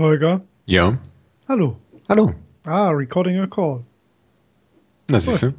Holger? 0.00 0.40
Ja. 0.66 0.98
Hallo. 1.48 1.76
Hallo. 2.08 2.32
Ah, 2.64 2.88
recording 2.90 3.38
a 3.38 3.46
call. 3.46 3.84
Na 5.08 5.20
siehst 5.20 5.42
du. 5.42 5.54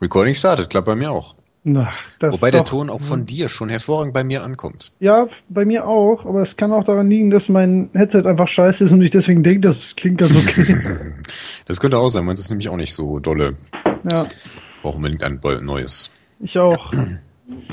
Recording 0.00 0.34
startet, 0.34 0.70
klappt 0.70 0.86
bei 0.86 0.94
mir 0.96 1.10
auch. 1.10 1.34
Na, 1.68 1.90
das 2.20 2.34
Wobei 2.34 2.50
der 2.52 2.60
doch- 2.62 2.68
Ton 2.68 2.90
auch 2.90 3.00
von 3.02 3.26
dir 3.26 3.48
schon 3.48 3.68
hervorragend 3.68 4.14
bei 4.14 4.22
mir 4.22 4.44
ankommt. 4.44 4.92
Ja, 5.00 5.26
bei 5.48 5.64
mir 5.64 5.86
auch, 5.86 6.24
aber 6.24 6.40
es 6.42 6.56
kann 6.56 6.72
auch 6.72 6.84
daran 6.84 7.10
liegen, 7.10 7.30
dass 7.30 7.48
mein 7.48 7.90
Headset 7.92 8.22
einfach 8.24 8.46
scheiße 8.46 8.84
ist 8.84 8.92
und 8.92 9.02
ich 9.02 9.10
deswegen 9.10 9.42
denke, 9.42 9.62
das 9.62 9.96
klingt 9.96 10.18
ganz 10.18 10.36
okay. 10.36 11.12
Das 11.66 11.80
könnte 11.80 11.98
auch 11.98 12.08
sein, 12.08 12.24
meins 12.24 12.38
ist 12.40 12.50
nämlich 12.50 12.68
auch 12.68 12.76
nicht 12.76 12.94
so 12.94 13.18
dolle. 13.18 13.56
ja, 14.10 14.28
Braucht 14.82 14.96
unbedingt 14.96 15.24
ein 15.24 15.40
neues. 15.62 16.12
ich 16.38 16.56
auch. 16.58 16.92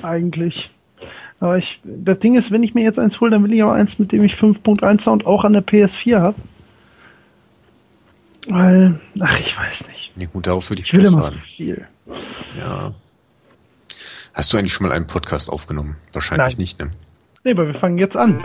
Eigentlich. 0.02 0.72
Aber 1.44 1.58
ich, 1.58 1.82
das 1.84 2.20
Ding 2.20 2.36
ist, 2.36 2.52
wenn 2.52 2.64
ich 2.64 2.74
mir 2.74 2.86
jetzt 2.86 2.98
eins 2.98 3.20
hole, 3.20 3.30
dann 3.30 3.44
will 3.44 3.52
ich 3.52 3.62
auch 3.64 3.74
eins, 3.74 4.00
mit 4.00 4.14
dem 4.14 4.24
ich 4.24 4.36
5.1 4.36 5.02
Sound 5.02 5.26
auch 5.26 5.44
an 5.44 5.52
der 5.52 5.62
PS4 5.62 6.22
habe. 6.22 6.36
Weil, 8.48 9.02
ach, 9.20 9.40
ich 9.42 9.58
weiß 9.58 9.90
nicht. 9.90 10.14
Nee, 10.16 10.30
gut, 10.32 10.48
darauf 10.48 10.70
würde 10.70 10.82
ich 10.82 10.88
Ich 10.88 10.94
will 10.94 11.04
immer 11.04 11.22
so 11.22 11.34
viel. 11.34 11.86
Ja. 12.62 12.94
Hast 14.34 14.54
du 14.54 14.58
eigentlich 14.58 14.72
schon 14.72 14.88
mal 14.88 14.96
einen 14.96 15.06
Podcast 15.06 15.50
aufgenommen? 15.50 15.98
Wahrscheinlich 16.14 16.56
Nein. 16.56 16.62
nicht, 16.62 16.80
ne? 16.80 16.92
Nee, 17.44 17.52
aber 17.52 17.68
wir 17.68 17.74
fangen 17.74 17.98
jetzt 17.98 18.16
an. 18.16 18.42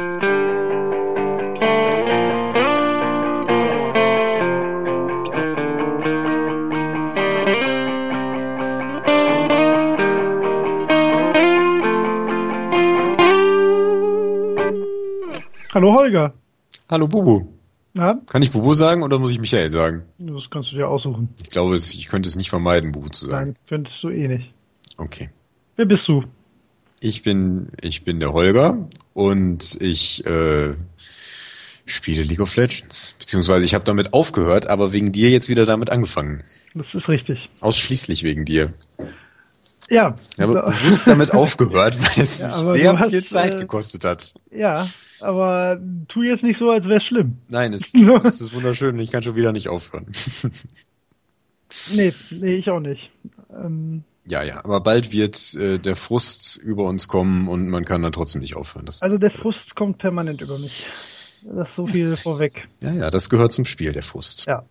Hallo 15.78 15.92
Holger. 15.95 16.34
Hallo 16.91 17.06
Bubu. 17.06 17.46
Na, 17.95 18.20
Kann 18.27 18.42
ich 18.42 18.50
Bubu 18.50 18.74
sagen 18.74 19.05
oder 19.05 19.20
muss 19.20 19.30
ich 19.30 19.38
Michael 19.38 19.70
sagen? 19.70 20.02
das 20.19 20.50
kannst 20.50 20.72
du 20.72 20.77
dir 20.77 20.89
aussuchen. 20.89 21.28
Ich 21.41 21.50
glaube, 21.50 21.77
ich 21.77 22.08
könnte 22.08 22.28
es 22.28 22.34
nicht 22.34 22.50
vermeiden, 22.50 22.91
Bubu 22.91 23.11
zu 23.11 23.27
sagen. 23.27 23.50
Nein, 23.50 23.56
könntest 23.69 24.03
du 24.03 24.08
eh 24.08 24.27
nicht. 24.27 24.53
Okay. 24.97 25.30
Wer 25.77 25.84
bist 25.86 26.08
du? 26.08 26.25
Ich 26.98 27.22
bin, 27.22 27.69
ich 27.80 28.03
bin 28.03 28.19
der 28.19 28.33
Holger 28.33 28.88
und 29.14 29.80
ich 29.80 30.27
äh, 30.27 30.75
spiele 31.86 32.25
League 32.25 32.41
of 32.41 32.56
Legends. 32.56 33.14
Beziehungsweise 33.20 33.64
ich 33.64 33.72
habe 33.72 33.84
damit 33.84 34.12
aufgehört, 34.14 34.66
aber 34.66 34.91
wegen 34.92 35.12
dir 35.12 35.31
jetzt 35.31 35.48
wieder 35.48 35.64
damit 35.64 35.91
angefangen. 35.91 36.42
Das 36.75 36.97
ist 36.97 37.08
richtig. 37.08 37.50
Ausschließlich 37.60 38.25
wegen 38.25 38.44
dir. 38.44 38.75
Ja. 39.88 40.16
Ich 40.36 40.41
habe 40.42 40.55
da- 40.55 40.62
bewusst 40.62 41.06
damit 41.06 41.31
aufgehört, 41.34 41.97
weil 42.03 42.25
es 42.25 42.41
Ja, 42.41 42.48
mich 42.48 42.56
sehr 42.81 42.92
du 42.94 42.98
hast, 42.98 43.12
viel 43.12 43.22
Zeit 43.22 43.55
äh, 43.55 43.58
gekostet 43.58 44.05
hat. 44.05 44.34
ja, 44.50 44.88
aber 45.20 45.80
tu 46.08 46.22
jetzt 46.22 46.44
nicht 46.44 46.58
so, 46.58 46.70
als 46.70 46.86
wäre 46.86 46.98
es 46.98 47.05
schlimm. 47.05 47.38
Nein, 47.48 47.72
es, 47.72 47.94
es 48.24 48.41
ist 48.41 48.52
wunderschön 48.55 48.94
und 48.94 49.00
ich 49.00 49.11
kann 49.11 49.22
schon 49.22 49.36
wieder 49.36 49.52
nicht 49.52 49.69
aufhören. 49.69 50.06
Nee, 51.94 52.14
nee, 52.30 52.55
ich 52.56 52.70
auch 52.70 52.80
nicht. 52.80 53.10
Ähm, 53.55 54.02
Ja, 54.27 54.42
ja, 54.42 54.64
aber 54.64 54.80
bald 54.80 55.12
wird 55.12 55.55
äh, 55.55 55.78
der 55.78 55.97
Frust 55.97 56.56
über 56.56 56.84
uns 56.84 57.08
kommen 57.08 57.48
und 57.48 57.69
man 57.69 57.84
kann 57.84 58.02
dann 58.02 58.12
trotzdem 58.12 58.41
nicht 58.41 58.56
aufhören. 58.56 58.86
Das, 58.86 59.02
also 59.02 59.19
der 59.19 59.30
Frust 59.30 59.77
kommt 59.77 59.98
permanent 59.98 60.41
über 60.41 60.58
mich. 60.58 60.86
Das 61.42 61.70
ist 61.70 61.77
so 61.77 61.86
viel 61.86 62.16
vorweg. 62.22 62.69
ja, 62.80 62.92
ja, 62.92 63.10
das 63.10 63.28
gehört 63.28 63.53
zum 63.53 63.64
Spiel, 63.64 63.92
der 63.92 64.03
Frust. 64.03 64.47
Ja. 64.47 64.64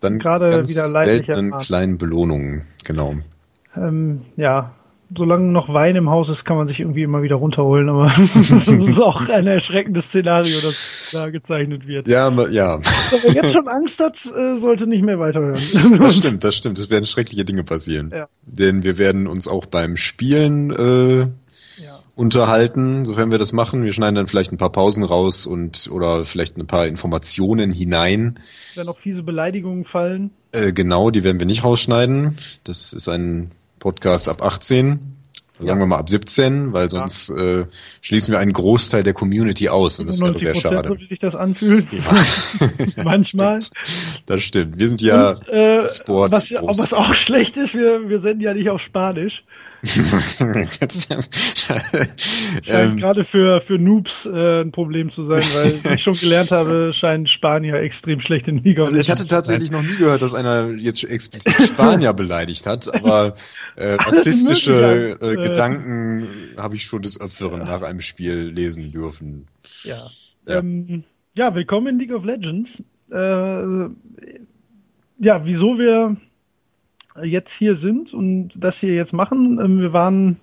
Dann 0.00 0.18
Gerade 0.18 0.48
ganz 0.48 0.68
wieder 0.68 0.88
seltenen 0.88 1.58
kleinen 1.58 1.98
Belohnungen, 1.98 2.66
genau. 2.84 3.16
Ähm, 3.76 4.22
ja, 4.36 4.74
solange 5.16 5.44
noch 5.50 5.72
Wein 5.72 5.96
im 5.96 6.08
Haus 6.10 6.28
ist, 6.28 6.44
kann 6.44 6.56
man 6.56 6.66
sich 6.66 6.80
irgendwie 6.80 7.02
immer 7.02 7.22
wieder 7.22 7.36
runterholen, 7.36 7.88
aber 7.88 8.04
das 8.34 8.66
ist 8.68 9.00
auch 9.00 9.28
ein 9.28 9.46
erschreckendes 9.46 10.06
Szenario, 10.06 10.56
das 10.62 11.10
da 11.12 11.30
gezeichnet 11.30 11.86
wird. 11.86 12.08
Ja, 12.08 12.28
ja, 12.48 12.80
Wer 13.22 13.32
jetzt 13.34 13.52
schon 13.52 13.68
Angst 13.68 14.00
hat, 14.00 14.16
äh, 14.36 14.56
sollte 14.56 14.86
nicht 14.86 15.02
mehr 15.04 15.18
weiterhören. 15.18 15.60
das 15.98 16.16
stimmt, 16.16 16.44
das 16.44 16.54
stimmt. 16.56 16.78
Es 16.78 16.90
werden 16.90 17.06
schreckliche 17.06 17.44
Dinge 17.44 17.64
passieren. 17.64 18.10
Ja. 18.14 18.28
Denn 18.46 18.82
wir 18.82 18.98
werden 18.98 19.26
uns 19.26 19.48
auch 19.48 19.66
beim 19.66 19.96
Spielen 19.96 20.70
äh, 20.70 21.20
Ja. 21.82 21.98
unterhalten, 22.14 23.04
sofern 23.06 23.30
wir 23.30 23.38
das 23.38 23.52
machen. 23.52 23.84
Wir 23.84 23.92
schneiden 23.92 24.14
dann 24.14 24.26
vielleicht 24.26 24.52
ein 24.52 24.58
paar 24.58 24.72
Pausen 24.72 25.02
raus 25.04 25.46
und 25.46 25.88
oder 25.90 26.24
vielleicht 26.24 26.56
ein 26.56 26.66
paar 26.66 26.86
Informationen 26.86 27.70
hinein. 27.70 28.38
Wenn 28.74 28.86
noch 28.86 28.98
fiese 28.98 29.22
Beleidigungen 29.22 29.84
fallen. 29.84 30.30
Äh, 30.52 30.72
genau, 30.72 31.10
die 31.10 31.24
werden 31.24 31.38
wir 31.38 31.46
nicht 31.46 31.64
rausschneiden. 31.64 32.38
Das 32.64 32.92
ist 32.92 33.08
ein 33.08 33.50
Podcast 33.82 34.28
ab 34.28 34.42
18. 34.42 35.00
Sagen 35.58 35.68
Ja. 35.68 35.76
wir 35.76 35.86
mal 35.86 35.98
ab 35.98 36.08
17, 36.08 36.72
weil 36.72 36.88
sonst 36.90 37.28
äh, 37.30 37.66
schließen 38.00 38.32
wir 38.32 38.38
einen 38.38 38.52
Großteil 38.52 39.02
der 39.02 39.12
Community 39.12 39.68
aus 39.68 39.98
und 40.00 40.06
das 40.06 40.18
wäre 40.18 40.30
90 40.30 40.42
sehr 40.44 40.52
Prozent, 40.52 40.70
so 40.70 40.76
schade. 40.88 41.00
wie 41.00 41.06
sich 41.06 41.18
das 41.18 41.34
anfühlt. 41.36 41.86
Manchmal. 43.04 43.60
Das 44.26 44.42
stimmt. 44.42 44.78
Wir 44.78 44.88
sind 44.88 45.02
ja 45.02 45.28
Und, 45.28 45.48
äh, 45.48 45.86
Sport. 45.86 46.32
was, 46.32 46.48
ja- 46.50 46.62
was 46.64 46.92
auch 46.92 47.14
schlecht 47.26 47.56
ist, 47.56 47.74
wir, 47.74 48.08
wir 48.08 48.18
senden 48.18 48.40
ja 48.42 48.54
nicht 48.54 48.70
auf 48.70 48.80
Spanisch. 48.80 49.44
Scheint 49.84 51.72
ähm, 52.68 52.96
gerade 52.96 53.24
für, 53.24 53.60
für 53.60 53.78
Noobs 53.78 54.26
äh, 54.26 54.60
ein 54.60 54.70
Problem 54.70 55.10
zu 55.10 55.24
sein, 55.24 55.42
weil 55.54 55.82
wie 55.82 55.88
ich 55.94 56.02
schon 56.02 56.14
gelernt 56.14 56.52
habe, 56.52 56.92
scheinen 56.92 57.26
Spanier 57.26 57.74
extrem 57.76 58.20
schlecht 58.20 58.46
in 58.46 58.58
Liga. 58.58 58.82
of 58.82 58.88
also 58.88 59.00
ich 59.00 59.10
hatte 59.10 59.26
tatsächlich 59.26 59.72
noch 59.72 59.82
nie 59.82 59.96
gehört, 59.96 60.22
dass 60.22 60.34
einer 60.34 60.70
jetzt 60.70 61.02
explizit 61.02 61.54
Spanier 61.68 62.12
beleidigt 62.12 62.66
hat, 62.66 62.94
aber 62.94 63.34
äh, 63.74 63.94
rassistische 63.94 65.18
äh, 65.20 65.32
äh, 65.32 65.48
Gedanken 65.48 66.28
habe 66.56 66.76
ich 66.76 66.84
schon 66.84 67.02
des 67.02 67.20
Öfteren 67.20 67.64
nach 67.64 67.82
einem 67.82 68.02
Spiel 68.02 68.50
lesen 68.54 68.92
dürfen. 68.92 69.48
Ja. 69.82 70.06
Ja. 70.46 70.58
Ähm, 70.58 71.02
ja, 71.36 71.54
willkommen 71.54 71.88
in 71.88 71.98
League 71.98 72.14
of 72.14 72.24
Legends. 72.24 72.82
Äh, 73.10 73.88
ja, 75.18 75.44
wieso 75.44 75.78
wir 75.78 76.16
jetzt 77.22 77.52
hier 77.52 77.74
sind 77.74 78.14
und 78.14 78.50
das 78.56 78.78
hier 78.78 78.94
jetzt 78.94 79.12
machen. 79.12 79.60
Ähm, 79.62 79.80
wir 79.80 79.92
waren 79.92 80.38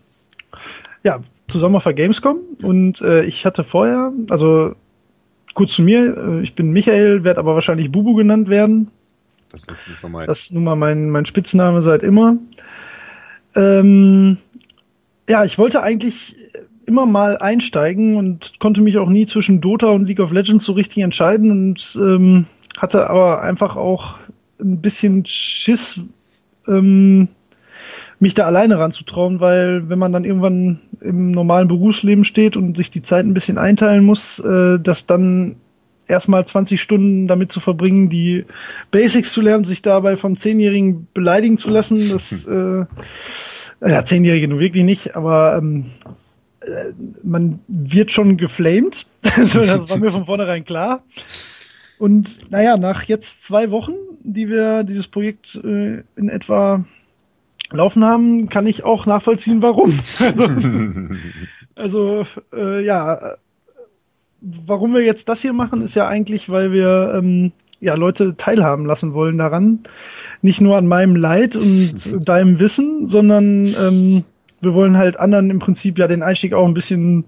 ja 1.03 1.19
zusammen 1.47 1.75
auf 1.75 1.83
der 1.83 1.93
Gamescom 1.93 2.37
und 2.61 3.01
äh, 3.01 3.23
ich 3.23 3.45
hatte 3.45 3.63
vorher, 3.63 4.11
also 4.29 4.75
kurz 5.53 5.73
zu 5.73 5.81
mir, 5.81 6.17
äh, 6.17 6.41
ich 6.41 6.55
bin 6.55 6.71
Michael, 6.71 7.23
werde 7.23 7.39
aber 7.39 7.55
wahrscheinlich 7.55 7.91
Bubu 7.91 8.13
genannt 8.13 8.49
werden. 8.49 8.91
Das 9.49 9.67
lässt 9.67 9.83
sich 9.83 9.95
vermeiden. 9.95 10.27
Das 10.27 10.41
ist 10.41 10.53
nun 10.53 10.63
mal 10.63 10.75
mein, 10.75 11.09
mein 11.09 11.25
Spitzname 11.25 11.81
seit 11.81 12.03
immer. 12.03 12.37
Ähm, 13.55 14.37
ja, 15.27 15.43
ich 15.43 15.57
wollte 15.57 15.81
eigentlich 15.81 16.35
immer 16.85 17.05
mal 17.05 17.37
einsteigen 17.37 18.15
und 18.15 18.59
konnte 18.59 18.81
mich 18.81 18.97
auch 18.97 19.09
nie 19.09 19.25
zwischen 19.25 19.61
Dota 19.61 19.87
und 19.87 20.07
League 20.07 20.19
of 20.19 20.31
Legends 20.31 20.65
so 20.65 20.73
richtig 20.73 21.03
entscheiden 21.03 21.51
und 21.51 21.97
ähm, 21.99 22.45
hatte 22.77 23.09
aber 23.09 23.41
einfach 23.41 23.75
auch 23.75 24.15
ein 24.59 24.81
bisschen 24.81 25.25
Schiss, 25.25 26.01
ähm, 26.69 27.29
mich 28.19 28.33
da 28.33 28.45
alleine 28.45 28.77
ranzutrauen, 28.77 29.39
weil 29.39 29.89
wenn 29.89 29.99
man 29.99 30.11
dann 30.11 30.25
irgendwann 30.25 30.79
im 31.01 31.31
normalen 31.31 31.67
Berufsleben 31.67 32.25
steht 32.25 32.57
und 32.57 32.75
sich 32.75 32.91
die 32.91 33.01
Zeit 33.01 33.25
ein 33.25 33.33
bisschen 33.33 33.57
einteilen 33.57 34.03
muss, 34.03 34.39
äh, 34.39 34.79
dass 34.79 35.05
dann 35.05 35.55
erstmal 36.07 36.45
20 36.45 36.81
Stunden 36.81 37.27
damit 37.27 37.51
zu 37.51 37.59
verbringen, 37.59 38.09
die 38.09 38.45
Basics 38.91 39.31
zu 39.31 39.41
lernen, 39.41 39.63
sich 39.63 39.81
dabei 39.81 40.17
vom 40.17 40.37
Zehnjährigen 40.37 41.07
beleidigen 41.13 41.57
zu 41.57 41.69
lassen, 41.69 42.09
das 42.11 42.45
äh, 42.45 42.85
ja, 43.81 44.03
Zehnjährige 44.03 44.47
nun 44.47 44.59
wirklich 44.59 44.83
nicht, 44.83 45.15
aber 45.15 45.57
ähm, 45.57 45.85
äh, 46.61 46.91
man 47.23 47.59
wird 47.67 48.11
schon 48.11 48.37
geflamed. 48.37 49.05
Das 49.35 49.55
war 49.89 49.97
mir 49.97 50.11
von 50.11 50.25
vornherein 50.25 50.65
klar. 50.65 51.03
Und 51.99 52.49
naja, 52.49 52.77
nach 52.77 53.03
jetzt 53.03 53.43
zwei 53.43 53.71
Wochen, 53.71 53.91
die 54.21 54.47
wir 54.47 54.83
dieses 54.83 55.07
Projekt 55.07 55.59
äh, 55.63 56.03
in 56.15 56.29
etwa 56.29 56.85
laufen 57.71 58.03
haben, 58.03 58.47
kann 58.49 58.65
ich 58.65 58.83
auch 58.83 59.05
nachvollziehen, 59.05 59.61
warum. 59.61 59.95
Also, 60.17 60.43
also 61.75 62.25
äh, 62.53 62.83
ja, 62.83 63.35
warum 64.41 64.93
wir 64.93 65.01
jetzt 65.01 65.27
das 65.29 65.41
hier 65.41 65.53
machen, 65.53 65.81
ist 65.81 65.95
ja 65.95 66.07
eigentlich, 66.07 66.49
weil 66.49 66.71
wir 66.71 67.13
ähm, 67.17 67.51
ja 67.81 67.95
Leute 67.95 68.35
teilhaben 68.37 68.85
lassen 68.85 69.13
wollen 69.13 69.37
daran. 69.37 69.79
Nicht 70.41 70.61
nur 70.61 70.77
an 70.77 70.87
meinem 70.87 71.17
Leid 71.17 71.57
und 71.57 71.95
deinem 72.27 72.59
Wissen, 72.59 73.09
sondern 73.09 73.75
ähm, 73.77 74.23
wir 74.61 74.73
wollen 74.73 74.97
halt 74.97 75.19
anderen 75.19 75.49
im 75.49 75.59
Prinzip 75.59 75.97
ja 75.97 76.07
den 76.07 76.23
Einstieg 76.23 76.53
auch 76.53 76.67
ein 76.67 76.73
bisschen 76.73 77.25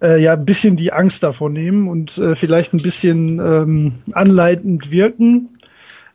äh, 0.00 0.20
ja 0.22 0.34
ein 0.34 0.44
bisschen 0.44 0.76
die 0.76 0.92
Angst 0.92 1.22
davor 1.22 1.50
nehmen 1.50 1.88
und 1.88 2.18
äh, 2.18 2.34
vielleicht 2.34 2.74
ein 2.74 2.82
bisschen 2.82 3.38
ähm, 3.38 3.92
anleitend 4.12 4.90
wirken. 4.90 5.50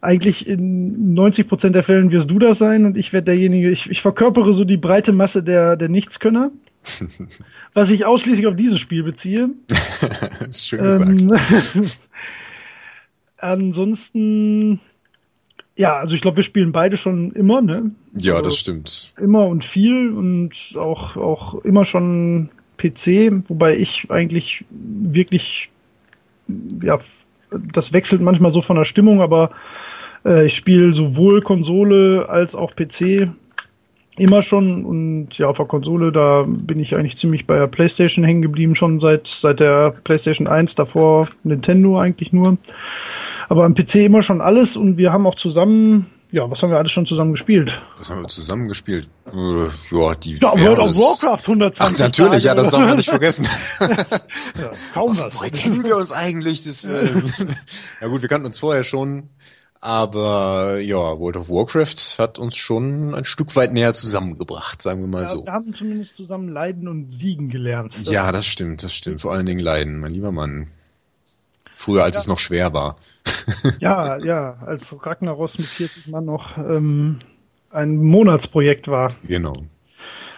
Eigentlich 0.02 0.48
in 0.48 1.14
90 1.14 1.48
Prozent 1.48 1.76
der 1.76 1.84
Fällen 1.84 2.12
wirst 2.12 2.30
du 2.30 2.40
das 2.40 2.58
sein 2.58 2.86
und 2.86 2.98
ich 2.98 3.14
werde 3.14 3.26
derjenige, 3.26 3.70
ich, 3.70 3.90
ich 3.90 4.02
verkörpere 4.02 4.52
so 4.54 4.66
die 4.66 4.78
breite 4.78 5.14
Masse 5.14 5.44
der, 5.44 5.78
der 5.78 5.90
Nichtskönner, 5.90 6.52
was 7.74 7.92
ich 7.92 8.06
ausschließlich 8.06 8.48
auf 8.48 8.56
dieses 8.56 8.80
Spiel 8.80 9.04
beziehe. 9.04 9.50
Schön 10.52 10.84
gesagt. 10.84 11.22
Ähm, 11.76 11.88
ansonsten, 13.38 14.80
ja, 15.76 15.98
also 15.98 16.16
ich 16.16 16.22
glaube, 16.22 16.38
wir 16.38 16.44
spielen 16.44 16.72
beide 16.72 16.98
schon 16.98 17.32
immer, 17.34 17.62
ne? 17.62 17.92
ja, 18.16 18.34
also- 18.34 18.46
das 18.46 18.58
stimmt. 18.58 19.14
Immer 19.20 19.46
und 19.46 19.64
viel 19.64 20.10
und 20.10 20.74
auch, 20.78 21.16
auch 21.16 21.64
immer 21.64 21.86
schon 21.86 22.50
PC, 22.82 23.44
wobei 23.48 23.78
ich 23.78 24.08
eigentlich 24.10 24.66
wirklich, 24.70 25.70
ja, 26.82 27.00
das 27.74 27.94
wechselt 27.94 28.22
manchmal 28.22 28.54
so 28.54 28.62
von 28.62 28.78
der 28.78 28.86
Stimmung, 28.86 29.22
aber 29.22 29.52
äh, 30.26 30.46
ich 30.46 30.56
spiele 30.56 30.94
sowohl 30.94 31.42
Konsole 31.42 32.28
als 32.30 32.56
auch 32.56 32.76
PC 32.76 33.30
immer 34.18 34.42
schon 34.42 34.84
und 34.84 35.38
ja, 35.38 35.48
auf 35.48 35.58
der 35.58 35.66
Konsole, 35.66 36.12
da 36.12 36.46
bin 36.46 36.80
ich 36.80 36.96
eigentlich 36.96 37.18
ziemlich 37.18 37.48
bei 37.48 37.58
der 37.58 37.68
Playstation 37.68 38.26
hängen 38.26 38.42
geblieben, 38.42 38.76
schon 38.76 39.00
seit, 39.00 39.28
seit 39.28 39.60
der 39.60 39.92
Playstation 40.04 40.48
1, 40.48 40.76
davor 40.76 41.30
Nintendo 41.44 42.00
eigentlich 42.00 42.34
nur. 42.34 42.58
Aber 43.48 43.64
am 43.64 43.74
PC 43.74 43.96
immer 43.96 44.22
schon 44.22 44.42
alles 44.42 44.76
und 44.76 44.98
wir 44.98 45.14
haben 45.14 45.26
auch 45.26 45.36
zusammen, 45.36 46.08
ja, 46.32 46.50
was 46.50 46.64
haben 46.64 46.70
wir 46.70 46.78
alles 46.78 46.92
schon 46.92 47.06
zusammen 47.06 47.32
gespielt? 47.32 47.82
Was 47.98 48.10
haben 48.10 48.22
wir 48.22 48.28
zusammen 48.30 48.68
gespielt? 48.68 49.10
Äh, 49.26 49.66
ja, 49.92 50.16
die 50.16 50.36
ja, 50.36 50.54
World 50.54 50.80
of 50.80 50.96
Warcraft 50.96 51.42
120 51.42 51.82
Ach, 51.82 52.00
natürlich, 52.00 52.32
Tage. 52.32 52.44
ja, 52.46 52.56
das 52.56 52.70
darf 52.70 52.82
man 52.82 52.98
nicht 52.98 53.10
vergessen. 53.10 53.48
ja, 53.80 54.72
kaum 54.94 55.18
was. 55.18 55.36
Woher 55.36 55.52
kennen 55.52 55.84
wir 55.84 55.98
uns 55.98 56.12
eigentlich? 56.12 56.64
Das, 56.64 56.86
äh, 56.86 57.22
ja 58.02 58.08
gut, 58.08 58.22
wir 58.22 58.30
kannten 58.30 58.48
uns 58.48 58.60
vorher 58.60 58.84
schon. 58.84 59.30
Aber 59.82 60.80
ja, 60.80 60.96
World 60.96 61.38
of 61.38 61.50
Warcraft 61.50 62.20
hat 62.20 62.38
uns 62.38 62.56
schon 62.56 63.16
ein 63.16 63.26
Stück 63.26 63.56
weit 63.56 63.74
näher 63.74 63.94
zusammengebracht, 63.94 64.80
sagen 64.82 65.02
wir 65.02 65.08
mal 65.08 65.24
ja, 65.24 65.28
so. 65.28 65.44
Wir 65.44 65.52
haben 65.52 65.74
zumindest 65.74 66.16
zusammen 66.16 66.50
leiden 66.50 66.88
und 66.88 67.12
siegen 67.12 67.50
gelernt. 67.50 67.96
Das 67.96 68.06
ja, 68.06 68.32
das 68.32 68.46
stimmt, 68.46 68.84
das 68.84 68.94
stimmt. 68.94 69.22
Vor 69.22 69.34
allen 69.34 69.48
Dingen 69.48 69.60
leiden, 69.60 70.00
mein 70.00 70.12
lieber 70.12 70.32
Mann. 70.32 70.68
Früher, 71.82 72.04
als 72.04 72.18
ja. 72.18 72.22
es 72.22 72.28
noch 72.28 72.38
schwer 72.38 72.74
war. 72.74 72.96
ja, 73.80 74.18
ja, 74.18 74.58
als 74.66 74.96
Ragnaros 75.04 75.58
mit 75.58 75.68
40 75.68 76.08
Mann 76.08 76.26
noch 76.26 76.58
ähm, 76.58 77.20
ein 77.72 77.98
Monatsprojekt 77.98 78.88
war. 78.88 79.16
Genau. 79.28 79.54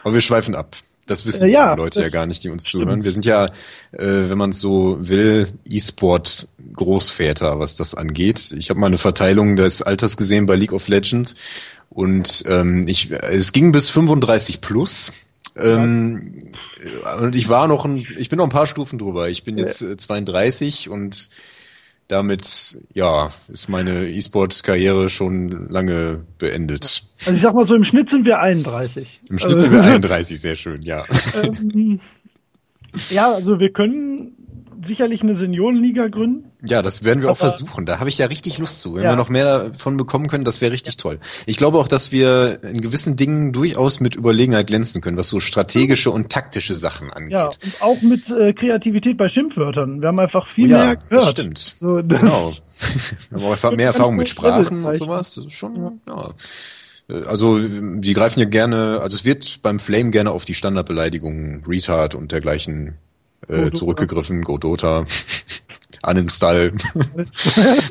Aber 0.03 0.13
wir 0.13 0.21
schweifen 0.21 0.55
ab. 0.55 0.77
Das 1.05 1.25
wissen 1.25 1.49
äh, 1.49 1.51
ja, 1.51 1.75
die 1.75 1.81
Leute 1.81 2.01
ja 2.01 2.07
gar 2.07 2.25
nicht, 2.27 2.45
die 2.45 2.49
uns 2.49 2.67
stimmt. 2.67 2.83
zuhören. 2.83 3.03
Wir 3.03 3.11
sind 3.11 3.25
ja, 3.25 3.47
äh, 3.91 4.29
wenn 4.29 4.37
man 4.37 4.51
es 4.51 4.61
so 4.61 4.97
will, 5.01 5.51
E-Sport 5.65 6.47
Großväter, 6.73 7.59
was 7.59 7.75
das 7.75 7.93
angeht. 7.93 8.55
Ich 8.57 8.69
habe 8.69 8.79
mal 8.79 8.87
eine 8.87 8.97
Verteilung 8.97 9.57
des 9.57 9.81
Alters 9.81 10.15
gesehen 10.15 10.45
bei 10.45 10.55
League 10.55 10.71
of 10.71 10.87
Legends 10.87 11.35
und 11.89 12.45
ähm, 12.47 12.85
ich, 12.87 13.11
es 13.11 13.51
ging 13.51 13.73
bis 13.73 13.89
35 13.89 14.61
plus. 14.61 15.11
Ähm, 15.55 16.51
und 17.21 17.35
ich 17.35 17.49
war 17.49 17.67
noch 17.67 17.85
ein, 17.85 17.97
ich 18.17 18.29
bin 18.29 18.37
noch 18.37 18.45
ein 18.45 18.51
paar 18.51 18.67
Stufen 18.67 18.97
drüber. 18.97 19.29
Ich 19.29 19.43
bin 19.43 19.57
jetzt 19.57 19.81
äh, 19.81 19.97
32 19.97 20.89
und 20.89 21.29
damit, 22.07 22.77
ja, 22.93 23.31
ist 23.47 23.69
meine 23.69 24.09
E-Sport-Karriere 24.09 25.09
schon 25.09 25.69
lange 25.69 26.25
beendet. 26.37 27.03
Also 27.19 27.33
ich 27.33 27.41
sag 27.41 27.55
mal 27.55 27.65
so, 27.65 27.75
im 27.75 27.83
Schnitt 27.83 28.09
sind 28.09 28.25
wir 28.25 28.39
31. 28.39 29.21
Im 29.29 29.37
Schnitt 29.37 29.61
sind 29.61 29.71
wir 29.71 29.83
31, 29.83 30.39
sehr 30.39 30.55
schön, 30.55 30.81
ja. 30.81 31.05
Ähm, 31.41 31.99
ja, 33.09 33.31
also 33.31 33.59
wir 33.59 33.71
können 33.71 34.33
sicherlich 34.83 35.21
eine 35.21 35.35
Seniorenliga 35.35 36.07
gründen. 36.07 36.51
Ja, 36.65 36.81
das 36.81 37.03
werden 37.03 37.21
wir 37.21 37.29
auch 37.29 37.37
versuchen. 37.37 37.85
Da 37.85 37.99
habe 37.99 38.09
ich 38.09 38.17
ja 38.17 38.27
richtig 38.27 38.57
Lust 38.57 38.79
zu. 38.79 38.95
Wenn 38.95 39.03
ja. 39.03 39.09
wir 39.09 39.15
noch 39.17 39.27
mehr 39.27 39.69
davon 39.69 39.97
bekommen 39.97 40.27
können, 40.27 40.45
das 40.45 40.61
wäre 40.61 40.71
richtig 40.71 40.95
toll. 40.95 41.19
Ich 41.45 41.57
glaube 41.57 41.77
auch, 41.77 41.89
dass 41.89 42.13
wir 42.13 42.63
in 42.63 42.79
gewissen 42.81 43.17
Dingen 43.17 43.51
durchaus 43.51 43.99
mit 43.99 44.15
Überlegenheit 44.15 44.67
glänzen 44.67 45.01
können, 45.01 45.17
was 45.17 45.27
so 45.27 45.41
strategische 45.41 46.09
und 46.09 46.31
taktische 46.31 46.75
Sachen 46.75 47.11
angeht. 47.11 47.33
Ja, 47.33 47.47
und 47.47 47.81
auch 47.81 48.01
mit 48.01 48.29
äh, 48.29 48.53
Kreativität 48.53 49.17
bei 49.17 49.27
Schimpfwörtern. 49.27 50.01
Wir 50.01 50.07
haben 50.07 50.19
einfach 50.19 50.47
viel 50.47 50.69
ja, 50.69 50.77
mehr 50.77 50.95
gehört. 50.95 51.23
Das 51.23 51.29
stimmt. 51.31 51.75
So, 51.81 52.01
das 52.01 52.21
genau. 52.21 52.51
wir 53.31 53.41
haben 53.41 53.51
einfach 53.51 53.71
mehr 53.71 53.87
Erfahrung 53.87 54.15
mit 54.15 54.29
Sprachen 54.29 54.85
und 54.85 54.97
sowas. 54.97 55.35
Das 55.35 55.45
ist 55.45 55.51
schon, 55.51 55.75
ja. 55.75 55.91
ja. 56.07 56.33
Also 57.27 57.59
die 57.59 58.13
greifen 58.13 58.39
ja 58.39 58.45
gerne, 58.45 59.01
also 59.01 59.15
es 59.15 59.25
wird 59.25 59.61
beim 59.61 59.79
Flame 59.79 60.11
gerne 60.11 60.31
auf 60.31 60.45
die 60.45 60.53
Standardbeleidigungen 60.53 61.63
Retard 61.67 62.15
und 62.15 62.31
dergleichen 62.31 62.95
äh, 63.47 63.71
zurückgegriffen, 63.71 64.43
Godota. 64.43 65.05
uninstall. 66.05 66.73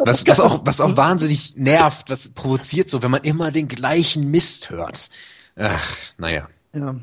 was, 0.05 0.27
was, 0.27 0.41
auch, 0.41 0.67
was 0.67 0.81
auch 0.81 0.97
wahnsinnig 0.97 1.55
nervt, 1.57 2.11
was 2.11 2.29
provoziert 2.29 2.91
so, 2.91 3.03
wenn 3.03 3.11
man 3.11 3.23
immer 3.23 3.51
den 3.51 3.69
gleichen 3.69 4.31
Mist 4.31 4.71
hört. 4.71 5.09
Ach, 5.57 5.97
naja. 6.19 6.49
Ja. 6.75 6.97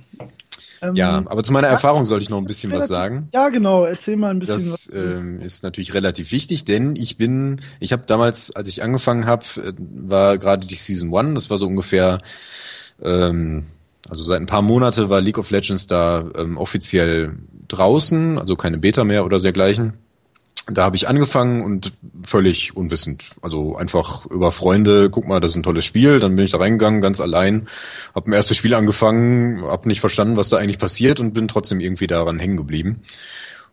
Ähm, 0.81 0.95
ja, 0.95 1.23
aber 1.27 1.43
zu 1.43 1.51
meiner 1.51 1.67
Erfahrung 1.67 2.05
sollte 2.05 2.23
ich 2.23 2.29
noch 2.29 2.37
ein 2.37 2.45
bisschen 2.45 2.71
was 2.71 2.87
sagen. 2.87 3.27
Ja, 3.33 3.49
genau, 3.49 3.85
erzähl 3.85 4.15
mal 4.15 4.31
ein 4.31 4.39
bisschen 4.39 4.55
das, 4.55 4.71
was. 4.71 4.85
Das 4.85 4.95
ähm, 4.95 5.41
ist 5.41 5.63
natürlich 5.63 5.93
relativ 5.93 6.31
wichtig, 6.31 6.65
denn 6.65 6.95
ich 6.95 7.17
bin, 7.17 7.61
ich 7.79 7.91
habe 7.91 8.05
damals, 8.05 8.55
als 8.55 8.69
ich 8.69 8.81
angefangen 8.81 9.25
habe, 9.25 9.45
äh, 9.57 9.73
war 9.77 10.37
gerade 10.37 10.65
die 10.65 10.75
Season 10.75 11.11
One, 11.11 11.33
das 11.33 11.49
war 11.49 11.57
so 11.57 11.67
ungefähr, 11.67 12.21
ähm, 13.01 13.65
also 14.07 14.23
seit 14.23 14.39
ein 14.39 14.47
paar 14.47 14.61
Monate 14.61 15.09
war 15.09 15.21
League 15.21 15.37
of 15.37 15.51
Legends 15.51 15.85
da 15.87 16.29
ähm, 16.35 16.57
offiziell 16.57 17.37
draußen, 17.69 18.37
also 18.37 18.55
keine 18.55 18.77
Beta 18.77 19.03
mehr 19.03 19.25
oder 19.25 19.39
dergleichen 19.39 19.93
da 20.73 20.83
habe 20.83 20.95
ich 20.95 21.07
angefangen 21.07 21.63
und 21.63 21.93
völlig 22.23 22.75
unwissend. 22.75 23.31
Also 23.41 23.75
einfach 23.75 24.25
über 24.27 24.51
Freunde, 24.51 25.09
guck 25.09 25.27
mal, 25.27 25.39
das 25.39 25.51
ist 25.51 25.57
ein 25.57 25.63
tolles 25.63 25.85
Spiel. 25.85 26.19
Dann 26.19 26.35
bin 26.35 26.45
ich 26.45 26.51
da 26.51 26.57
reingegangen, 26.57 27.01
ganz 27.01 27.21
allein, 27.21 27.67
habe 28.13 28.29
ein 28.29 28.33
erstes 28.33 28.57
Spiel 28.57 28.73
angefangen, 28.73 29.63
habe 29.63 29.87
nicht 29.87 29.99
verstanden, 29.99 30.37
was 30.37 30.49
da 30.49 30.57
eigentlich 30.57 30.79
passiert 30.79 31.19
und 31.19 31.33
bin 31.33 31.47
trotzdem 31.47 31.79
irgendwie 31.79 32.07
daran 32.07 32.39
hängen 32.39 32.57
geblieben. 32.57 33.01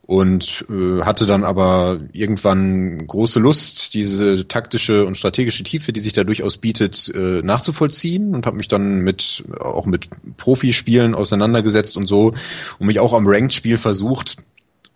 Und 0.06 0.64
äh, 0.70 1.02
hatte 1.02 1.26
dann 1.26 1.42
aber 1.42 1.98
irgendwann 2.12 3.04
große 3.08 3.40
Lust, 3.40 3.92
diese 3.92 4.46
taktische 4.46 5.04
und 5.04 5.16
strategische 5.16 5.64
Tiefe, 5.64 5.92
die 5.92 5.98
sich 5.98 6.12
da 6.12 6.22
durchaus 6.22 6.58
bietet, 6.58 7.12
äh, 7.12 7.42
nachzuvollziehen 7.42 8.32
und 8.32 8.46
habe 8.46 8.56
mich 8.56 8.68
dann 8.68 9.00
mit 9.00 9.42
auch 9.58 9.84
mit 9.84 10.08
Profispielen 10.36 11.16
auseinandergesetzt 11.16 11.96
und 11.96 12.06
so 12.06 12.34
und 12.78 12.86
mich 12.86 13.00
auch 13.00 13.14
am 13.14 13.26
Ranked-Spiel 13.26 13.78
versucht. 13.78 14.36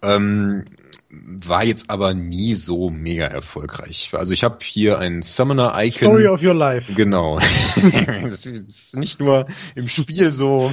Ähm, 0.00 0.64
war 1.12 1.64
jetzt 1.64 1.90
aber 1.90 2.14
nie 2.14 2.54
so 2.54 2.88
mega 2.88 3.24
erfolgreich. 3.24 4.12
Also 4.14 4.32
ich 4.32 4.44
habe 4.44 4.58
hier 4.60 5.00
ein 5.00 5.22
Summoner 5.22 5.72
Icon. 5.76 6.08
Story 6.08 6.28
of 6.28 6.42
your 6.42 6.54
life. 6.54 6.92
Genau. 6.94 7.38
das 8.22 8.46
ist 8.46 8.96
nicht 8.96 9.18
nur 9.18 9.46
im 9.74 9.88
Spiel 9.88 10.30
so. 10.30 10.70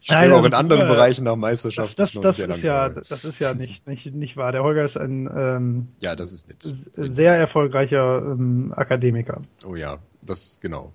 ich 0.00 0.06
spiele 0.06 0.34
auch 0.34 0.44
in 0.44 0.54
anderen 0.54 0.82
äh, 0.82 0.88
Bereichen 0.88 1.24
nach 1.24 1.36
Meisterschaften. 1.36 1.94
Das, 1.96 2.14
das, 2.14 2.36
das 2.38 2.56
ist 2.56 2.62
ja, 2.64 2.88
das 2.88 3.24
ist 3.24 3.38
ja 3.38 3.54
nicht, 3.54 3.86
nicht, 3.86 4.12
nicht 4.12 4.36
wahr. 4.36 4.50
Der 4.50 4.64
Holger 4.64 4.84
ist 4.84 4.96
ein 4.96 5.30
ähm, 5.32 5.88
ja, 6.02 6.16
das 6.16 6.32
ist 6.32 6.48
nett. 6.48 6.62
sehr 6.62 7.34
erfolgreicher 7.34 8.22
ähm, 8.22 8.72
Akademiker. 8.74 9.40
Oh 9.64 9.76
ja, 9.76 9.98
das 10.22 10.58
genau. 10.60 10.92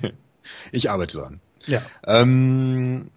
ich 0.72 0.90
arbeite 0.90 1.16
dran. 1.16 1.40
Ja. 1.66 1.80
Ähm, 2.06 3.10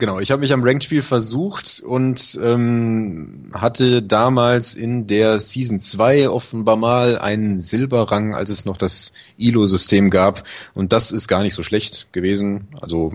Genau, 0.00 0.18
ich 0.18 0.30
habe 0.30 0.40
mich 0.40 0.54
am 0.54 0.64
Ranked-Spiel 0.64 1.02
versucht 1.02 1.82
und 1.84 2.40
ähm, 2.42 3.52
hatte 3.52 4.02
damals 4.02 4.74
in 4.74 5.06
der 5.06 5.38
Season 5.40 5.78
2 5.78 6.30
offenbar 6.30 6.76
mal 6.76 7.18
einen 7.18 7.60
Silberrang, 7.60 8.34
als 8.34 8.48
es 8.48 8.64
noch 8.64 8.78
das 8.78 9.12
ILO-System 9.36 10.08
gab. 10.08 10.44
Und 10.72 10.94
das 10.94 11.12
ist 11.12 11.28
gar 11.28 11.42
nicht 11.42 11.52
so 11.52 11.62
schlecht 11.62 12.14
gewesen. 12.14 12.68
Also 12.80 13.12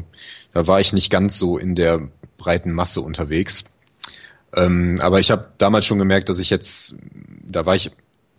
da 0.53 0.67
war 0.67 0.79
ich 0.79 0.93
nicht 0.93 1.09
ganz 1.09 1.39
so 1.39 1.57
in 1.57 1.73
der 1.73 2.07
breiten 2.37 2.71
Masse 2.71 3.01
unterwegs. 3.01 3.65
Ähm, 4.53 4.99
aber 5.01 5.19
ich 5.19 5.31
habe 5.31 5.47
damals 5.57 5.87
schon 5.87 5.97
gemerkt, 5.97 6.29
dass 6.29 6.37
ich 6.37 6.51
jetzt, 6.51 6.93
da 7.49 7.65
war 7.65 7.73
ich 7.73 7.89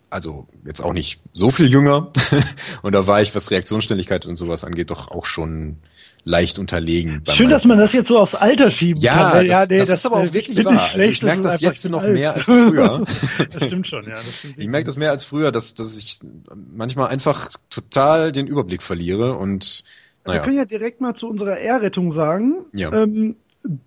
also 0.09 0.47
jetzt 0.65 0.81
auch 0.81 0.93
nicht 0.93 1.19
so 1.33 1.51
viel 1.51 1.67
jünger 1.67 2.13
und 2.81 2.93
da 2.93 3.07
war 3.07 3.21
ich, 3.21 3.35
was 3.35 3.51
Reaktionsschnelligkeit 3.51 4.25
und 4.25 4.37
sowas 4.37 4.63
angeht, 4.63 4.89
doch 4.89 5.11
auch 5.11 5.25
schon 5.25 5.79
leicht 6.27 6.59
unterlegen. 6.59 7.23
Schön, 7.29 7.49
dass 7.49 7.65
man 7.65 7.77
das 7.77 7.93
jetzt 7.93 8.09
so 8.09 8.19
aufs 8.19 8.35
Alter 8.35 8.69
schieben 8.69 9.01
ja, 9.01 9.31
kann. 9.31 9.33
Das, 9.33 9.45
ja, 9.45 9.65
nee, 9.67 9.77
das, 9.77 9.87
das 9.87 9.99
ist 9.99 10.05
aber 10.05 10.17
auch 10.17 10.33
wirklich 10.33 10.63
wahr. 10.63 10.81
Also 10.93 10.99
ich 10.99 11.23
merke 11.23 11.41
das 11.41 11.61
jetzt 11.61 11.89
noch 11.89 12.03
alt. 12.03 12.13
mehr 12.13 12.33
als 12.33 12.43
früher. 12.43 13.05
das 13.51 13.63
stimmt 13.63 13.87
schon, 13.87 14.03
ja. 14.05 14.15
Das 14.15 14.35
stimmt 14.37 14.55
ich 14.57 14.67
merke 14.67 14.85
das 14.85 14.97
mehr 14.97 15.11
als 15.11 15.25
früher, 15.25 15.51
dass, 15.51 15.73
dass 15.73 15.97
ich 15.97 16.19
manchmal 16.53 17.07
einfach 17.07 17.49
total 17.69 18.31
den 18.31 18.47
Überblick 18.47 18.83
verliere 18.83 19.37
und 19.37 19.83
naja. 20.25 20.39
Wir 20.39 20.43
können 20.43 20.57
ja 20.57 20.65
direkt 20.65 20.99
mal 20.99 21.15
zu 21.15 21.29
unserer 21.29 21.57
Ehrrettung 21.57 22.11
sagen. 22.11 22.65
Ja. 22.73 22.91
Ähm, 22.91 23.37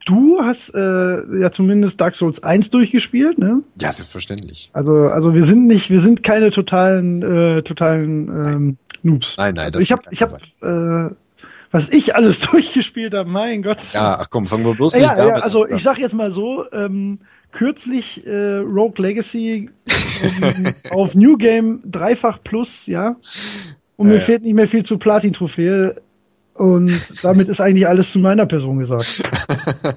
du 0.07 0.41
hast 0.43 0.75
äh, 0.75 1.39
ja 1.39 1.53
zumindest 1.53 2.01
Dark 2.01 2.17
Souls 2.17 2.43
1 2.43 2.71
durchgespielt, 2.71 3.39
ne? 3.39 3.63
Ja, 3.79 3.93
selbstverständlich. 3.93 4.71
Also, 4.73 4.95
also 4.95 5.35
wir 5.35 5.45
sind 5.45 5.67
nicht, 5.67 5.91
wir 5.91 6.01
sind 6.01 6.23
keine 6.23 6.51
totalen, 6.51 7.23
äh, 7.23 7.63
totalen 7.63 8.29
ähm, 8.29 8.79
Noobs. 9.03 9.37
Nein, 9.37 9.55
nein. 9.55 9.67
Also 9.67 9.81
ich 9.81 9.93
habe, 9.93 10.03
ich 10.11 10.23
habe 10.23 10.39
äh, 10.63 11.15
was 11.71 11.89
ich 11.89 12.15
alles 12.15 12.41
durchgespielt 12.51 13.15
habe, 13.15 13.31
mein 13.31 13.63
Gott. 13.63 13.79
Ja, 13.93 14.19
ach 14.19 14.31
komm, 14.31 14.47
fangen 14.47 14.65
wir 14.65 14.75
bloß 14.75 14.95
nicht 14.95 15.03
ja, 15.03 15.15
damit 15.15 15.37
ja, 15.37 15.43
Also 15.43 15.65
an. 15.65 15.75
ich 15.77 15.83
sag 15.83 15.99
jetzt 15.99 16.15
mal 16.15 16.31
so, 16.31 16.65
ähm, 16.73 17.21
kürzlich 17.53 18.27
äh, 18.27 18.57
Rogue 18.57 19.03
Legacy 19.03 19.71
ähm, 20.43 20.75
auf 20.91 21.15
New 21.15 21.37
Game 21.37 21.81
dreifach 21.85 22.39
plus, 22.43 22.87
ja. 22.87 23.17
Und 23.97 24.09
mir 24.09 24.15
ja. 24.15 24.21
fehlt 24.21 24.43
nicht 24.43 24.55
mehr 24.55 24.69
viel 24.69 24.85
zu 24.85 24.99
Platin-Trophäe. 24.99 25.97
Und 26.55 27.01
damit 27.23 27.49
ist 27.49 27.61
eigentlich 27.61 27.87
alles 27.87 28.13
zu 28.13 28.19
meiner 28.19 28.45
Person 28.45 28.79
gesagt. 28.79 29.23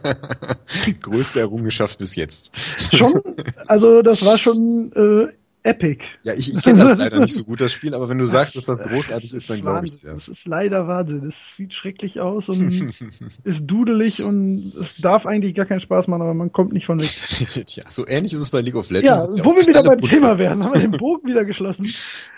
Größte 1.01 1.41
Errungenschaft 1.41 1.97
bis 1.97 2.15
jetzt. 2.15 2.51
Schon, 2.93 3.21
also 3.67 4.01
das 4.01 4.23
war 4.23 4.37
schon 4.37 4.91
äh, 4.95 5.33
epic. 5.63 6.03
Ja, 6.23 6.33
ich, 6.33 6.53
ich 6.53 6.61
kenne 6.61 6.83
das 6.83 6.97
leider 6.97 7.19
nicht 7.19 7.33
so 7.33 7.43
gut, 7.43 7.61
das 7.61 7.71
Spiel, 7.71 7.93
aber 7.93 8.09
wenn 8.09 8.17
du 8.17 8.25
sagst, 8.25 8.55
dass 8.55 8.65
das 8.65 8.81
großartig 8.81 9.31
das 9.31 9.37
ist, 9.41 9.49
dann 9.49 9.61
glaube 9.61 9.85
ich 9.85 9.99
dir. 9.99 10.11
Das 10.11 10.27
ist 10.27 10.47
leider 10.47 10.87
Wahnsinn. 10.87 11.25
Es 11.25 11.55
sieht 11.55 11.73
schrecklich 11.73 12.19
aus 12.19 12.49
und 12.49 12.71
ist 13.43 13.65
dudelig 13.65 14.21
und 14.23 14.73
es 14.79 14.97
darf 14.97 15.25
eigentlich 15.25 15.55
gar 15.55 15.65
keinen 15.65 15.79
Spaß 15.79 16.07
machen, 16.07 16.21
aber 16.21 16.33
man 16.33 16.51
kommt 16.51 16.73
nicht 16.73 16.85
von 16.85 16.99
weg. 16.99 17.09
Tja, 17.65 17.85
so 17.89 18.07
ähnlich 18.07 18.33
ist 18.33 18.41
es 18.41 18.49
bei 18.49 18.61
League 18.61 18.75
of 18.75 18.89
Legends. 18.89 19.37
Ja, 19.37 19.45
wo 19.45 19.55
wir 19.55 19.65
wieder 19.65 19.83
beim 19.83 20.01
Thema 20.01 20.37
werden, 20.37 20.63
haben 20.63 20.73
wir 20.73 20.81
den 20.81 20.91
Bogen 20.91 21.27
wieder 21.27 21.45
geschlossen. 21.45 21.89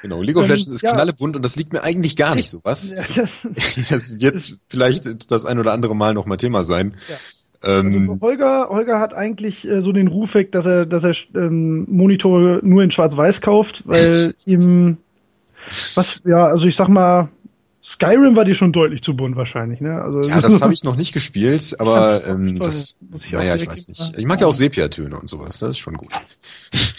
Genau, 0.02 0.22
League 0.22 0.38
of 0.38 0.44
ähm, 0.44 0.52
Legends 0.52 0.68
ist 0.68 0.82
ja. 0.84 0.94
knallebunt 0.94 1.36
und 1.36 1.42
das 1.44 1.56
liegt 1.56 1.74
mir 1.74 1.84
eigentlich 1.84 2.16
gar 2.16 2.36
nicht 2.36 2.50
so 2.50 2.60
was. 2.64 2.92
Ja, 2.92 3.04
das, 3.16 3.48
das 3.90 4.20
wird 4.20 4.36
das, 4.36 4.58
vielleicht 4.70 5.32
das 5.32 5.46
ein 5.46 5.60
oder 5.60 5.74
andere 5.74 5.96
Mal 5.96 6.14
noch 6.14 6.26
mal 6.26 6.38
Thema 6.38 6.64
sein. 6.64 6.96
Ja. 7.10 7.16
Ähm, 7.66 8.10
also 8.10 8.22
Holger, 8.22 8.70
Holger 8.70 9.00
hat 9.00 9.14
eigentlich 9.14 9.68
äh, 9.68 9.82
so 9.82 9.92
den 9.92 10.08
Ruf 10.08 10.36
weg, 10.36 10.52
dass 10.52 10.66
er, 10.66 10.86
dass 10.86 11.04
er 11.04 11.14
ähm, 11.36 11.86
Monitore 11.90 12.60
nur 12.64 12.84
in 12.84 12.92
Schwarz-Weiß 12.92 13.42
kauft, 13.42 13.84
weil 13.86 14.36
ihm 14.46 14.98
was, 15.96 16.22
ja, 16.26 16.46
also 16.46 16.68
ich 16.68 16.76
sag 16.76 16.90
mal, 16.90 17.30
Skyrim 17.84 18.36
war 18.36 18.46
dir 18.46 18.56
schon 18.56 18.72
deutlich 18.72 19.02
zu 19.04 19.16
bunt 19.16 19.36
wahrscheinlich, 19.36 19.80
ne? 19.80 20.02
Also, 20.02 20.22
ja, 20.28 20.42
das 20.42 20.62
habe 20.62 20.74
ich 20.74 20.84
noch 20.84 20.96
nicht 20.96 21.14
gespielt, 21.14 21.76
aber 21.80 22.26
ähm, 22.26 22.58
das, 22.58 22.98
naja, 23.32 23.56
ich 23.56 23.68
weiß 23.68 23.88
nicht. 23.88 24.18
Ich 24.18 24.26
mag 24.26 24.42
ja 24.42 24.48
auch 24.48 24.54
Sepia-Töne 24.54 25.20
und 25.20 25.30
sowas, 25.30 25.60
das 25.60 25.72
ist 25.72 25.80
schon 25.80 25.96
gut. 25.96 26.12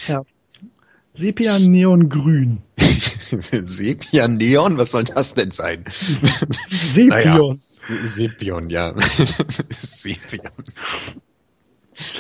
Ja. 0.08 0.22
Sepia 1.12 1.58
Neon 1.58 2.10
Grün. 2.10 2.58
Sepia 3.40 4.28
Neon, 4.28 4.76
was 4.76 4.90
soll 4.90 5.04
das 5.04 5.32
denn 5.32 5.50
sein? 5.50 5.84
Sepion. 6.68 7.08
Naja. 7.08 7.54
Sepion, 8.04 8.68
ja. 8.68 8.94
Sepion. 9.70 10.52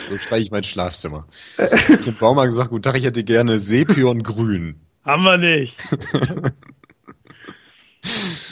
So 0.08 0.18
streiche 0.18 0.44
ich 0.44 0.50
mein 0.50 0.64
Schlafzimmer. 0.64 1.26
Ich 1.58 2.06
habe 2.06 2.12
Baumann 2.12 2.46
gesagt, 2.46 2.70
guten 2.70 2.82
Tag, 2.82 2.96
ich 2.96 3.04
hätte 3.04 3.24
gerne 3.24 3.58
Sepion 3.58 4.22
grün. 4.22 4.80
Haben 5.04 5.24
wir 5.24 5.36
nicht. 5.36 5.76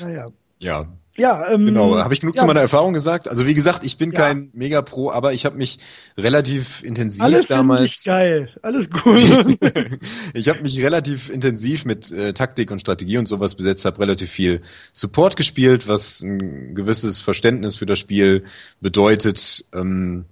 naja. 0.00 0.26
Ja. 0.59 0.87
Ja, 1.16 1.49
ähm, 1.49 1.66
genau. 1.66 1.97
Habe 1.97 2.12
ich 2.12 2.21
genug 2.21 2.35
ja. 2.35 2.40
zu 2.40 2.47
meiner 2.47 2.61
Erfahrung 2.61 2.92
gesagt? 2.92 3.28
Also 3.28 3.47
wie 3.47 3.54
gesagt, 3.54 3.85
ich 3.85 3.99
bin 3.99 4.11
ja. 4.11 4.21
kein 4.21 4.50
Mega-Pro, 4.52 5.12
aber 5.12 5.33
ich 5.33 5.44
habe 5.44 5.56
mich 5.56 5.78
relativ 6.18 6.83
intensiv 6.83 7.23
Alle 7.23 7.44
damals. 7.44 7.99
Ich 7.99 8.04
geil, 8.04 8.50
alles 8.62 8.90
gut. 8.90 9.23
ich 10.35 10.49
habe 10.49 10.62
mich 10.62 10.80
relativ 10.80 11.28
intensiv 11.28 11.85
mit 11.85 12.11
äh, 12.11 12.33
Taktik 12.33 12.73
und 12.73 12.80
Strategie 12.80 13.18
und 13.18 13.26
sowas 13.26 13.54
besetzt, 13.54 13.85
habe 13.85 14.00
relativ 14.00 14.30
viel 14.30 14.61
Support 14.92 15.37
gespielt, 15.37 15.87
was 15.87 16.21
ein 16.21 16.75
gewisses 16.75 17.21
Verständnis 17.21 17.76
für 17.76 17.87
das 17.87 18.00
Spiel 18.00 18.44
bedeutet. 18.80 19.64
Ähm, 19.73 20.25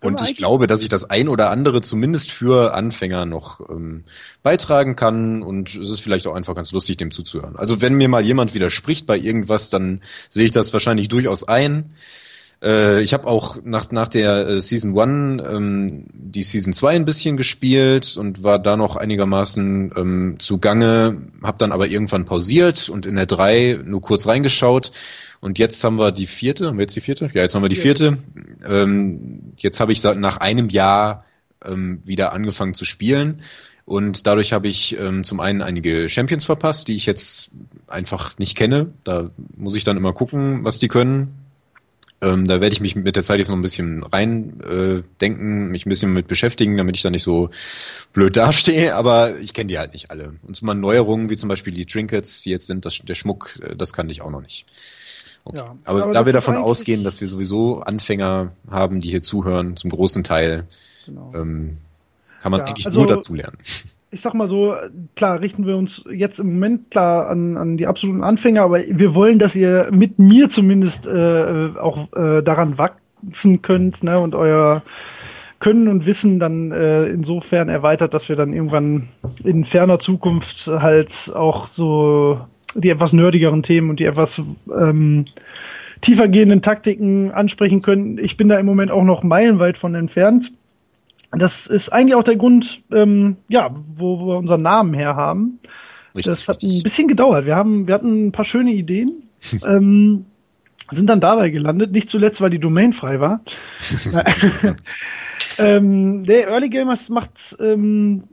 und 0.00 0.20
ich 0.20 0.36
glaube, 0.36 0.66
dass 0.66 0.82
ich 0.82 0.88
das 0.88 1.08
ein 1.10 1.28
oder 1.28 1.50
andere 1.50 1.80
zumindest 1.80 2.30
für 2.30 2.72
Anfänger 2.72 3.26
noch 3.26 3.68
ähm, 3.68 4.04
beitragen 4.42 4.94
kann 4.94 5.42
und 5.42 5.74
es 5.74 5.90
ist 5.90 6.00
vielleicht 6.00 6.26
auch 6.26 6.34
einfach 6.34 6.54
ganz 6.54 6.70
lustig, 6.70 6.98
dem 6.98 7.10
zuzuhören. 7.10 7.56
Also 7.56 7.80
wenn 7.80 7.94
mir 7.94 8.08
mal 8.08 8.24
jemand 8.24 8.54
widerspricht 8.54 9.06
bei 9.06 9.18
irgendwas, 9.18 9.70
dann 9.70 10.00
sehe 10.30 10.46
ich 10.46 10.52
das 10.52 10.72
wahrscheinlich 10.72 11.08
durchaus 11.08 11.42
ein. 11.42 11.94
Äh, 12.62 13.02
ich 13.02 13.14
habe 13.14 13.26
auch 13.26 13.58
nach, 13.64 13.90
nach 13.90 14.08
der 14.08 14.48
äh, 14.48 14.60
Season 14.60 14.98
1 14.98 15.42
ähm, 15.48 16.06
die 16.12 16.42
Season 16.42 16.72
2 16.72 16.96
ein 16.96 17.04
bisschen 17.04 17.36
gespielt 17.36 18.16
und 18.18 18.42
war 18.42 18.58
da 18.58 18.76
noch 18.76 18.96
einigermaßen 18.96 19.92
ähm, 19.96 20.36
zugange, 20.38 21.18
habe 21.42 21.58
dann 21.58 21.72
aber 21.72 21.86
irgendwann 21.86 22.24
pausiert 22.24 22.88
und 22.88 23.06
in 23.06 23.16
der 23.16 23.26
3 23.26 23.80
nur 23.84 24.00
kurz 24.00 24.26
reingeschaut 24.26 24.92
und 25.40 25.58
jetzt 25.58 25.82
haben 25.84 25.96
wir 25.96 26.12
die 26.12 26.26
vierte. 26.26 26.66
Haben 26.66 26.78
wir 26.78 26.82
jetzt 26.82 26.96
die 26.96 27.00
vierte? 27.00 27.30
Ja, 27.32 27.42
jetzt 27.42 27.54
haben 27.54 27.62
wir 27.62 27.68
die 27.68 27.76
vierte. 27.76 28.18
Ähm, 28.66 29.52
jetzt 29.56 29.80
habe 29.80 29.92
ich 29.92 30.02
nach 30.02 30.38
einem 30.38 30.68
Jahr 30.68 31.24
ähm, 31.64 32.00
wieder 32.04 32.32
angefangen 32.32 32.74
zu 32.74 32.84
spielen. 32.84 33.42
Und 33.84 34.26
dadurch 34.26 34.52
habe 34.52 34.68
ich 34.68 34.98
ähm, 34.98 35.24
zum 35.24 35.40
einen 35.40 35.62
einige 35.62 36.08
Champions 36.08 36.44
verpasst, 36.44 36.88
die 36.88 36.96
ich 36.96 37.06
jetzt 37.06 37.50
einfach 37.86 38.36
nicht 38.38 38.56
kenne. 38.56 38.92
Da 39.04 39.30
muss 39.56 39.76
ich 39.76 39.84
dann 39.84 39.96
immer 39.96 40.12
gucken, 40.12 40.64
was 40.64 40.78
die 40.78 40.88
können. 40.88 41.34
Ähm, 42.20 42.46
da 42.46 42.60
werde 42.60 42.72
ich 42.72 42.80
mich 42.80 42.96
mit 42.96 43.14
der 43.14 43.22
Zeit 43.22 43.38
jetzt 43.38 43.48
noch 43.48 43.56
ein 43.56 43.62
bisschen 43.62 44.02
rein 44.02 44.60
äh, 44.60 45.02
denken, 45.20 45.68
mich 45.68 45.86
ein 45.86 45.88
bisschen 45.88 46.12
mit 46.12 46.26
beschäftigen, 46.26 46.76
damit 46.76 46.96
ich 46.96 47.02
da 47.02 47.10
nicht 47.10 47.22
so 47.22 47.50
blöd 48.12 48.36
dastehe, 48.36 48.96
aber 48.96 49.38
ich 49.38 49.54
kenne 49.54 49.68
die 49.68 49.78
halt 49.78 49.92
nicht 49.92 50.10
alle. 50.10 50.34
Und 50.42 50.60
mal 50.62 50.74
Neuerungen, 50.74 51.30
wie 51.30 51.36
zum 51.36 51.48
Beispiel 51.48 51.72
die 51.72 51.86
Trinkets, 51.86 52.42
die 52.42 52.50
jetzt 52.50 52.66
sind, 52.66 52.84
das, 52.84 52.98
der 52.98 53.14
Schmuck, 53.14 53.60
äh, 53.62 53.76
das 53.76 53.92
kannte 53.92 54.10
ich 54.10 54.22
auch 54.22 54.30
noch 54.30 54.42
nicht. 54.42 54.66
Okay. 55.44 55.58
Ja, 55.58 55.76
aber, 55.84 56.02
aber 56.02 56.12
da 56.12 56.26
wir 56.26 56.32
davon 56.32 56.56
ausgehen, 56.56 57.04
dass 57.04 57.20
wir 57.20 57.28
sowieso 57.28 57.80
Anfänger 57.80 58.52
haben, 58.68 59.00
die 59.00 59.10
hier 59.10 59.22
zuhören, 59.22 59.76
zum 59.76 59.90
großen 59.90 60.24
Teil, 60.24 60.66
genau. 61.06 61.32
ähm, 61.34 61.78
kann 62.42 62.50
man 62.50 62.60
ja, 62.60 62.66
eigentlich 62.66 62.86
also, 62.86 63.00
nur 63.00 63.08
dazu 63.08 63.34
lernen. 63.34 63.58
Ich 64.10 64.22
sag 64.22 64.32
mal 64.32 64.48
so, 64.48 64.74
klar, 65.16 65.40
richten 65.40 65.66
wir 65.66 65.76
uns 65.76 66.04
jetzt 66.10 66.38
im 66.38 66.54
Moment 66.54 66.90
klar 66.90 67.28
an, 67.28 67.58
an 67.58 67.76
die 67.76 67.86
absoluten 67.86 68.22
Anfänger, 68.22 68.62
aber 68.62 68.78
wir 68.78 69.14
wollen, 69.14 69.38
dass 69.38 69.54
ihr 69.54 69.90
mit 69.92 70.18
mir 70.18 70.48
zumindest 70.48 71.06
äh, 71.06 71.68
auch 71.78 72.10
äh, 72.14 72.42
daran 72.42 72.78
wachsen 72.78 73.60
könnt, 73.60 74.02
ne, 74.02 74.18
und 74.18 74.34
euer 74.34 74.82
können 75.60 75.88
und 75.88 76.06
Wissen 76.06 76.38
dann 76.38 76.72
äh, 76.72 77.06
insofern 77.06 77.68
erweitert, 77.68 78.14
dass 78.14 78.28
wir 78.28 78.36
dann 78.36 78.52
irgendwann 78.52 79.08
in 79.44 79.64
ferner 79.64 79.98
Zukunft 79.98 80.68
halt 80.68 81.32
auch 81.34 81.66
so 81.66 82.40
die 82.74 82.90
etwas 82.90 83.12
nerdigeren 83.12 83.62
Themen 83.62 83.90
und 83.90 84.00
die 84.00 84.04
etwas 84.04 84.40
ähm, 84.72 85.24
tiefergehenden 86.00 86.62
Taktiken 86.62 87.32
ansprechen 87.32 87.82
können. 87.82 88.18
Ich 88.18 88.36
bin 88.36 88.48
da 88.48 88.58
im 88.58 88.66
Moment 88.66 88.90
auch 88.90 89.02
noch 89.02 89.22
meilenweit 89.22 89.78
von 89.78 89.94
entfernt. 89.94 90.52
Das 91.32 91.66
ist 91.66 91.90
eigentlich 91.90 92.14
auch 92.14 92.22
der 92.22 92.36
Grund, 92.36 92.82
ähm, 92.90 93.36
ja, 93.48 93.74
wo 93.96 94.26
wir 94.26 94.38
unseren 94.38 94.62
Namen 94.62 94.94
her 94.94 95.14
haben. 95.14 95.58
Richtig, 96.14 96.32
das 96.32 96.48
hat 96.48 96.62
richtig. 96.62 96.80
ein 96.80 96.82
bisschen 96.82 97.08
gedauert. 97.08 97.44
Wir 97.44 97.56
haben, 97.56 97.86
wir 97.86 97.94
hatten 97.94 98.28
ein 98.28 98.32
paar 98.32 98.46
schöne 98.46 98.72
Ideen, 98.72 99.24
ähm, 99.64 100.24
sind 100.90 101.06
dann 101.06 101.20
dabei 101.20 101.50
gelandet. 101.50 101.92
Nicht 101.92 102.08
zuletzt, 102.08 102.40
weil 102.40 102.50
die 102.50 102.58
Domain 102.58 102.92
frei 102.92 103.20
war. 103.20 103.42
ähm, 105.58 106.24
der 106.24 106.48
Early 106.48 106.70
Gamers 106.70 107.10
macht 107.10 107.56
ähm, 107.60 108.24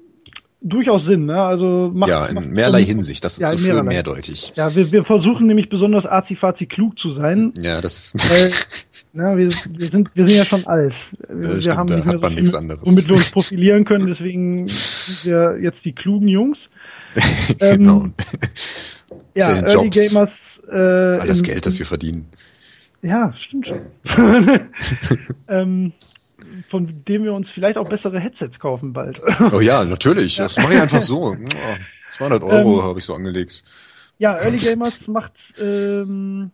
durchaus 0.65 1.05
Sinn, 1.05 1.25
ne? 1.25 1.41
Also 1.41 1.91
macht, 1.93 2.09
ja, 2.09 2.25
in 2.25 2.49
mehrerlei 2.49 2.81
so, 2.81 2.87
Hinsicht. 2.87 3.23
Das 3.23 3.33
ist 3.33 3.41
ja, 3.41 3.51
so 3.51 3.57
schön 3.57 3.85
mehrdeutig. 3.85 4.51
Ja, 4.55 4.75
wir, 4.75 4.91
wir 4.91 5.03
versuchen 5.03 5.47
nämlich 5.47 5.69
besonders 5.69 6.05
arzi 6.05 6.35
klug 6.65 6.97
zu 6.97 7.11
sein. 7.11 7.53
Ja, 7.61 7.81
das. 7.81 8.13
Weil, 8.15 8.51
na, 9.13 9.37
wir, 9.37 9.49
wir 9.69 9.89
sind 9.89 10.09
wir 10.13 10.25
sind 10.25 10.35
ja 10.35 10.45
schon 10.45 10.65
alt. 10.65 10.95
Wir, 11.29 11.55
ja, 11.55 11.61
stimmt, 11.61 11.77
haben 11.77 11.95
nicht 11.95 12.05
mehr 12.05 12.17
so 12.17 12.29
viel, 12.29 12.55
anderes. 12.55 12.81
womit 12.83 13.07
wir 13.07 13.15
uns 13.15 13.31
profilieren 13.31 13.85
können. 13.85 14.07
Deswegen 14.07 14.67
sind 14.67 15.25
wir 15.25 15.59
jetzt 15.61 15.85
die 15.85 15.93
klugen 15.93 16.27
Jungs. 16.27 16.69
genau. 17.59 18.03
Ähm, 18.03 18.13
ja, 19.35 19.49
Early 19.49 19.71
Jobs. 19.71 19.97
Gamers. 19.97 20.61
Äh, 20.69 20.75
Alles 20.75 21.39
im, 21.39 21.43
Geld, 21.43 21.65
das 21.65 21.77
wir 21.77 21.85
verdienen. 21.85 22.25
Ja, 23.01 23.31
stimmt 23.33 23.67
schon. 23.67 23.81
ähm, 25.47 25.93
von 26.67 27.03
dem 27.05 27.23
wir 27.23 27.33
uns 27.33 27.49
vielleicht 27.49 27.77
auch 27.77 27.87
bessere 27.89 28.19
Headsets 28.19 28.59
kaufen 28.59 28.93
bald. 28.93 29.21
Oh 29.51 29.59
ja, 29.59 29.83
natürlich. 29.83 30.37
Ja. 30.37 30.45
Das 30.45 30.57
mache 30.57 30.73
ich 30.73 30.81
einfach 30.81 31.01
so. 31.01 31.35
200 32.09 32.43
Euro 32.43 32.79
ähm, 32.79 32.83
habe 32.83 32.99
ich 32.99 33.05
so 33.05 33.13
angelegt. 33.13 33.63
Ja, 34.17 34.35
Early 34.37 34.57
Gamers 34.57 35.07
macht 35.07 35.33
ähm, 35.59 36.51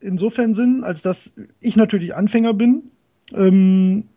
insofern 0.00 0.54
Sinn, 0.54 0.82
als 0.84 1.02
dass 1.02 1.30
ich 1.60 1.76
natürlich 1.76 2.14
Anfänger 2.14 2.54
bin. 2.54 2.90
Ähm, 3.34 4.08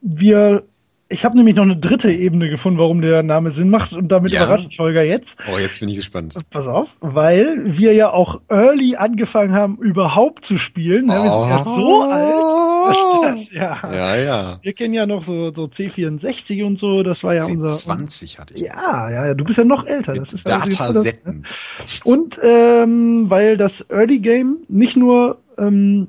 wir 0.00 0.64
ich 1.12 1.24
habe 1.24 1.36
nämlich 1.36 1.56
noch 1.56 1.64
eine 1.64 1.76
dritte 1.76 2.10
Ebene 2.10 2.48
gefunden, 2.48 2.78
warum 2.78 3.00
der 3.00 3.22
Name 3.22 3.50
Sinn 3.50 3.68
macht 3.68 3.92
und 3.92 4.08
damit 4.08 4.32
ja. 4.32 4.44
überrascht 4.44 4.78
Holger 4.78 5.02
jetzt. 5.02 5.36
Oh, 5.52 5.58
jetzt 5.58 5.80
bin 5.80 5.88
ich 5.88 5.96
gespannt. 5.96 6.36
Pass 6.50 6.66
auf, 6.66 6.96
weil 7.00 7.60
wir 7.64 7.92
ja 7.92 8.10
auch 8.10 8.40
early 8.48 8.96
angefangen 8.96 9.52
haben, 9.52 9.76
überhaupt 9.78 10.44
zu 10.44 10.58
spielen. 10.58 11.10
Oh. 11.10 11.12
Wir 11.12 11.30
sind 11.30 11.48
ja 11.48 11.64
so 11.64 12.02
alt. 12.02 12.62
Dass 12.82 13.20
das, 13.22 13.52
ja. 13.52 13.80
ja, 13.84 14.16
ja. 14.16 14.58
Wir 14.62 14.72
kennen 14.72 14.94
ja 14.94 15.06
noch 15.06 15.22
so, 15.22 15.52
so 15.52 15.64
C64 15.64 16.64
und 16.64 16.78
so, 16.78 17.02
das 17.02 17.22
war 17.22 17.34
ja 17.34 17.44
C20 17.44 17.52
unser. 17.52 17.68
20 17.68 18.38
hatte 18.38 18.54
ich. 18.54 18.62
Ja, 18.62 19.10
ja, 19.10 19.26
ja, 19.26 19.34
du 19.34 19.44
bist 19.44 19.58
ja 19.58 19.64
noch 19.64 19.86
älter. 19.86 20.14
Das 20.14 20.32
ist 20.32 20.48
Datasetten. 20.48 21.44
Das, 21.78 22.00
und 22.04 22.40
ähm, 22.42 23.30
weil 23.30 23.56
das 23.56 23.86
Early 23.90 24.18
Game 24.18 24.58
nicht 24.68 24.96
nur 24.96 25.38
ähm, 25.58 26.08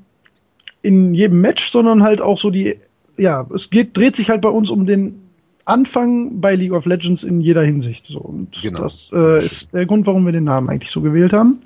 in 0.82 1.14
jedem 1.14 1.42
Match, 1.42 1.72
sondern 1.72 2.04
halt 2.04 2.22
auch 2.22 2.40
so 2.40 2.50
die 2.50 2.78
ja, 3.18 3.48
es 3.54 3.70
geht, 3.70 3.96
dreht 3.96 4.16
sich 4.16 4.30
halt 4.30 4.42
bei 4.42 4.50
uns 4.50 4.70
um 4.70 4.86
den 4.86 5.22
Anfang 5.66 6.42
bei 6.42 6.56
League 6.56 6.74
of 6.74 6.86
Legends 6.86 7.24
in 7.24 7.40
jeder 7.40 7.64
Hinsicht. 7.64 8.08
So. 8.08 8.20
Und 8.20 8.62
genau. 8.62 8.82
das 8.82 9.12
äh, 9.14 9.46
ist 9.46 9.74
der 9.74 9.86
Grund, 9.86 10.06
warum 10.06 10.26
wir 10.26 10.34
den 10.34 10.44
Namen 10.44 10.70
eigentlich 10.70 10.92
so 10.92 11.02
gewählt 11.02 11.34
haben. 11.34 11.62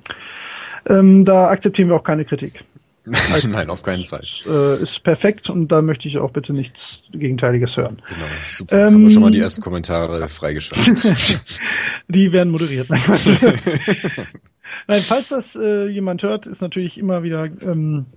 Ähm, 0.88 1.26
da 1.26 1.48
akzeptieren 1.50 1.90
wir 1.90 1.96
auch 1.96 2.04
keine 2.04 2.26
Kritik. 2.26 2.64
Also, 3.34 3.48
Nein, 3.48 3.70
auf 3.70 3.84
keinen 3.84 4.04
Fall. 4.04 4.24
Äh, 4.46 4.84
ist 4.84 5.02
perfekt 5.02 5.50
und 5.50 5.72
da 5.72 5.82
möchte 5.82 6.10
ich 6.10 6.18
auch 6.18 6.32
bitte 6.32 6.52
nichts 6.52 7.04
Gegenteiliges 7.14 7.78
hören. 7.78 8.02
Genau, 8.06 8.26
super. 8.50 8.78
Ähm, 8.78 8.94
Haben 8.94 9.04
wir 9.06 9.12
schon 9.12 9.22
mal 9.22 9.32
die 9.32 9.40
ersten 9.40 9.62
Kommentare 9.62 10.28
freigeschaltet. 10.28 11.42
die 12.10 12.34
werden 12.34 12.52
moderiert. 12.52 12.90
Nein, 14.88 15.02
falls 15.02 15.30
das 15.30 15.56
äh, 15.56 15.88
jemand 15.88 16.22
hört, 16.24 16.48
ist 16.48 16.62
natürlich 16.62 16.98
immer 16.98 17.24
wieder 17.24 17.46
ähm, 17.46 18.08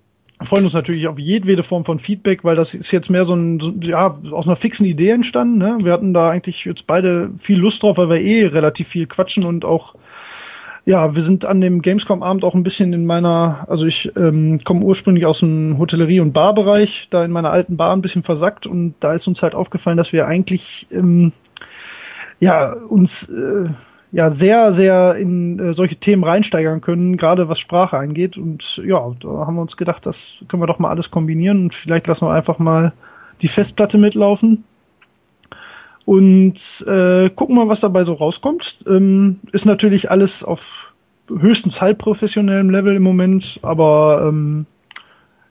freuen 0.42 0.64
uns 0.64 0.75
natürlich 0.75 1.06
auf 1.06 1.18
jedwede 1.18 1.62
Form 1.62 1.85
von 1.85 1.99
Feedback, 1.99 2.44
weil 2.44 2.56
das 2.56 2.75
ist 2.75 2.90
jetzt 2.90 3.11
mehr 3.11 3.25
so 3.25 3.35
ein, 3.35 3.61
so, 3.61 3.73
ja, 3.80 4.18
aus 4.32 4.47
einer 4.47 4.56
fixen 4.56 4.87
Idee 4.87 5.11
entstanden. 5.11 5.59
Ne? 5.59 5.78
Wir 5.82 5.92
hatten 5.92 6.14
da 6.14 6.30
eigentlich 6.30 6.64
jetzt 6.64 6.87
beide 6.87 7.30
viel 7.38 7.59
Lust 7.59 7.82
drauf, 7.82 7.99
weil 7.99 8.09
wir 8.09 8.20
eh 8.20 8.47
relativ 8.47 8.88
viel 8.88 9.06
quatschen 9.06 9.44
und 9.44 9.64
auch, 9.64 9.94
ja, 10.87 11.14
wir 11.14 11.23
sind 11.23 11.44
an 11.44 11.61
dem 11.61 11.82
Gamescom-Abend 11.82 12.42
auch 12.42 12.54
ein 12.54 12.62
bisschen 12.62 12.92
in 12.92 13.04
meiner, 13.04 13.66
also 13.68 13.87
ich 13.87 14.11
ähm, 14.16 14.61
komme 14.64 14.82
ursprünglich 14.82 15.26
aus 15.26 15.40
dem 15.40 15.78
Hotellerie- 15.78 16.20
und 16.20 16.32
Barbereich, 16.32 17.09
da 17.11 17.25
in 17.25 17.32
meiner 17.32 17.50
alten 17.50 17.76
Bar 17.76 17.92
ein 17.92 18.02
bisschen 18.02 18.23
versackt 18.23 18.66
und 18.66 18.94
da 19.00 19.12
ist 19.12 19.26
uns 19.26 19.42
halt 19.42 19.54
aufgefallen, 19.54 19.99
dass 19.99 20.12
wir 20.12 20.26
eigentlich, 20.26 20.87
ähm, 20.90 21.32
ja, 22.40 22.73
uns, 22.73 23.28
äh, 23.28 23.68
ja 24.12 24.31
sehr, 24.31 24.73
sehr 24.73 25.14
in 25.17 25.59
äh, 25.59 25.75
solche 25.75 25.97
Themen 25.97 26.25
reinsteigern 26.25 26.81
können, 26.81 27.17
gerade 27.17 27.49
was 27.49 27.59
Sprache 27.59 27.97
angeht. 27.97 28.37
Und 28.37 28.81
ja, 28.85 29.14
da 29.21 29.29
haben 29.29 29.55
wir 29.57 29.62
uns 29.62 29.76
gedacht, 29.76 30.07
das 30.07 30.35
können 30.49 30.62
wir 30.62 30.67
doch 30.67 30.79
mal 30.79 30.90
alles 30.90 31.11
kombinieren 31.11 31.64
und 31.64 31.75
vielleicht 31.75 32.07
lassen 32.07 32.26
wir 32.26 32.33
einfach 32.33 32.59
mal 32.59 32.93
die 33.43 33.49
Festplatte 33.49 33.99
mitlaufen 33.99 34.64
und 36.05 36.85
äh, 36.87 37.31
gucken 37.31 37.57
mal, 37.57 37.69
was 37.69 37.81
dabei 37.81 38.05
so 38.05 38.14
rauskommt. 38.14 38.79
Ähm, 38.87 39.40
ist 39.52 39.64
natürlich 39.64 40.11
alles 40.11 40.43
auf 40.43 40.93
höchstens 41.29 41.81
halbprofessionellem 41.81 42.71
Level 42.71 42.97
im 42.97 43.02
Moment, 43.02 43.61
aber 43.62 44.26
ähm, 44.29 44.67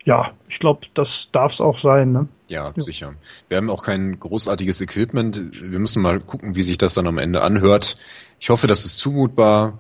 ja, 0.05 0.31
ich 0.47 0.59
glaube, 0.59 0.87
das 0.93 1.29
darf 1.31 1.53
es 1.53 1.61
auch 1.61 1.79
sein. 1.79 2.11
Ne? 2.11 2.27
Ja, 2.47 2.73
ja, 2.75 2.83
sicher. 2.83 3.13
Wir 3.47 3.57
haben 3.57 3.69
auch 3.69 3.83
kein 3.83 4.19
großartiges 4.19 4.81
Equipment. 4.81 5.61
Wir 5.61 5.79
müssen 5.79 6.01
mal 6.01 6.19
gucken, 6.19 6.55
wie 6.55 6.63
sich 6.63 6.77
das 6.77 6.93
dann 6.93 7.07
am 7.07 7.17
Ende 7.17 7.41
anhört. 7.41 7.97
Ich 8.39 8.49
hoffe, 8.49 8.67
das 8.67 8.85
ist 8.85 8.97
zumutbar. 8.97 9.79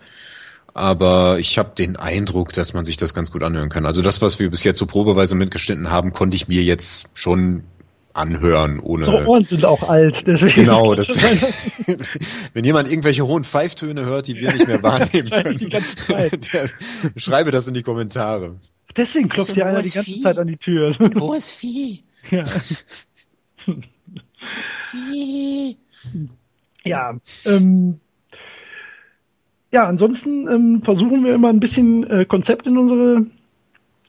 Aber 0.73 1.39
ich 1.39 1.57
habe 1.57 1.71
den 1.77 1.95
Eindruck, 1.95 2.53
dass 2.53 2.73
man 2.73 2.85
sich 2.85 2.95
das 2.95 3.13
ganz 3.13 3.31
gut 3.31 3.43
anhören 3.43 3.69
kann. 3.69 3.85
Also 3.85 4.01
das, 4.01 4.21
was 4.21 4.39
wir 4.39 4.49
bis 4.49 4.63
jetzt 4.63 4.77
so 4.77 4.85
probeweise 4.85 5.35
mitgeschnitten 5.35 5.89
haben, 5.89 6.13
konnte 6.13 6.35
ich 6.35 6.47
mir 6.47 6.61
jetzt 6.61 7.09
schon 7.13 7.63
anhören, 8.13 8.79
ohne. 8.79 9.03
So 9.03 9.13
Ohren 9.13 9.45
sind 9.45 9.65
auch 9.65 9.87
alt, 9.87 10.27
deswegen. 10.27 10.65
Genau, 10.65 10.95
das. 10.95 11.09
wenn 12.53 12.65
jemand 12.65 12.89
irgendwelche 12.89 13.25
hohen 13.25 13.43
Pfeiftöne 13.43 14.05
hört, 14.05 14.27
die 14.27 14.35
wir 14.35 14.53
nicht 14.53 14.67
mehr 14.67 14.83
wahrnehmen 14.83 15.29
können, 15.29 15.83
schreibe 17.15 17.51
das 17.51 17.67
in 17.67 17.73
die 17.73 17.83
Kommentare. 17.83 18.55
Deswegen 18.99 19.29
klopft 19.29 19.53
hier 19.53 19.65
einer 19.65 19.81
die 19.81 19.91
ganze 19.91 20.11
Vieh. 20.11 20.19
Zeit 20.19 20.37
an 20.37 20.47
die 20.47 20.57
Tür. 20.57 20.93
Hohes 21.19 21.49
Vieh. 21.51 22.03
Ja. 22.29 22.43
Vieh. 24.91 25.77
Ja, 26.83 27.17
ähm, 27.45 27.99
ja, 29.71 29.85
ansonsten 29.85 30.47
ähm, 30.49 30.81
versuchen 30.83 31.23
wir 31.23 31.33
immer 31.33 31.47
ein 31.47 31.61
bisschen 31.61 32.03
äh, 32.09 32.25
Konzept 32.25 32.67
in 32.67 32.77
unsere 32.77 33.25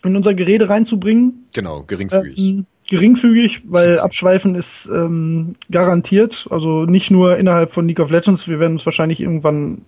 in 0.03 0.17
unser 0.17 0.35
Gerede 0.35 0.69
reinzubringen. 0.69 1.47
Genau, 1.55 1.85
geringfügig. 1.85 2.39
Ähm, 2.39 2.67
geringfügig, 2.91 3.63
weil 3.67 4.01
Abschweifen 4.01 4.57
ist 4.57 4.91
ähm, 4.93 5.55
garantiert. 5.71 6.49
Also 6.51 6.85
nicht 6.85 7.11
nur 7.11 7.37
innerhalb 7.37 7.73
von 7.73 7.87
League 7.87 8.01
of 8.01 8.11
Legends. 8.11 8.49
Wir 8.49 8.59
werden 8.59 8.73
uns 8.73 8.85
wahrscheinlich 8.85 9.21
irgendwann 9.21 9.83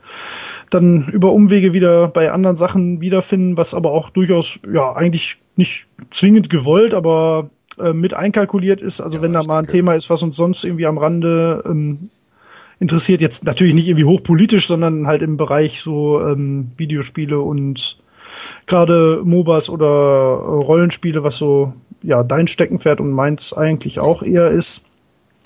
dann 0.70 1.08
über 1.12 1.32
Umwege 1.32 1.74
wieder 1.74 2.08
bei 2.08 2.30
anderen 2.30 2.56
Sachen 2.56 3.00
wiederfinden, 3.00 3.56
was 3.56 3.74
aber 3.74 3.90
auch 3.90 4.10
durchaus 4.10 4.60
ja 4.72 4.92
eigentlich 4.94 5.36
nicht 5.56 5.86
zwingend 6.10 6.48
gewollt, 6.48 6.94
aber 6.94 7.50
äh, 7.78 7.92
mit 7.92 8.14
einkalkuliert 8.14 8.80
ist. 8.80 9.00
Also 9.00 9.16
ja, 9.16 9.22
wenn 9.22 9.32
da 9.32 9.42
mal 9.42 9.58
ein. 9.58 9.66
Thema 9.66 9.94
ist, 9.94 10.08
was 10.08 10.22
uns 10.22 10.36
sonst 10.36 10.62
irgendwie 10.62 10.86
am 10.86 10.96
Rande 10.96 11.64
ähm, 11.66 12.08
interessiert. 12.78 13.20
Jetzt 13.20 13.44
natürlich 13.44 13.74
nicht 13.74 13.88
irgendwie 13.88 14.04
hochpolitisch, 14.04 14.68
sondern 14.68 15.08
halt 15.08 15.22
im 15.22 15.36
Bereich 15.36 15.80
so 15.80 16.20
ähm, 16.20 16.70
Videospiele 16.76 17.40
und 17.40 17.98
gerade 18.66 19.22
MOBAs 19.24 19.68
oder 19.68 19.86
äh, 19.86 20.64
Rollenspiele, 20.64 21.24
was 21.24 21.36
so 21.36 21.74
ja 22.02 22.22
dein 22.22 22.48
Steckenpferd 22.48 23.00
und 23.00 23.10
meins 23.10 23.52
eigentlich 23.52 23.98
auch 23.98 24.22
eher 24.22 24.50
ist. 24.50 24.82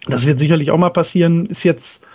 Das 0.06 0.26
wird 0.26 0.38
sicherlich 0.38 0.70
auch 0.70 0.78
mal 0.78 0.90
passieren. 0.90 1.46
Ist 1.46 1.64
jetzt 1.64 2.06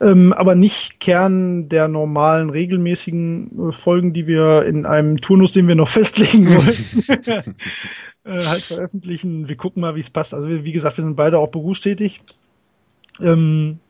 ähm, 0.00 0.32
aber 0.32 0.54
nicht 0.54 0.98
Kern 0.98 1.68
der 1.68 1.86
normalen, 1.86 2.48
regelmäßigen 2.48 3.68
äh, 3.68 3.72
Folgen, 3.72 4.14
die 4.14 4.26
wir 4.26 4.64
in 4.64 4.86
einem 4.86 5.20
Turnus, 5.20 5.52
den 5.52 5.68
wir 5.68 5.74
noch 5.74 5.88
festlegen 5.90 6.46
wollen, 6.46 7.54
äh, 8.24 8.44
halt 8.44 8.62
veröffentlichen. 8.62 9.48
Wir 9.48 9.56
gucken 9.56 9.82
mal, 9.82 9.96
wie 9.96 10.00
es 10.00 10.10
passt. 10.10 10.32
Also 10.32 10.48
wie 10.48 10.72
gesagt, 10.72 10.96
wir 10.96 11.04
sind 11.04 11.16
beide 11.16 11.38
auch 11.38 11.50
berufstätig. 11.50 12.20
Ähm, 13.20 13.80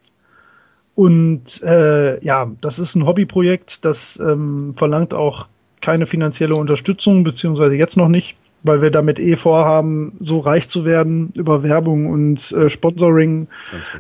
und 0.97 1.63
äh, 1.63 2.23
ja, 2.25 2.51
das 2.61 2.79
ist 2.79 2.97
ein 2.97 3.07
Hobbyprojekt, 3.07 3.85
das 3.85 4.19
ähm, 4.19 4.75
verlangt 4.77 5.15
auch 5.15 5.47
keine 5.81 6.07
finanzielle 6.07 6.57
Unterstützung, 6.57 7.25
beziehungsweise 7.25 7.77
jetzt 7.77 7.97
noch 7.97 8.09
nicht, 8.09 8.37
weil 8.63 8.83
wir 8.83 8.91
damit 8.91 9.19
eh 9.19 9.37
vorhaben, 9.37 10.17
so 10.21 10.41
reich 10.41 10.69
zu 10.69 10.85
werden 10.85 11.33
über 11.37 11.63
Werbung 11.63 12.07
und 12.07 12.53
äh, 12.53 12.71
Sponsoring, 12.71 13.49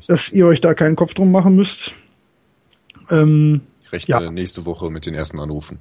dass 0.06 0.32
ihr 0.32 0.46
euch 0.46 0.60
da 0.60 0.74
keinen 0.74 0.96
Kopf 0.96 1.14
drum 1.14 1.32
machen 1.32 1.56
müsst. 1.56 1.94
Ähm, 3.10 3.62
ich 3.82 3.92
rechne 3.92 4.14
ja. 4.14 4.30
nächste 4.30 4.64
Woche 4.66 4.90
mit 4.90 5.06
den 5.06 5.14
ersten 5.14 5.40
Anrufen. 5.40 5.80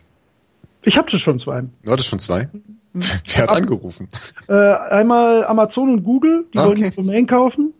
Ich 0.83 0.97
habe 0.97 1.11
das 1.11 1.19
schon 1.19 1.39
zwei. 1.39 1.63
Du 1.83 1.91
hattest 1.91 2.09
schon 2.09 2.19
zwei? 2.19 2.49
Mhm. 2.53 2.79
Wer 3.25 3.43
hat 3.43 3.49
angerufen? 3.49 4.09
Äh, 4.47 4.53
einmal 4.53 5.45
Amazon 5.45 5.89
und 5.89 6.03
Google, 6.03 6.45
die 6.53 6.57
okay. 6.57 6.67
wollen 6.67 6.81
die 6.81 6.95
Domain 6.95 7.27
kaufen. 7.27 7.73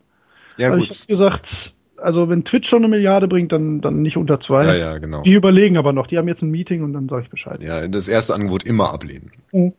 Ja, 0.57 0.71
also 0.71 0.79
gut. 0.79 0.91
Ich 0.91 0.99
habe 0.99 1.07
gesagt, 1.07 1.73
also 1.97 2.29
wenn 2.29 2.43
Twitch 2.43 2.69
schon 2.69 2.83
eine 2.83 2.89
Milliarde 2.89 3.27
bringt, 3.27 3.51
dann, 3.51 3.81
dann 3.81 4.01
nicht 4.01 4.17
unter 4.17 4.39
zwei. 4.39 4.65
Ja, 4.65 4.75
ja, 4.75 4.97
genau. 4.97 5.23
Die 5.23 5.33
überlegen 5.33 5.77
aber 5.77 5.93
noch. 5.93 6.07
Die 6.07 6.17
haben 6.17 6.27
jetzt 6.27 6.41
ein 6.41 6.51
Meeting 6.51 6.83
und 6.83 6.93
dann 6.93 7.09
sage 7.09 7.23
ich 7.23 7.29
Bescheid. 7.29 7.61
Ja, 7.61 7.87
das 7.87 8.07
erste 8.07 8.33
Angebot 8.33 8.63
immer 8.63 8.93
ablehnen. 8.93 9.31
Mhm. 9.51 9.73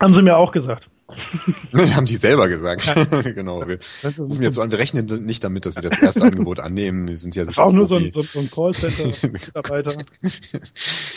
Haben 0.00 0.14
sie 0.14 0.22
mir 0.22 0.36
auch 0.36 0.52
gesagt. 0.52 0.88
haben 1.94 2.06
die 2.06 2.16
selber 2.16 2.48
gesagt. 2.48 2.86
Ja. 2.86 3.04
genau. 3.22 3.66
Wir 3.66 3.78
rufen 4.18 4.42
jetzt 4.42 4.54
so 4.54 4.62
an, 4.62 4.70
wir 4.70 4.78
rechnen 4.78 5.06
nicht 5.24 5.44
damit, 5.44 5.64
dass 5.64 5.76
sie 5.76 5.80
das 5.80 6.00
erste 6.00 6.22
Angebot 6.24 6.58
annehmen. 6.58 7.08
Wir 7.08 7.16
sind 7.16 7.36
ja 7.36 7.44
das 7.44 7.58
auch 7.58 7.72
nur 7.72 7.86
so 7.86 7.96
ein, 7.96 8.10
so, 8.10 8.22
ein 8.34 8.50
Callcenter-Mitarbeiter. 8.50 10.04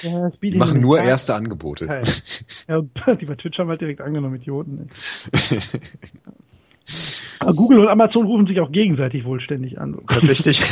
ja, 0.03 0.29
die 0.29 0.57
machen 0.57 0.81
nur 0.81 0.99
erste 0.99 1.33
Angebote. 1.33 2.03
Ja, 2.67 2.81
die 3.15 3.25
bei 3.25 3.35
Twitch 3.35 3.57
haben 3.59 3.69
halt 3.69 3.81
direkt 3.81 4.01
angenommen, 4.01 4.35
Idioten. 4.35 4.89
Google 7.39 7.79
und 7.79 7.87
Amazon 7.87 8.25
rufen 8.25 8.47
sich 8.47 8.59
auch 8.59 8.71
gegenseitig 8.71 9.25
wohlständig 9.25 9.79
an. 9.79 9.97
Tatsächlich. 10.07 10.63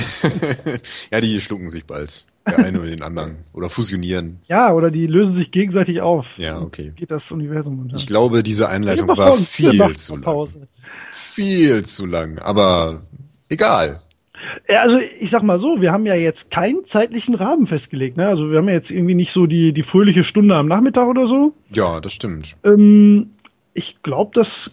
ja, 1.12 1.22
die 1.22 1.40
schlucken 1.42 1.70
sich 1.70 1.86
bald. 1.86 2.26
Der 2.46 2.60
eine 2.60 2.80
mit 2.80 2.92
den 2.92 3.02
anderen. 3.02 3.38
Oder 3.54 3.70
fusionieren. 3.70 4.40
Ja, 4.48 4.74
oder 4.74 4.90
die 4.90 5.08
lösen 5.08 5.34
sich 5.34 5.52
gegenseitig 5.52 6.02
auf. 6.02 6.38
Ja, 6.38 6.60
okay. 6.60 6.94
Geht 6.96 7.12
das 7.12 7.32
Universum 7.32 7.80
unter. 7.80 7.98
Ich 7.98 8.08
glaube, 8.08 8.44
diese 8.44 8.70
Einleitung 8.70 9.08
war 9.10 9.38
viel 9.38 9.96
zu 9.96 10.16
lang. 10.16 10.68
Viel 11.12 11.86
zu 11.86 12.06
lang. 12.06 12.40
Aber 12.40 12.96
egal. 13.50 14.02
Ja, 14.70 14.82
also 14.82 15.00
ich 15.20 15.30
sag 15.30 15.44
mal 15.44 15.60
so, 15.60 15.82
wir 15.82 15.92
haben 15.92 16.06
ja 16.06 16.16
jetzt 16.16 16.52
keinen 16.52 16.86
zeitlichen 16.86 17.36
Rahmen 17.36 17.68
festgelegt. 17.68 18.18
Ne? 18.18 18.28
Also 18.28 18.52
wir 18.52 18.60
haben 18.60 18.68
ja 18.68 18.76
jetzt 18.76 18.92
irgendwie 18.92 19.16
nicht 19.16 19.32
so 19.32 19.48
die, 19.48 19.74
die 19.74 19.84
fröhliche 19.84 20.24
Stunde 20.24 20.56
am 20.56 20.68
Nachmittag 20.68 21.08
oder 21.08 21.26
so. 21.26 21.54
Ja, 21.72 22.00
das 22.00 22.14
stimmt. 22.14 22.56
Ähm, 22.64 23.32
ich 23.74 24.02
glaube, 24.04 24.32
das 24.34 24.72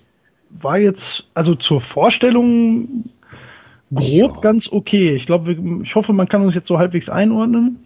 war 0.60 0.78
jetzt, 0.78 1.26
also 1.34 1.54
zur 1.54 1.80
Vorstellung 1.80 3.04
grob 3.92 4.36
ja. 4.36 4.40
ganz 4.40 4.70
okay. 4.70 5.14
Ich 5.14 5.26
glaube, 5.26 5.56
ich 5.82 5.94
hoffe, 5.94 6.12
man 6.12 6.28
kann 6.28 6.42
uns 6.42 6.54
jetzt 6.54 6.66
so 6.66 6.78
halbwegs 6.78 7.08
einordnen. 7.08 7.84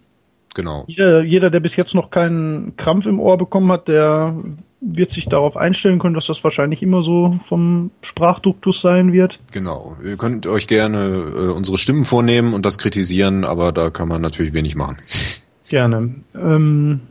Genau. 0.55 0.85
Jeder, 0.87 1.23
jeder, 1.23 1.49
der 1.49 1.59
bis 1.59 1.75
jetzt 1.75 1.93
noch 1.93 2.09
keinen 2.09 2.75
Krampf 2.75 3.05
im 3.05 3.19
Ohr 3.19 3.37
bekommen 3.37 3.71
hat, 3.71 3.87
der 3.87 4.35
wird 4.81 5.11
sich 5.11 5.27
darauf 5.27 5.57
einstellen 5.57 5.99
können, 5.99 6.15
dass 6.15 6.27
das 6.27 6.43
wahrscheinlich 6.43 6.81
immer 6.81 7.01
so 7.01 7.39
vom 7.47 7.91
Sprachduktus 8.01 8.81
sein 8.81 9.11
wird. 9.11 9.39
Genau. 9.51 9.97
Ihr 10.03 10.17
könnt 10.17 10.47
euch 10.47 10.67
gerne 10.67 11.31
äh, 11.35 11.51
unsere 11.51 11.77
Stimmen 11.77 12.05
vornehmen 12.05 12.53
und 12.53 12.65
das 12.65 12.77
kritisieren, 12.77 13.43
aber 13.43 13.71
da 13.71 13.89
kann 13.89 14.07
man 14.07 14.21
natürlich 14.21 14.53
wenig 14.53 14.75
machen. 14.75 14.97
Gerne. 15.69 16.15
Ähm, 16.33 17.01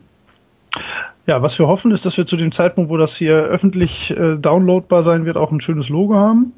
ja, 1.29 1.43
was 1.43 1.59
wir 1.59 1.67
hoffen, 1.67 1.91
ist, 1.91 2.07
dass 2.07 2.17
wir 2.17 2.25
zu 2.25 2.37
dem 2.37 2.51
Zeitpunkt, 2.51 2.89
wo 2.89 2.97
das 2.97 3.15
hier 3.15 3.35
öffentlich 3.35 4.09
äh, 4.09 4.35
downloadbar 4.35 5.03
sein 5.03 5.25
wird, 5.25 5.37
auch 5.37 5.51
ein 5.51 5.61
schönes 5.61 5.87
Logo 5.87 6.15
haben. 6.15 6.53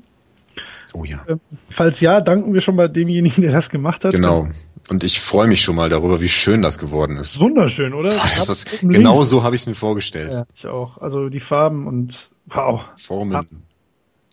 Oh 0.93 1.03
ja. 1.03 1.25
Ähm, 1.27 1.41
falls 1.69 1.99
ja, 1.99 2.21
danken 2.21 2.53
wir 2.53 2.61
schon 2.61 2.77
mal 2.77 2.87
demjenigen, 2.87 3.41
der 3.41 3.51
das 3.51 3.69
gemacht 3.69 4.05
hat. 4.05 4.13
Genau. 4.13 4.47
Und 4.89 5.03
ich 5.03 5.19
freue 5.19 5.47
mich 5.47 5.61
schon 5.61 5.75
mal 5.75 5.89
darüber, 5.89 6.21
wie 6.21 6.29
schön 6.29 6.61
das 6.61 6.79
geworden 6.79 7.17
ist. 7.17 7.37
Wunderschön, 7.41 7.93
oder? 7.93 8.11
Boah, 8.11 8.23
das 8.23 8.47
ist, 8.47 8.79
genau 8.81 9.23
so 9.23 9.43
habe 9.43 9.55
ich 9.55 9.63
es 9.63 9.67
mir 9.67 9.75
vorgestellt. 9.75 10.31
Ja, 10.31 10.45
ich 10.55 10.65
auch. 10.65 10.99
Also 10.99 11.27
die 11.27 11.41
Farben 11.41 11.85
und 11.85 12.29
wow. 12.45 12.81
Formen. 12.95 13.65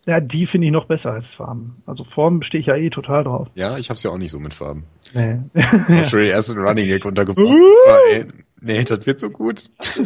Ja, 0.07 0.21
die 0.21 0.47
finde 0.47 0.69
ich 0.69 0.73
noch 0.73 0.87
besser 0.87 1.13
als 1.13 1.27
Farben. 1.27 1.83
Also 1.85 2.05
Formen 2.05 2.45
stehe 2.45 2.61
ich 2.61 2.67
ja 2.69 2.77
eh 2.77 2.91
total 2.91 3.25
drauf. 3.25 3.49
Ja, 3.57 3.77
ich 3.77 3.91
habe 3.91 3.97
es 3.97 4.05
ja 4.05 4.13
auch 4.13 4.19
nicht 4.19 4.31
so 4.31 4.39
mit 4.39 4.55
Farben. 4.55 4.85
Nee. 5.15 5.41
Ich 6.01 6.09
schon 6.09 6.21
den 6.21 6.31
ersten 6.31 6.59
Running 6.59 6.87
Gag 6.87 7.05
untergebracht. 7.05 7.45
Uh! 7.45 8.25
Nee, 8.61 8.85
das 8.85 9.07
wird 9.07 9.21
so 9.21 9.31
gut. 9.31 9.71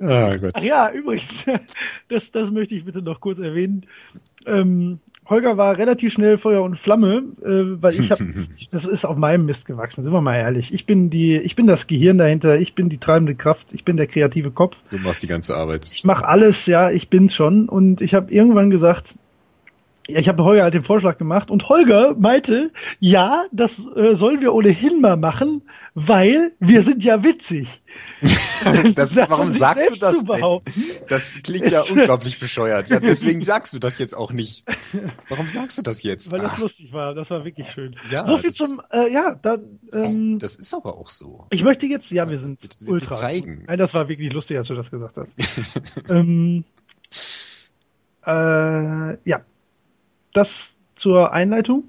ah, 0.00 0.36
Gott. 0.36 0.52
Ach 0.54 0.62
ja, 0.62 0.90
übrigens, 0.90 1.44
das, 2.08 2.30
das 2.32 2.50
möchte 2.50 2.74
ich 2.74 2.84
bitte 2.84 3.02
noch 3.02 3.20
kurz 3.20 3.38
erwähnen. 3.38 3.86
Ähm, 4.46 5.00
Holger 5.26 5.56
war 5.56 5.78
relativ 5.78 6.12
schnell 6.12 6.36
Feuer 6.36 6.62
und 6.62 6.76
Flamme, 6.76 7.24
äh, 7.42 7.82
weil 7.82 7.98
ich 7.98 8.10
habe, 8.10 8.34
das 8.70 8.84
ist 8.84 9.04
auf 9.06 9.16
meinem 9.16 9.46
Mist 9.46 9.66
gewachsen, 9.66 10.04
sind 10.04 10.12
wir 10.12 10.20
mal 10.20 10.36
ehrlich. 10.36 10.74
Ich 10.74 10.84
bin 10.84 11.08
die, 11.08 11.36
ich 11.36 11.56
bin 11.56 11.66
das 11.66 11.86
Gehirn 11.86 12.18
dahinter, 12.18 12.58
ich 12.58 12.74
bin 12.74 12.90
die 12.90 12.98
treibende 12.98 13.34
Kraft, 13.34 13.68
ich 13.72 13.84
bin 13.84 13.96
der 13.96 14.06
kreative 14.06 14.50
Kopf. 14.50 14.76
Du 14.90 14.98
machst 14.98 15.22
die 15.22 15.26
ganze 15.26 15.56
Arbeit. 15.56 15.90
Ich 15.90 16.04
mache 16.04 16.28
alles, 16.28 16.66
ja, 16.66 16.90
ich 16.90 17.08
bin's 17.08 17.34
schon. 17.34 17.68
Und 17.68 18.02
ich 18.02 18.14
habe 18.14 18.30
irgendwann 18.30 18.68
gesagt, 18.68 19.14
ich 20.06 20.28
habe 20.28 20.44
Holger 20.44 20.62
halt 20.64 20.74
den 20.74 20.82
Vorschlag 20.82 21.16
gemacht 21.16 21.50
und 21.50 21.68
Holger 21.68 22.14
meinte, 22.14 22.72
ja, 23.00 23.46
das 23.52 23.80
äh, 23.96 24.14
sollen 24.14 24.40
wir 24.40 24.52
ohnehin 24.52 25.00
mal 25.00 25.16
machen, 25.16 25.62
weil 25.94 26.52
wir 26.60 26.82
sind 26.82 27.02
ja 27.02 27.24
witzig. 27.24 27.68
das, 28.94 29.14
das 29.14 29.30
warum 29.30 29.50
sagst 29.50 29.90
du 29.90 29.96
das? 29.96 30.24
Das 31.08 31.42
klingt 31.42 31.70
ja 31.70 31.80
unglaublich 31.82 32.38
bescheuert. 32.38 32.88
Ja, 32.88 33.00
deswegen 33.00 33.42
sagst 33.44 33.72
du 33.72 33.78
das 33.78 33.98
jetzt 33.98 34.14
auch 34.14 34.32
nicht. 34.32 34.64
Warum 35.28 35.48
sagst 35.48 35.78
du 35.78 35.82
das 35.82 36.02
jetzt? 36.02 36.30
Weil 36.30 36.40
das 36.40 36.52
Ach. 36.54 36.58
lustig 36.58 36.92
war. 36.92 37.14
Das 37.14 37.30
war 37.30 37.44
wirklich 37.44 37.70
schön. 37.70 37.96
Ja, 38.10 38.24
so 38.24 38.36
viel 38.36 38.52
zum, 38.52 38.82
äh, 38.92 39.10
ja, 39.12 39.36
da, 39.40 39.56
ähm, 39.92 40.38
Das 40.38 40.56
ist 40.56 40.74
aber 40.74 40.98
auch 40.98 41.08
so. 41.08 41.46
Ich 41.50 41.62
möchte 41.62 41.86
jetzt, 41.86 42.10
ja, 42.10 42.28
wir 42.28 42.38
sind 42.38 42.60
Bitte, 42.60 42.84
ultra. 42.86 43.14
Zeigen. 43.14 43.64
Nein, 43.66 43.78
das 43.78 43.94
war 43.94 44.08
wirklich 44.08 44.32
lustig, 44.32 44.58
als 44.58 44.68
du 44.68 44.74
das 44.74 44.90
gesagt 44.90 45.16
hast. 45.16 45.36
ähm, 46.08 46.64
äh, 48.26 49.28
ja, 49.28 49.40
das 50.34 50.76
zur 50.96 51.32
Einleitung. 51.32 51.84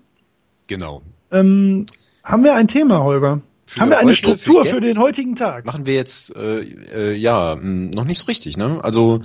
Genau. 0.68 1.02
Ähm, 1.32 1.86
haben 2.24 2.44
wir 2.44 2.56
ein 2.56 2.68
Thema, 2.68 3.04
Holger? 3.04 3.42
Für 3.68 3.82
haben 3.82 3.90
wir 3.90 3.98
eine 3.98 4.08
heute, 4.10 4.18
Struktur 4.18 4.66
für, 4.66 4.76
für, 4.76 4.82
den 4.82 5.00
heutigen 5.00 5.36
Tag? 5.36 5.66
Machen 5.66 5.86
wir 5.86 5.96
jetzt, 5.96 6.36
äh, 6.36 6.62
äh, 6.62 7.16
ja, 7.16 7.56
hm, 7.56 7.90
noch 7.90 8.06
nicht 8.06 8.20
so 8.20 8.26
richtig, 8.26 8.58
ne? 8.58 8.80
Also. 8.84 9.22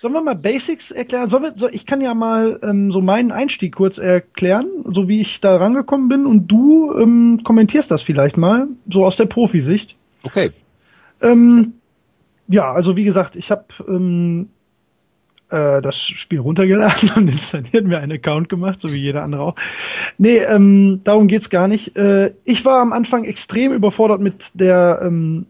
Sollen 0.00 0.14
wir 0.14 0.22
mal 0.22 0.36
Basics 0.36 0.90
erklären? 0.90 1.28
Sollen 1.28 1.42
wir, 1.44 1.52
so, 1.56 1.68
ich 1.68 1.86
kann 1.86 2.00
ja 2.00 2.14
mal 2.14 2.58
ähm, 2.62 2.90
so 2.90 3.00
meinen 3.00 3.30
Einstieg 3.30 3.74
kurz 3.74 3.98
erklären, 3.98 4.66
so 4.90 5.08
wie 5.08 5.20
ich 5.20 5.40
da 5.40 5.56
rangekommen 5.56 6.08
bin 6.08 6.26
und 6.26 6.46
du 6.48 6.92
ähm, 6.94 7.40
kommentierst 7.44 7.90
das 7.90 8.02
vielleicht 8.02 8.36
mal, 8.36 8.68
so 8.90 9.04
aus 9.04 9.16
der 9.16 9.26
Profisicht. 9.26 9.96
Okay. 10.22 10.50
Ähm, 11.20 11.74
ja, 12.48 12.72
also 12.72 12.96
wie 12.96 13.04
gesagt, 13.04 13.36
ich 13.36 13.50
habe 13.50 13.64
ähm, 13.88 14.50
äh, 15.50 15.82
das 15.82 15.96
Spiel 15.96 16.40
runtergeladen 16.40 17.10
und 17.16 17.28
installiert, 17.28 17.86
mir 17.86 17.98
einen 17.98 18.12
Account 18.12 18.48
gemacht, 18.48 18.80
so 18.80 18.92
wie 18.92 18.98
jeder 18.98 19.22
andere 19.22 19.42
auch. 19.42 19.54
Nee, 20.18 20.38
ähm, 20.38 21.00
darum 21.04 21.28
geht's 21.28 21.50
gar 21.50 21.68
nicht. 21.68 21.96
Äh, 21.96 22.34
ich 22.44 22.64
war 22.64 22.80
am 22.80 22.92
Anfang 22.92 23.24
extrem 23.24 23.72
überfordert 23.72 24.20
mit 24.20 24.50
der 24.54 25.00
ähm, 25.02 25.46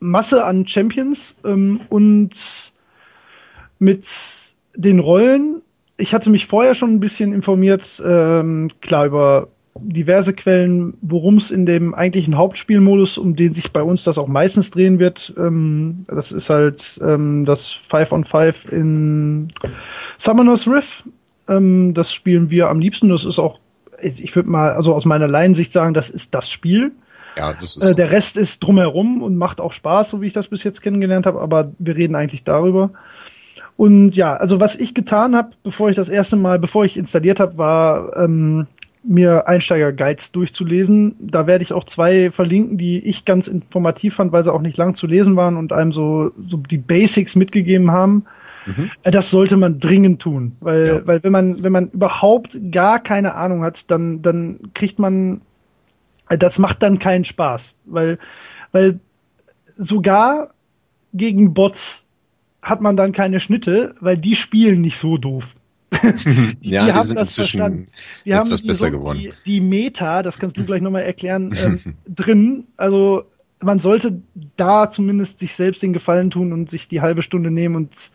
Masse 0.00 0.44
an 0.44 0.66
Champions 0.66 1.34
ähm, 1.44 1.80
und 1.88 2.72
mit 3.78 4.06
den 4.74 4.98
Rollen. 4.98 5.62
Ich 5.96 6.12
hatte 6.12 6.30
mich 6.30 6.46
vorher 6.46 6.74
schon 6.74 6.94
ein 6.94 7.00
bisschen 7.00 7.32
informiert, 7.32 8.02
ähm, 8.04 8.70
klar 8.80 9.06
über 9.06 9.48
diverse 9.80 10.34
Quellen, 10.34 10.94
worum 11.00 11.36
es 11.36 11.50
in 11.50 11.66
dem 11.66 11.94
eigentlichen 11.94 12.36
Hauptspielmodus, 12.36 13.18
um 13.18 13.34
den 13.34 13.52
sich 13.52 13.72
bei 13.72 13.82
uns 13.82 14.04
das 14.04 14.18
auch 14.18 14.28
meistens 14.28 14.70
drehen 14.70 14.98
wird. 14.98 15.34
Ähm, 15.36 16.04
das 16.08 16.32
ist 16.32 16.50
halt 16.50 17.00
ähm, 17.04 17.44
das 17.44 17.72
Five 17.72 18.12
on 18.12 18.24
Five 18.24 18.70
in 18.70 19.48
Summoner's 20.18 20.68
Riff. 20.68 21.04
Ähm, 21.48 21.92
das 21.92 22.12
spielen 22.12 22.50
wir 22.50 22.68
am 22.68 22.80
liebsten. 22.80 23.08
Das 23.08 23.24
ist 23.24 23.38
auch, 23.38 23.58
ich 24.00 24.34
würde 24.36 24.48
mal, 24.48 24.72
also 24.72 24.94
aus 24.94 25.04
meiner 25.04 25.28
Laiensicht 25.28 25.72
sagen, 25.72 25.94
das 25.94 26.08
ist 26.08 26.34
das 26.34 26.48
Spiel. 26.48 26.92
Ja, 27.36 27.52
das 27.54 27.76
ist 27.76 27.82
äh, 27.82 27.94
der 27.96 28.12
Rest 28.12 28.36
ist 28.36 28.60
drumherum 28.60 29.22
und 29.22 29.36
macht 29.36 29.60
auch 29.60 29.72
Spaß, 29.72 30.10
so 30.10 30.22
wie 30.22 30.28
ich 30.28 30.32
das 30.32 30.48
bis 30.48 30.62
jetzt 30.62 30.82
kennengelernt 30.82 31.26
habe, 31.26 31.40
aber 31.40 31.72
wir 31.78 31.96
reden 31.96 32.14
eigentlich 32.14 32.44
darüber. 32.44 32.90
Und 33.76 34.14
ja, 34.14 34.36
also 34.36 34.60
was 34.60 34.76
ich 34.76 34.94
getan 34.94 35.34
habe, 35.34 35.50
bevor 35.64 35.90
ich 35.90 35.96
das 35.96 36.08
erste 36.08 36.36
Mal, 36.36 36.60
bevor 36.60 36.84
ich 36.84 36.96
installiert 36.96 37.40
habe, 37.40 37.58
war 37.58 38.16
ähm, 38.16 38.68
mir 39.06 39.46
Einsteiger-Guides 39.46 40.32
durchzulesen. 40.32 41.16
Da 41.20 41.46
werde 41.46 41.62
ich 41.62 41.72
auch 41.72 41.84
zwei 41.84 42.30
verlinken, 42.30 42.78
die 42.78 42.98
ich 42.98 43.24
ganz 43.24 43.48
informativ 43.48 44.14
fand, 44.14 44.32
weil 44.32 44.44
sie 44.44 44.52
auch 44.52 44.62
nicht 44.62 44.76
lang 44.76 44.94
zu 44.94 45.06
lesen 45.06 45.36
waren 45.36 45.56
und 45.56 45.72
einem 45.72 45.92
so, 45.92 46.32
so 46.48 46.56
die 46.56 46.78
Basics 46.78 47.36
mitgegeben 47.36 47.90
haben. 47.90 48.24
Mhm. 48.66 48.90
Äh, 49.02 49.10
das 49.10 49.30
sollte 49.30 49.56
man 49.56 49.78
dringend 49.78 50.22
tun, 50.22 50.56
weil, 50.60 50.86
ja. 50.86 51.06
weil 51.06 51.22
wenn 51.22 51.32
man, 51.32 51.62
wenn 51.62 51.72
man 51.72 51.90
überhaupt 51.90 52.58
gar 52.70 52.98
keine 52.98 53.34
Ahnung 53.34 53.62
hat, 53.62 53.90
dann, 53.90 54.22
dann 54.22 54.70
kriegt 54.74 54.98
man, 54.98 55.42
äh, 56.28 56.38
das 56.38 56.58
macht 56.58 56.82
dann 56.82 56.98
keinen 56.98 57.24
Spaß, 57.24 57.74
weil, 57.84 58.18
weil 58.72 59.00
sogar 59.76 60.54
gegen 61.12 61.52
Bots 61.52 62.08
hat 62.62 62.80
man 62.80 62.96
dann 62.96 63.12
keine 63.12 63.40
Schnitte, 63.40 63.94
weil 64.00 64.16
die 64.16 64.36
spielen 64.36 64.80
nicht 64.80 64.96
so 64.96 65.18
doof. 65.18 65.54
Die, 66.02 66.56
ja, 66.70 66.92
die, 66.92 67.06
sind 67.06 67.18
inzwischen 67.18 67.86
die 68.24 68.30
etwas 68.30 68.62
die 68.62 68.68
besser 68.68 68.86
so, 68.86 68.90
geworden. 68.90 69.18
Die, 69.18 69.32
die, 69.46 69.60
Meta, 69.60 70.22
das 70.22 70.38
kannst 70.38 70.56
du 70.56 70.64
gleich 70.64 70.82
nochmal 70.82 71.02
erklären, 71.02 71.54
ähm, 71.64 71.94
drin. 72.06 72.64
Also 72.76 73.24
man 73.60 73.80
sollte 73.80 74.20
da 74.56 74.90
zumindest 74.90 75.38
sich 75.38 75.54
selbst 75.54 75.82
den 75.82 75.92
Gefallen 75.92 76.30
tun 76.30 76.52
und 76.52 76.70
sich 76.70 76.88
die 76.88 77.00
halbe 77.00 77.22
Stunde 77.22 77.50
nehmen 77.50 77.76
und 77.76 78.10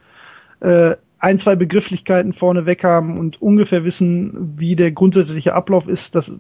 äh, 0.62 0.96
ein, 1.20 1.38
zwei 1.38 1.56
Begrifflichkeiten 1.56 2.34
vorne 2.34 2.66
weg 2.66 2.84
haben 2.84 3.18
und 3.18 3.42
ungefähr 3.42 3.84
wissen, 3.84 4.54
wie 4.58 4.76
der 4.76 4.92
grundsätzliche 4.92 5.54
Ablauf 5.54 5.88
ist. 5.88 6.16
Das 6.16 6.34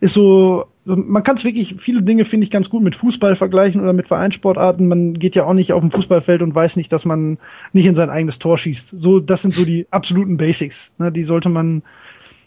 ist 0.00 0.14
so, 0.14 0.66
man 0.84 1.22
kann 1.22 1.36
es 1.36 1.44
wirklich, 1.44 1.76
viele 1.78 2.02
Dinge 2.02 2.24
finde 2.24 2.44
ich 2.44 2.50
ganz 2.50 2.68
gut 2.68 2.82
mit 2.82 2.96
Fußball 2.96 3.36
vergleichen 3.36 3.80
oder 3.80 3.92
mit 3.92 4.08
Vereinssportarten. 4.08 4.88
Man 4.88 5.14
geht 5.14 5.36
ja 5.36 5.44
auch 5.44 5.52
nicht 5.52 5.72
auf 5.72 5.80
dem 5.80 5.90
Fußballfeld 5.90 6.42
und 6.42 6.54
weiß 6.54 6.76
nicht, 6.76 6.92
dass 6.92 7.04
man 7.04 7.38
nicht 7.72 7.86
in 7.86 7.94
sein 7.94 8.10
eigenes 8.10 8.38
Tor 8.38 8.58
schießt. 8.58 8.94
So, 8.98 9.20
das 9.20 9.42
sind 9.42 9.54
so 9.54 9.64
die 9.64 9.86
absoluten 9.90 10.36
Basics. 10.36 10.92
Ne? 10.98 11.12
Die 11.12 11.24
sollte 11.24 11.48
man 11.48 11.82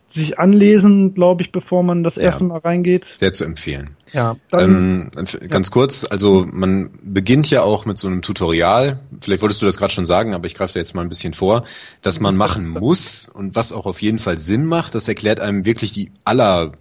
sich 0.08 0.38
anlesen, 0.38 1.14
glaube 1.14 1.44
ich, 1.44 1.52
bevor 1.52 1.82
man 1.82 2.04
das 2.04 2.18
erste 2.18 2.44
ja, 2.44 2.50
Mal 2.50 2.60
reingeht. 2.60 3.06
Sehr 3.06 3.34
zu 3.34 3.44
empfehlen. 3.44 3.96
Ja. 4.12 4.36
Dann, 4.50 5.12
ähm, 5.16 5.50
ganz 5.50 5.68
ja. 5.68 5.72
kurz, 5.72 6.06
also 6.10 6.46
man 6.52 6.92
beginnt 7.04 7.50
ja 7.50 7.64
auch 7.64 7.86
mit 7.86 7.98
so 7.98 8.08
einem 8.08 8.22
Tutorial. 8.22 9.00
Vielleicht 9.20 9.42
wolltest 9.42 9.62
du 9.62 9.66
das 9.66 9.78
gerade 9.78 9.94
schon 9.94 10.06
sagen, 10.06 10.34
aber 10.34 10.46
ich 10.46 10.56
greife 10.56 10.74
da 10.74 10.80
jetzt 10.80 10.94
mal 10.94 11.02
ein 11.02 11.10
bisschen 11.10 11.34
vor, 11.34 11.64
dass 12.02 12.20
man 12.20 12.36
machen 12.36 12.68
muss 12.68 13.28
und 13.28 13.56
was 13.56 13.74
auch 13.74 13.86
auf 13.86 14.02
jeden 14.02 14.20
Fall 14.20 14.38
Sinn 14.38 14.66
macht. 14.66 14.94
Das 14.94 15.08
erklärt 15.08 15.40
einem 15.40 15.66
wirklich 15.66 15.92
die 15.92 16.12
aller 16.24 16.74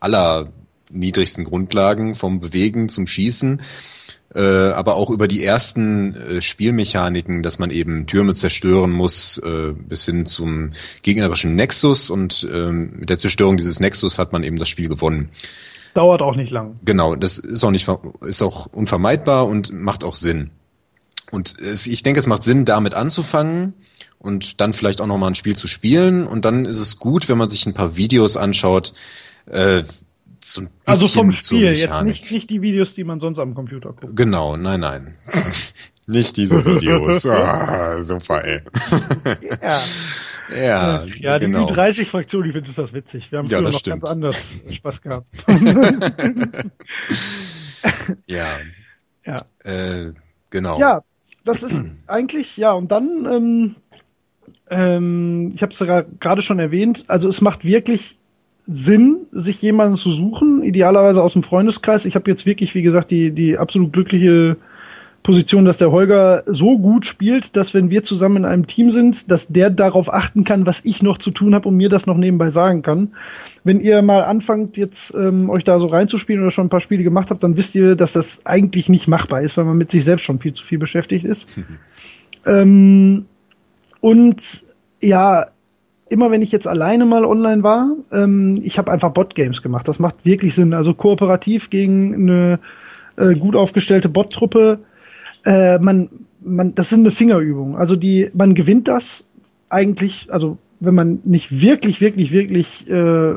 aller 0.00 0.48
niedrigsten 0.90 1.44
Grundlagen 1.44 2.14
vom 2.14 2.40
Bewegen 2.40 2.88
zum 2.88 3.06
Schießen, 3.06 3.62
äh, 4.34 4.40
aber 4.40 4.96
auch 4.96 5.10
über 5.10 5.26
die 5.26 5.44
ersten 5.44 6.14
äh, 6.14 6.42
Spielmechaniken, 6.42 7.42
dass 7.42 7.58
man 7.58 7.70
eben 7.70 8.06
Türme 8.06 8.34
zerstören 8.34 8.92
muss, 8.92 9.38
äh, 9.38 9.72
bis 9.72 10.04
hin 10.04 10.26
zum 10.26 10.70
gegnerischen 11.02 11.54
Nexus 11.54 12.10
und 12.10 12.48
ähm, 12.52 12.92
mit 13.00 13.10
der 13.10 13.18
Zerstörung 13.18 13.56
dieses 13.56 13.80
Nexus 13.80 14.18
hat 14.18 14.32
man 14.32 14.42
eben 14.42 14.56
das 14.56 14.68
Spiel 14.68 14.88
gewonnen. 14.88 15.30
Dauert 15.94 16.22
auch 16.22 16.36
nicht 16.36 16.52
lang. 16.52 16.78
Genau, 16.84 17.16
das 17.16 17.38
ist 17.38 17.64
auch 17.64 17.72
nicht 17.72 17.88
ist 18.20 18.42
auch 18.42 18.66
unvermeidbar 18.66 19.46
und 19.46 19.72
macht 19.72 20.04
auch 20.04 20.14
Sinn. 20.14 20.50
Und 21.32 21.58
es, 21.58 21.86
ich 21.86 22.02
denke, 22.02 22.20
es 22.20 22.26
macht 22.26 22.44
Sinn, 22.44 22.64
damit 22.64 22.94
anzufangen 22.94 23.74
und 24.18 24.60
dann 24.60 24.72
vielleicht 24.72 25.00
auch 25.00 25.06
noch 25.06 25.18
mal 25.18 25.28
ein 25.28 25.34
Spiel 25.34 25.56
zu 25.56 25.66
spielen. 25.66 26.26
Und 26.26 26.44
dann 26.44 26.64
ist 26.64 26.78
es 26.78 26.98
gut, 26.98 27.28
wenn 27.28 27.38
man 27.38 27.48
sich 27.48 27.66
ein 27.66 27.74
paar 27.74 27.96
Videos 27.96 28.36
anschaut, 28.36 28.92
äh, 29.46 29.82
so 30.54 30.62
ein 30.62 30.70
also 30.84 31.06
vom 31.08 31.32
Spiel, 31.32 31.72
jetzt 31.72 32.02
nicht, 32.02 32.30
nicht 32.30 32.50
die 32.50 32.62
Videos, 32.62 32.94
die 32.94 33.04
man 33.04 33.20
sonst 33.20 33.38
am 33.38 33.54
Computer 33.54 33.92
guckt. 33.92 34.16
Genau, 34.16 34.56
nein, 34.56 34.80
nein. 34.80 35.14
nicht 36.06 36.36
diese 36.36 36.64
Videos. 36.64 37.24
ah, 37.26 38.02
super, 38.02 38.44
ey. 38.44 38.60
ja. 39.62 39.80
Ja, 40.52 41.04
ja 41.04 41.38
die 41.38 41.46
genau. 41.46 41.66
30 41.66 42.08
fraktion 42.08 42.42
die 42.42 42.50
findet 42.50 42.76
das 42.76 42.92
witzig. 42.92 43.30
Wir 43.30 43.38
haben 43.38 43.46
früher 43.46 43.58
ja, 43.58 43.62
noch 43.62 43.78
stimmt. 43.78 44.02
ganz 44.02 44.04
anders 44.04 44.58
Spaß 44.68 45.00
gehabt. 45.00 45.28
ja. 48.26 48.46
Ja. 49.24 49.36
Äh, 49.62 50.12
genau. 50.50 50.78
Ja, 50.80 51.04
das 51.44 51.62
ist 51.62 51.82
eigentlich, 52.06 52.56
ja, 52.56 52.72
und 52.72 52.90
dann, 52.90 53.26
ähm, 53.30 53.76
ähm, 54.70 55.52
ich 55.54 55.62
habe 55.62 55.72
es 55.72 55.78
gerade 56.20 56.42
schon 56.42 56.58
erwähnt, 56.58 57.04
also 57.08 57.28
es 57.28 57.40
macht 57.40 57.64
wirklich 57.64 58.18
Sinn, 58.66 59.26
sich 59.32 59.60
jemanden 59.62 59.96
zu 59.96 60.10
suchen, 60.10 60.62
idealerweise 60.62 61.22
aus 61.22 61.32
dem 61.32 61.42
Freundeskreis. 61.42 62.04
Ich 62.04 62.14
habe 62.14 62.30
jetzt 62.30 62.46
wirklich, 62.46 62.74
wie 62.74 62.82
gesagt, 62.82 63.10
die, 63.10 63.30
die 63.32 63.58
absolut 63.58 63.92
glückliche 63.92 64.56
Position, 65.22 65.66
dass 65.66 65.76
der 65.76 65.92
Holger 65.92 66.42
so 66.46 66.78
gut 66.78 67.04
spielt, 67.04 67.54
dass 67.54 67.74
wenn 67.74 67.90
wir 67.90 68.02
zusammen 68.04 68.38
in 68.38 68.44
einem 68.46 68.66
Team 68.66 68.90
sind, 68.90 69.30
dass 69.30 69.48
der 69.48 69.68
darauf 69.68 70.12
achten 70.12 70.44
kann, 70.44 70.64
was 70.64 70.84
ich 70.84 71.02
noch 71.02 71.18
zu 71.18 71.30
tun 71.30 71.54
habe 71.54 71.68
und 71.68 71.76
mir 71.76 71.90
das 71.90 72.06
noch 72.06 72.16
nebenbei 72.16 72.48
sagen 72.48 72.80
kann. 72.82 73.12
Wenn 73.62 73.80
ihr 73.80 74.00
mal 74.00 74.24
anfangt, 74.24 74.78
jetzt 74.78 75.14
ähm, 75.14 75.50
euch 75.50 75.64
da 75.64 75.78
so 75.78 75.88
reinzuspielen 75.88 76.42
oder 76.42 76.50
schon 76.50 76.66
ein 76.66 76.70
paar 76.70 76.80
Spiele 76.80 77.02
gemacht 77.02 77.30
habt, 77.30 77.42
dann 77.42 77.56
wisst 77.56 77.74
ihr, 77.74 77.96
dass 77.96 78.14
das 78.14 78.46
eigentlich 78.46 78.88
nicht 78.88 79.08
machbar 79.08 79.42
ist, 79.42 79.58
weil 79.58 79.66
man 79.66 79.76
mit 79.76 79.90
sich 79.90 80.04
selbst 80.04 80.24
schon 80.24 80.40
viel 80.40 80.54
zu 80.54 80.64
viel 80.64 80.78
beschäftigt 80.78 81.26
ist. 81.26 81.48
ähm, 82.46 83.26
und 84.00 84.64
ja, 85.02 85.48
immer 86.10 86.30
wenn 86.30 86.42
ich 86.42 86.52
jetzt 86.52 86.66
alleine 86.66 87.06
mal 87.06 87.24
online 87.24 87.62
war, 87.62 87.92
ähm, 88.12 88.60
ich 88.62 88.78
habe 88.78 88.92
einfach 88.92 89.10
Bot-Games 89.12 89.62
gemacht. 89.62 89.88
Das 89.88 89.98
macht 89.98 90.16
wirklich 90.24 90.54
Sinn. 90.54 90.74
Also 90.74 90.92
kooperativ 90.92 91.70
gegen 91.70 92.14
eine 92.14 92.58
äh, 93.16 93.34
gut 93.34 93.56
aufgestellte 93.56 94.08
Bot-Truppe. 94.08 94.80
Äh, 95.44 95.78
man, 95.78 96.10
man, 96.40 96.74
das 96.74 96.90
sind 96.90 97.00
eine 97.00 97.12
Fingerübung. 97.12 97.78
Also 97.78 97.96
die, 97.96 98.28
man 98.34 98.54
gewinnt 98.54 98.88
das 98.88 99.24
eigentlich, 99.68 100.28
also 100.30 100.58
wenn 100.80 100.94
man 100.94 101.20
nicht 101.24 101.62
wirklich, 101.62 102.00
wirklich, 102.00 102.32
wirklich 102.32 102.90
äh, 102.90 103.34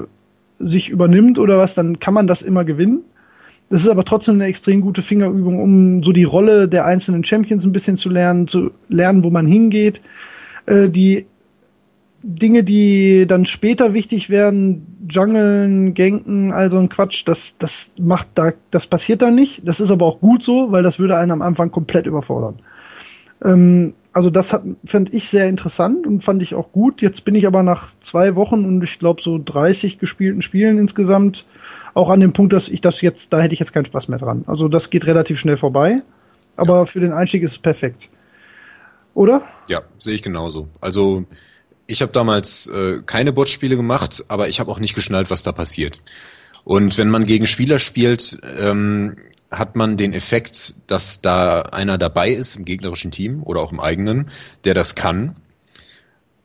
sich 0.57 0.89
übernimmt 0.89 1.38
oder 1.38 1.59
was, 1.59 1.75
dann 1.75 1.99
kann 1.99 2.15
man 2.15 2.25
das 2.25 2.41
immer 2.41 2.65
gewinnen. 2.65 3.03
Das 3.69 3.81
ist 3.81 3.88
aber 3.88 4.03
trotzdem 4.03 4.36
eine 4.36 4.45
extrem 4.45 4.81
gute 4.81 5.03
Fingerübung, 5.03 5.62
um 5.62 6.03
so 6.03 6.12
die 6.12 6.23
Rolle 6.23 6.67
der 6.67 6.86
einzelnen 6.86 7.23
Champions 7.23 7.63
ein 7.65 7.71
bisschen 7.71 7.97
zu 7.97 8.09
lernen, 8.09 8.47
zu 8.47 8.71
lernen, 8.89 9.23
wo 9.23 9.29
man 9.29 9.45
hingeht. 9.45 10.01
Äh, 10.65 10.89
die 10.89 11.27
Dinge, 12.23 12.63
die 12.63 13.27
dann 13.27 13.45
später 13.45 13.93
wichtig 13.93 14.29
werden, 14.29 15.07
Jungeln, 15.12 15.93
Genken, 15.93 16.53
all 16.53 16.71
so 16.71 16.79
ein 16.79 16.88
Quatsch, 16.88 17.23
das, 17.25 17.57
das 17.57 17.91
macht 17.99 18.29
da, 18.36 18.53
das 18.71 18.88
passiert 18.88 19.21
da 19.21 19.29
nicht. 19.29 19.67
Das 19.67 19.81
ist 19.81 19.91
aber 19.91 20.05
auch 20.05 20.21
gut 20.21 20.41
so, 20.41 20.71
weil 20.71 20.83
das 20.83 20.99
würde 20.99 21.17
einen 21.17 21.31
am 21.31 21.41
Anfang 21.41 21.69
komplett 21.69 22.07
überfordern. 22.07 22.59
Ähm, 23.43 23.93
also 24.13 24.29
das 24.29 24.53
hat, 24.53 24.63
fand 24.86 25.13
ich 25.13 25.27
sehr 25.27 25.49
interessant 25.49 26.07
und 26.07 26.23
fand 26.23 26.41
ich 26.41 26.55
auch 26.55 26.71
gut. 26.71 27.01
Jetzt 27.01 27.25
bin 27.25 27.36
ich 27.36 27.45
aber 27.45 27.62
nach 27.62 27.89
zwei 28.01 28.36
Wochen 28.36 28.63
und 28.63 28.81
ich 28.83 28.99
glaube 28.99 29.21
so 29.21 29.38
30 29.43 29.99
gespielten 29.99 30.41
Spielen 30.41 30.77
insgesamt 30.77 31.45
auch 31.93 32.09
an 32.09 32.21
dem 32.21 32.31
Punkt, 32.31 32.53
dass 32.53 32.69
ich 32.69 32.79
das 32.79 33.01
jetzt, 33.01 33.33
da 33.33 33.41
hätte 33.41 33.53
ich 33.53 33.59
jetzt 33.59 33.73
keinen 33.73 33.86
Spaß 33.86 34.07
mehr 34.07 34.19
dran. 34.19 34.45
Also 34.47 34.69
das 34.69 34.89
geht 34.89 35.07
relativ 35.07 35.39
schnell 35.39 35.57
vorbei. 35.57 36.01
Aber 36.55 36.79
ja. 36.79 36.86
für 36.86 36.99
den 36.99 37.12
Einstieg 37.12 37.43
ist 37.43 37.51
es 37.51 37.57
perfekt. 37.57 38.09
Oder? 39.13 39.41
Ja, 39.67 39.81
sehe 39.97 40.13
ich 40.13 40.23
genauso. 40.23 40.69
Also 40.79 41.25
ich 41.87 42.01
habe 42.01 42.11
damals 42.11 42.67
äh, 42.67 43.01
keine 43.05 43.33
Bot-Spiele 43.33 43.75
gemacht, 43.75 44.23
aber 44.27 44.47
ich 44.47 44.59
habe 44.59 44.71
auch 44.71 44.79
nicht 44.79 44.95
geschnallt, 44.95 45.29
was 45.29 45.43
da 45.43 45.51
passiert. 45.51 46.01
Und 46.63 46.97
wenn 46.97 47.09
man 47.09 47.25
gegen 47.25 47.45
Spieler 47.45 47.79
spielt, 47.79 48.37
ähm, 48.57 49.17
hat 49.51 49.75
man 49.75 49.97
den 49.97 50.13
Effekt, 50.13 50.75
dass 50.87 51.21
da 51.21 51.61
einer 51.61 51.97
dabei 51.97 52.31
ist 52.31 52.55
im 52.55 52.65
gegnerischen 52.65 53.11
Team 53.11 53.43
oder 53.43 53.61
auch 53.61 53.71
im 53.71 53.79
eigenen, 53.79 54.29
der 54.63 54.73
das 54.73 54.95
kann. 54.95 55.35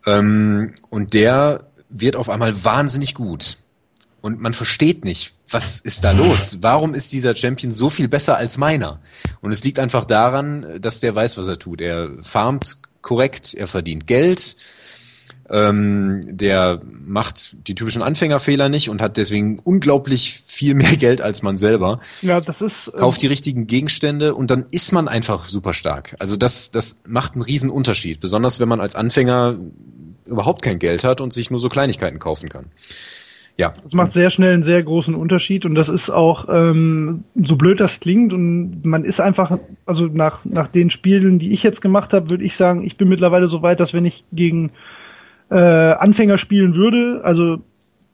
Ähm, 0.07 0.73
und 0.91 1.15
der 1.15 1.69
wird 1.89 2.17
auf 2.17 2.29
einmal 2.29 2.65
wahnsinnig 2.65 3.15
gut. 3.15 3.59
Und 4.21 4.41
man 4.41 4.53
versteht 4.53 5.05
nicht, 5.05 5.35
was 5.49 5.81
ist 5.81 6.05
da 6.05 6.11
los? 6.11 6.59
Warum 6.61 6.93
ist 6.93 7.13
dieser 7.13 7.35
Champion 7.35 7.73
so 7.73 7.89
viel 7.89 8.09
besser 8.09 8.37
als 8.37 8.59
meiner? 8.59 9.01
Und 9.41 9.53
es 9.53 9.65
liegt 9.65 9.79
einfach 9.79 10.05
daran, 10.05 10.81
dass 10.81 11.01
der 11.01 11.15
weiß, 11.15 11.39
was 11.39 11.47
er 11.47 11.59
tut. 11.59 11.81
Er 11.81 12.11
farmt 12.23 12.79
korrekt, 13.01 13.55
er 13.55 13.69
verdient 13.69 14.07
Geld, 14.07 14.57
ähm, 15.51 16.23
der 16.27 16.81
macht 16.85 17.57
die 17.67 17.75
typischen 17.75 18.03
Anfängerfehler 18.03 18.69
nicht 18.69 18.91
und 18.91 19.01
hat 19.01 19.17
deswegen 19.17 19.59
unglaublich 19.59 20.43
viel 20.47 20.75
mehr 20.75 20.97
Geld 20.97 21.21
als 21.21 21.43
man 21.43 21.57
selber. 21.57 22.01
Ja, 22.23 22.41
das 22.41 22.63
ist. 22.63 22.89
Ähm, 22.89 23.01
kauft 23.01 23.23
die 23.23 23.27
richtigen 23.27 23.67
Gegenstände 23.67 24.35
und 24.35 24.51
dann 24.51 24.67
ist 24.71 24.93
man 24.93 25.09
einfach 25.09 25.47
super 25.47 25.75
stark. 25.75 26.17
Also 26.19 26.37
das, 26.37 26.71
das 26.71 27.01
macht 27.07 27.33
einen 27.33 27.43
riesen 27.43 27.71
Unterschied. 27.71 28.21
Besonders 28.21 28.61
wenn 28.61 28.69
man 28.69 28.81
als 28.81 28.95
Anfänger 28.95 29.57
überhaupt 30.27 30.63
kein 30.63 30.79
Geld 30.79 31.05
hat 31.05 31.21
und 31.21 31.33
sich 31.33 31.51
nur 31.51 31.61
so 31.61 31.69
Kleinigkeiten 31.69 32.19
kaufen 32.19 32.49
kann. 32.49 32.67
Ja. 33.57 33.75
Das 33.83 33.93
macht 33.93 34.13
sehr 34.13 34.31
schnell 34.31 34.55
einen 34.55 34.63
sehr 34.63 34.81
großen 34.85 35.17
Unterschied 35.17 35.65
und 35.65 35.75
das 35.75 35.89
ist 35.89 36.11
auch, 36.11 36.47
ähm, 36.49 37.25
so 37.35 37.57
blöd 37.57 37.81
das 37.81 37.99
klingt 37.99 38.33
und 38.33 38.85
man 38.85 39.05
ist 39.05 39.21
einfach, 39.21 39.59
also 39.85 40.07
nach, 40.07 40.45
nach 40.45 40.69
den 40.69 40.91
Spielen, 40.91 41.41
die 41.41 41.51
ich 41.51 41.65
jetzt 41.65 41.81
gemacht 41.81 42.13
habe, 42.13 42.31
würde 42.31 42.45
ich 42.45 42.55
sagen, 42.55 42.85
ich 42.85 42.97
bin 42.97 43.09
mittlerweile 43.09 43.49
so 43.49 43.61
weit, 43.61 43.81
dass 43.81 43.93
wenn 43.93 44.05
ich 44.05 44.23
gegen 44.31 44.71
äh, 45.51 45.57
Anfänger 45.57 46.39
spielen 46.39 46.75
würde, 46.75 47.21
also 47.25 47.59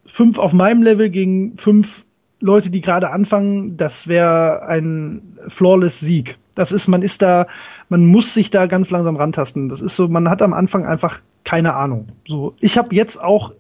fünf 0.07 0.39
auf 0.39 0.53
meinem 0.53 0.83
Level 0.83 1.11
gegen 1.11 1.57
fünf 1.57 2.05
Leute, 2.41 2.71
die 2.71 2.81
gerade 2.81 3.11
anfangen, 3.11 3.77
das 3.77 4.07
wäre 4.07 4.67
ein 4.67 5.39
flawless 5.49 6.01
Sieg. 6.01 6.39
Das 6.55 6.73
ist, 6.73 6.89
man 6.89 7.03
ist 7.03 7.23
da, 7.23 7.47
man 7.89 8.05
muss 8.05 8.35
sich 8.35 8.51
da 8.51 8.67
ganz 8.67 8.91
langsam 8.91 9.17
rantasten. 9.17 9.69
Das 9.69 9.81
ist 9.81 9.97
so, 9.97 10.09
man 10.09 10.29
hat 10.29 10.43
am 10.43 10.53
Anfang 10.53 10.85
einfach 10.85 11.21
keine 11.45 11.75
Ahnung. 11.75 12.09
So, 12.27 12.55
ich 12.61 12.79
habe 12.79 12.95
jetzt 12.95 13.23
auch, 13.23 13.53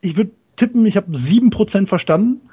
ich 0.00 0.16
würde 0.16 0.30
tippen, 0.56 0.86
ich 0.86 0.96
habe 0.96 1.16
sieben 1.16 1.50
Prozent 1.50 1.88
verstanden. 1.88 2.48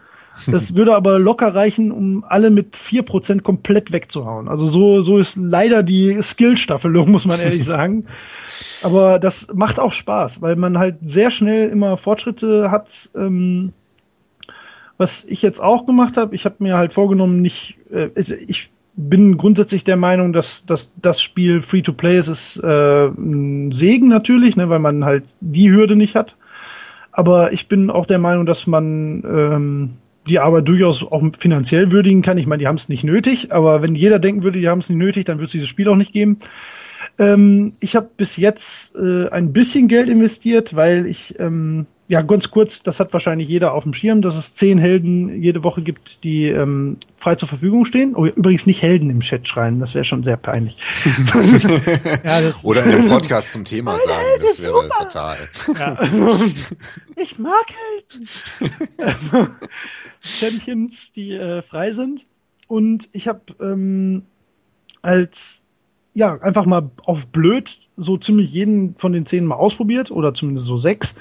Das 0.48 0.76
würde 0.76 0.96
aber 0.96 1.20
locker 1.20 1.54
reichen, 1.54 1.92
um 1.92 2.24
alle 2.28 2.50
mit 2.50 2.76
vier 2.76 3.04
Prozent 3.04 3.44
komplett 3.44 3.92
wegzuhauen. 3.92 4.48
Also 4.48 4.66
so, 4.66 5.02
so 5.02 5.18
ist 5.18 5.36
leider 5.36 5.84
die 5.84 6.22
Skill-Staffelung, 6.22 7.12
muss 7.12 7.26
man 7.26 7.40
ehrlich 7.40 7.66
sagen. 7.66 8.06
Aber 8.82 9.20
das 9.20 9.48
macht 9.54 9.80
auch 9.80 9.94
Spaß, 9.94 10.42
weil 10.42 10.56
man 10.56 10.78
halt 10.78 10.98
sehr 11.06 11.32
schnell 11.32 11.70
immer 11.70 11.98
Fortschritte 11.98 12.72
hat. 12.72 13.10
Ähm, 13.16 13.74
was 14.98 15.26
ich 15.26 15.42
jetzt 15.42 15.60
auch 15.60 15.86
gemacht 15.86 16.18
habe, 16.18 16.36
ich 16.36 16.46
habe 16.46 16.56
mir 16.60 16.78
halt 16.78 16.94
vorgenommen, 16.94 17.42
nicht, 17.42 17.78
äh, 17.92 18.10
ich 18.48 18.72
bin 18.96 19.38
grundsätzlich 19.38 19.84
der 19.84 19.98
Meinung, 19.98 20.34
dass, 20.34 20.66
dass 20.66 20.92
das 21.02 21.22
Spiel 21.22 21.62
Free-to-Play 21.62 22.18
ist, 22.18 22.28
ist 22.28 22.58
äh, 22.58 23.08
ein 23.08 23.72
Segen 23.72 24.10
natürlich, 24.10 24.56
ne, 24.56 24.70
weil 24.70 24.80
man 24.80 25.06
halt 25.06 25.24
die 25.40 25.72
Hürde 25.72 25.96
nicht 25.96 26.16
hat. 26.16 26.36
Aber 27.12 27.52
ich 27.52 27.68
bin 27.68 27.90
auch 27.90 28.06
der 28.06 28.20
Meinung, 28.20 28.46
dass 28.46 28.68
man 28.68 29.24
ähm, 29.26 29.90
die 30.28 30.40
Arbeit 30.40 30.68
durchaus 30.68 31.04
auch 31.04 31.24
finanziell 31.40 31.92
würdigen 31.92 32.22
kann. 32.22 32.38
Ich 32.38 32.46
meine, 32.46 32.60
die 32.60 32.68
haben 32.68 32.76
es 32.76 32.90
nicht 32.90 33.04
nötig, 33.04 33.52
aber 33.52 33.82
wenn 33.82 33.96
jeder 33.96 34.20
denken 34.20 34.44
würde, 34.44 34.60
die 34.60 34.70
haben 34.70 34.80
es 34.80 34.90
nicht 34.90 35.00
nötig, 35.00 35.26
dann 35.26 35.38
würde 35.38 35.46
es 35.46 35.52
dieses 35.52 35.68
Spiel 35.68 35.90
auch 35.90 35.96
nicht 35.96 36.14
geben. 36.14 36.40
Ähm, 37.18 37.74
ich 37.80 37.96
habe 37.96 38.10
bis 38.16 38.38
jetzt 38.38 38.96
äh, 38.96 39.30
ein 39.30 39.54
bisschen 39.54 39.88
Geld 39.88 40.10
investiert, 40.10 40.76
weil 40.76 41.06
ich, 41.06 41.40
ähm, 41.40 41.88
ja, 42.08 42.22
ganz 42.22 42.52
kurz, 42.52 42.84
das 42.84 43.00
hat 43.00 43.14
wahrscheinlich 43.14 43.48
jeder 43.48 43.74
auf 43.74 43.84
dem 43.84 43.94
Schirm, 43.94 44.22
dass 44.22 44.36
es 44.36 44.54
zehn 44.54 44.78
Helden 44.78 45.42
jede 45.42 45.64
Woche 45.64 45.82
gibt, 45.82 46.24
die 46.24 46.48
ähm, 46.48 46.98
frei 47.18 47.36
zur 47.36 47.48
Verfügung 47.48 47.86
stehen. 47.86 48.16
Oh, 48.16 48.26
übrigens 48.26 48.66
nicht 48.66 48.82
Helden 48.82 49.10
im 49.10 49.22
Chat 49.22 49.48
schreien, 49.48 49.80
das 49.80 49.96
wäre 49.96 50.04
schon 50.06 50.24
sehr 50.24 50.38
peinlich. 50.38 50.78
ja, 52.24 52.40
Oder 52.64 52.84
in 52.86 52.92
einem 52.92 53.08
Podcast 53.08 53.52
zum 53.52 53.66
Thema 53.66 53.98
sagen, 53.98 54.26
das 54.42 54.62
wäre 54.62 54.82
super. 54.82 54.96
fatal. 54.98 55.38
Ja. 55.80 55.98
ich 57.16 57.40
mag 57.40 57.66
Helden. 58.60 59.50
Champions, 60.22 61.12
die 61.12 61.34
äh, 61.34 61.62
frei 61.62 61.92
sind. 61.92 62.26
Und 62.68 63.10
ich 63.12 63.28
habe 63.28 63.42
ähm, 63.60 64.24
als 65.02 65.62
ja 66.14 66.34
einfach 66.42 66.66
mal 66.66 66.90
auf 67.04 67.28
blöd 67.28 67.80
so 67.98 68.18
ziemlich 68.18 68.52
jeden 68.52 68.96
von 68.96 69.14
den 69.14 69.26
zehn 69.26 69.46
mal 69.46 69.56
ausprobiert 69.56 70.12
oder 70.12 70.34
zumindest 70.34 70.68
so 70.68 70.78
sechs 70.78 71.16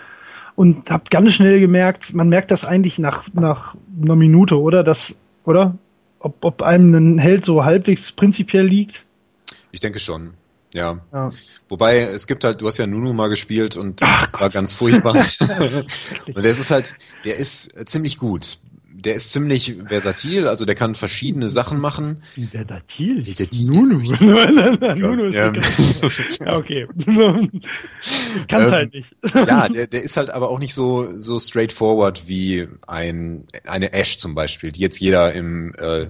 und 0.56 0.90
habe 0.90 1.04
ganz 1.10 1.32
schnell 1.32 1.60
gemerkt, 1.60 2.12
man 2.12 2.28
merkt 2.28 2.50
das 2.50 2.64
eigentlich 2.64 2.98
nach 2.98 3.24
nach 3.32 3.74
einer 4.02 4.16
Minute, 4.16 4.60
oder 4.60 4.84
das, 4.84 5.16
oder 5.44 5.78
ob, 6.18 6.44
ob 6.44 6.62
einem 6.62 6.94
ein 6.94 7.18
Held 7.18 7.44
so 7.44 7.64
halbwegs 7.64 8.12
prinzipiell 8.12 8.66
liegt. 8.66 9.04
Ich 9.72 9.80
denke 9.80 9.98
schon. 9.98 10.34
Ja. 10.72 11.00
ja. 11.12 11.30
Wobei, 11.68 12.00
es 12.02 12.26
gibt 12.26 12.44
halt, 12.44 12.60
du 12.60 12.66
hast 12.66 12.78
ja 12.78 12.86
Nunu 12.86 13.12
mal 13.12 13.28
gespielt 13.28 13.76
und 13.76 14.00
Ach, 14.02 14.24
das 14.24 14.34
war 14.34 14.50
ganz 14.50 14.72
furchtbar. 14.72 15.14
und 16.26 16.36
der 16.36 16.50
ist 16.50 16.70
halt, 16.70 16.94
der 17.24 17.36
ist 17.36 17.74
ziemlich 17.88 18.18
gut 18.18 18.58
der 19.00 19.14
ist 19.14 19.32
ziemlich 19.32 19.76
versatil, 19.86 20.48
also 20.48 20.64
der 20.64 20.74
kann 20.74 20.94
verschiedene 20.94 21.48
Sachen 21.48 21.80
machen. 21.80 22.22
Versatil? 22.50 23.24
Versatil. 23.24 23.66
Nunu. 23.66 23.98
Nunu 24.96 25.24
ist 25.24 25.34
ja. 25.34 25.52
ja, 26.46 26.56
okay. 26.56 26.86
Kann's 28.48 28.68
ähm, 28.68 28.72
halt 28.72 28.94
nicht. 28.94 29.16
ja, 29.34 29.68
der, 29.68 29.86
der 29.86 30.02
ist 30.02 30.16
halt 30.16 30.30
aber 30.30 30.50
auch 30.50 30.58
nicht 30.58 30.74
so, 30.74 31.18
so 31.18 31.38
straightforward 31.38 32.28
wie 32.28 32.68
ein, 32.86 33.46
eine 33.66 33.92
Ash 33.92 34.18
zum 34.18 34.34
Beispiel, 34.34 34.72
die 34.72 34.80
jetzt 34.80 35.00
jeder 35.00 35.32
im, 35.32 35.74
äh, 35.76 36.08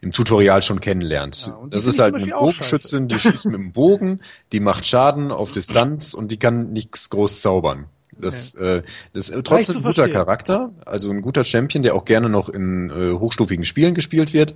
im 0.00 0.12
Tutorial 0.12 0.62
schon 0.62 0.80
kennenlernt. 0.80 1.46
Ja, 1.48 1.66
das 1.68 1.86
ist 1.86 1.98
halt 1.98 2.14
eine 2.14 2.26
Bogenschützin, 2.26 3.08
die 3.08 3.18
schießt 3.18 3.46
mit 3.46 3.54
dem 3.54 3.72
Bogen, 3.72 4.20
die 4.52 4.60
macht 4.60 4.86
Schaden 4.86 5.30
auf 5.30 5.52
Distanz 5.52 6.14
und 6.14 6.32
die 6.32 6.38
kann 6.38 6.72
nichts 6.72 7.10
groß 7.10 7.40
zaubern. 7.40 7.86
Das, 8.20 8.54
okay. 8.54 8.78
äh, 8.78 8.82
das 9.12 9.28
ist 9.28 9.44
trotzdem 9.44 9.76
ein 9.76 9.82
guter 9.82 10.08
Charakter, 10.08 10.72
also 10.86 11.10
ein 11.10 11.22
guter 11.22 11.44
Champion, 11.44 11.82
der 11.82 11.94
auch 11.94 12.04
gerne 12.04 12.28
noch 12.28 12.48
in 12.48 12.90
äh, 12.90 13.12
hochstufigen 13.18 13.64
Spielen 13.64 13.94
gespielt 13.94 14.32
wird. 14.32 14.54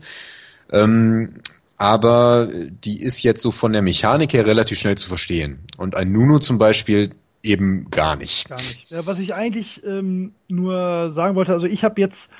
Ähm, 0.73 1.41
aber 1.77 2.49
die 2.51 3.03
ist 3.03 3.23
jetzt 3.23 3.43
so 3.43 3.51
von 3.51 3.73
der 3.73 3.83
Mechanik 3.83 4.33
her 4.33 4.47
relativ 4.47 4.79
schnell 4.79 4.97
zu 4.97 5.09
verstehen. 5.09 5.61
Und 5.77 5.97
ein 5.97 6.13
Nuno 6.13 6.39
zum 6.39 6.59
Beispiel 6.59 7.11
eben 7.43 7.91
gar 7.91 8.17
nicht. 8.17 8.49
Gar 8.49 8.59
nicht. 8.59 8.91
Ja, 8.91 9.07
was 9.07 9.19
ich 9.19 9.35
eigentlich 9.35 9.85
ähm, 9.85 10.33
nur 10.49 11.13
sagen 11.13 11.35
wollte, 11.35 11.53
also 11.53 11.67
ich 11.67 11.85
habe 11.85 12.01
jetzt 12.01 12.31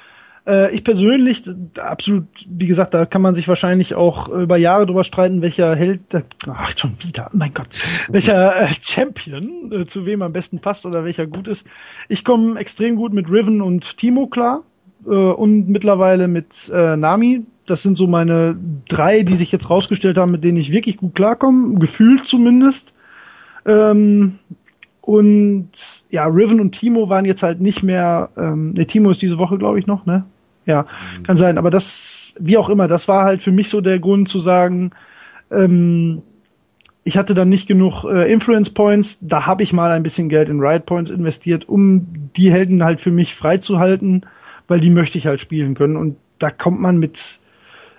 äh, 0.47 0.75
ich 0.75 0.85
persönlich, 0.85 1.43
absolut, 1.79 2.27
wie 2.47 2.67
gesagt, 2.67 2.93
da 2.93 3.07
kann 3.07 3.23
man 3.23 3.35
sich 3.35 3.49
wahrscheinlich 3.49 3.95
auch 3.95 4.29
über 4.29 4.57
Jahre 4.57 4.87
drüber 4.87 5.05
streiten, 5.05 5.41
welcher 5.41 5.75
Held, 5.75 6.13
äh, 6.13 6.23
ach 6.49 6.77
schon 6.77 6.97
wieder, 6.99 7.31
mein 7.33 7.55
Gott, 7.55 7.69
welcher 8.11 8.61
äh, 8.61 8.69
Champion 8.83 9.73
äh, 9.73 9.87
zu 9.87 10.05
wem 10.05 10.23
am 10.23 10.33
besten 10.33 10.59
passt 10.59 10.85
oder 10.85 11.05
welcher 11.05 11.27
gut 11.27 11.49
ist. 11.49 11.67
Ich 12.09 12.25
komme 12.25 12.59
extrem 12.59 12.97
gut 12.97 13.13
mit 13.13 13.31
Riven 13.31 13.63
und 13.63 13.97
Timo 13.97 14.27
klar 14.27 14.63
äh, 15.07 15.11
und 15.11 15.69
mittlerweile 15.69 16.29
mit 16.29 16.71
Nami. 16.71 17.47
Das 17.67 17.83
sind 17.83 17.97
so 17.97 18.07
meine 18.07 18.59
drei, 18.89 19.23
die 19.23 19.37
sich 19.37 19.51
jetzt 19.51 19.71
rausgestellt 19.71 20.19
haben, 20.19 20.33
mit 20.33 20.45
denen 20.45 20.59
ich 20.59 20.71
wirklich 20.71 20.99
gut 20.99 21.15
klarkomme, 21.15 21.79
gefühlt 21.79 22.27
zumindest. 22.27 22.93
Ähm, 23.65 24.39
und 25.01 25.71
ja, 26.11 26.27
Riven 26.27 26.61
und 26.61 26.73
Timo 26.73 27.09
waren 27.09 27.25
jetzt 27.25 27.43
halt 27.43 27.61
nicht 27.61 27.83
mehr, 27.83 28.31
ähm, 28.37 28.73
ne, 28.73 28.87
Timo 28.87 29.11
ist 29.11 29.21
diese 29.21 29.39
Woche, 29.39 29.59
glaube 29.59 29.79
ich, 29.79 29.87
noch, 29.87 30.07
ne? 30.07 30.25
Ja, 30.67 30.83
mhm. 30.83 31.23
kann 31.25 31.37
sein. 31.37 31.59
Aber 31.59 31.71
das, 31.71 32.33
wie 32.39 32.57
auch 32.57 32.69
immer, 32.69 32.89
das 32.89 33.09
war 33.09 33.25
halt 33.25 33.43
für 33.43 33.53
mich 33.53 33.69
so 33.69 33.81
der 33.81 33.99
Grund 33.99 34.29
zu 34.29 34.39
sagen, 34.39 34.93
ähm, 35.51 36.23
ich 37.05 37.19
hatte 37.19 37.35
dann 37.35 37.51
nicht 37.51 37.69
genug 37.69 38.05
äh, 38.05 38.33
Influence 38.33 38.71
Points. 38.71 39.19
Da 39.21 39.47
habe 39.47 39.63
ich 39.63 39.73
mal 39.73 39.91
ein 39.91 40.03
bisschen 40.03 40.29
Geld 40.29 40.49
in 40.49 40.61
Riot 40.61 40.87
Points 40.87 41.11
investiert, 41.11 41.69
um 41.69 42.31
die 42.37 42.51
Helden 42.51 42.83
halt 42.83 43.01
für 43.01 43.11
mich 43.11 43.35
freizuhalten, 43.35 44.25
weil 44.69 44.81
die 44.81 44.91
möchte 44.91 45.19
ich 45.19 45.27
halt 45.27 45.41
spielen 45.41 45.75
können. 45.75 45.97
Und 45.97 46.17
da 46.39 46.51
kommt 46.51 46.81
man 46.81 46.99
mit 46.99 47.39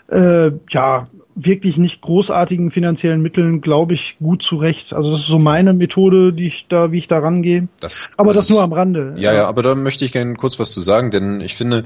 äh, 0.07 0.51
ja 0.69 1.07
wirklich 1.35 1.77
nicht 1.77 2.01
großartigen 2.01 2.71
finanziellen 2.71 3.21
Mitteln, 3.21 3.59
glaube 3.59 3.93
ich, 3.93 4.15
gut 4.19 4.41
zurecht. 4.41 4.93
Also 4.93 5.11
das 5.11 5.19
ist 5.19 5.27
so 5.27 5.37
meine 5.37 5.73
Methode, 5.73 6.31
die 6.31 6.47
ich 6.47 6.65
da, 6.69 6.91
wie 6.93 6.97
ich 6.97 7.07
da 7.07 7.19
rangehe. 7.19 7.67
Das, 7.81 8.09
aber 8.15 8.33
das, 8.33 8.47
das 8.47 8.49
nur 8.55 8.63
am 8.63 8.71
Rande. 8.71 9.13
Ja, 9.17 9.33
ja, 9.33 9.45
aber 9.45 9.61
da 9.61 9.75
möchte 9.75 10.05
ich 10.05 10.13
gerne 10.13 10.35
kurz 10.35 10.57
was 10.59 10.71
zu 10.71 10.79
sagen, 10.79 11.11
denn 11.11 11.41
ich 11.41 11.55
finde, 11.55 11.83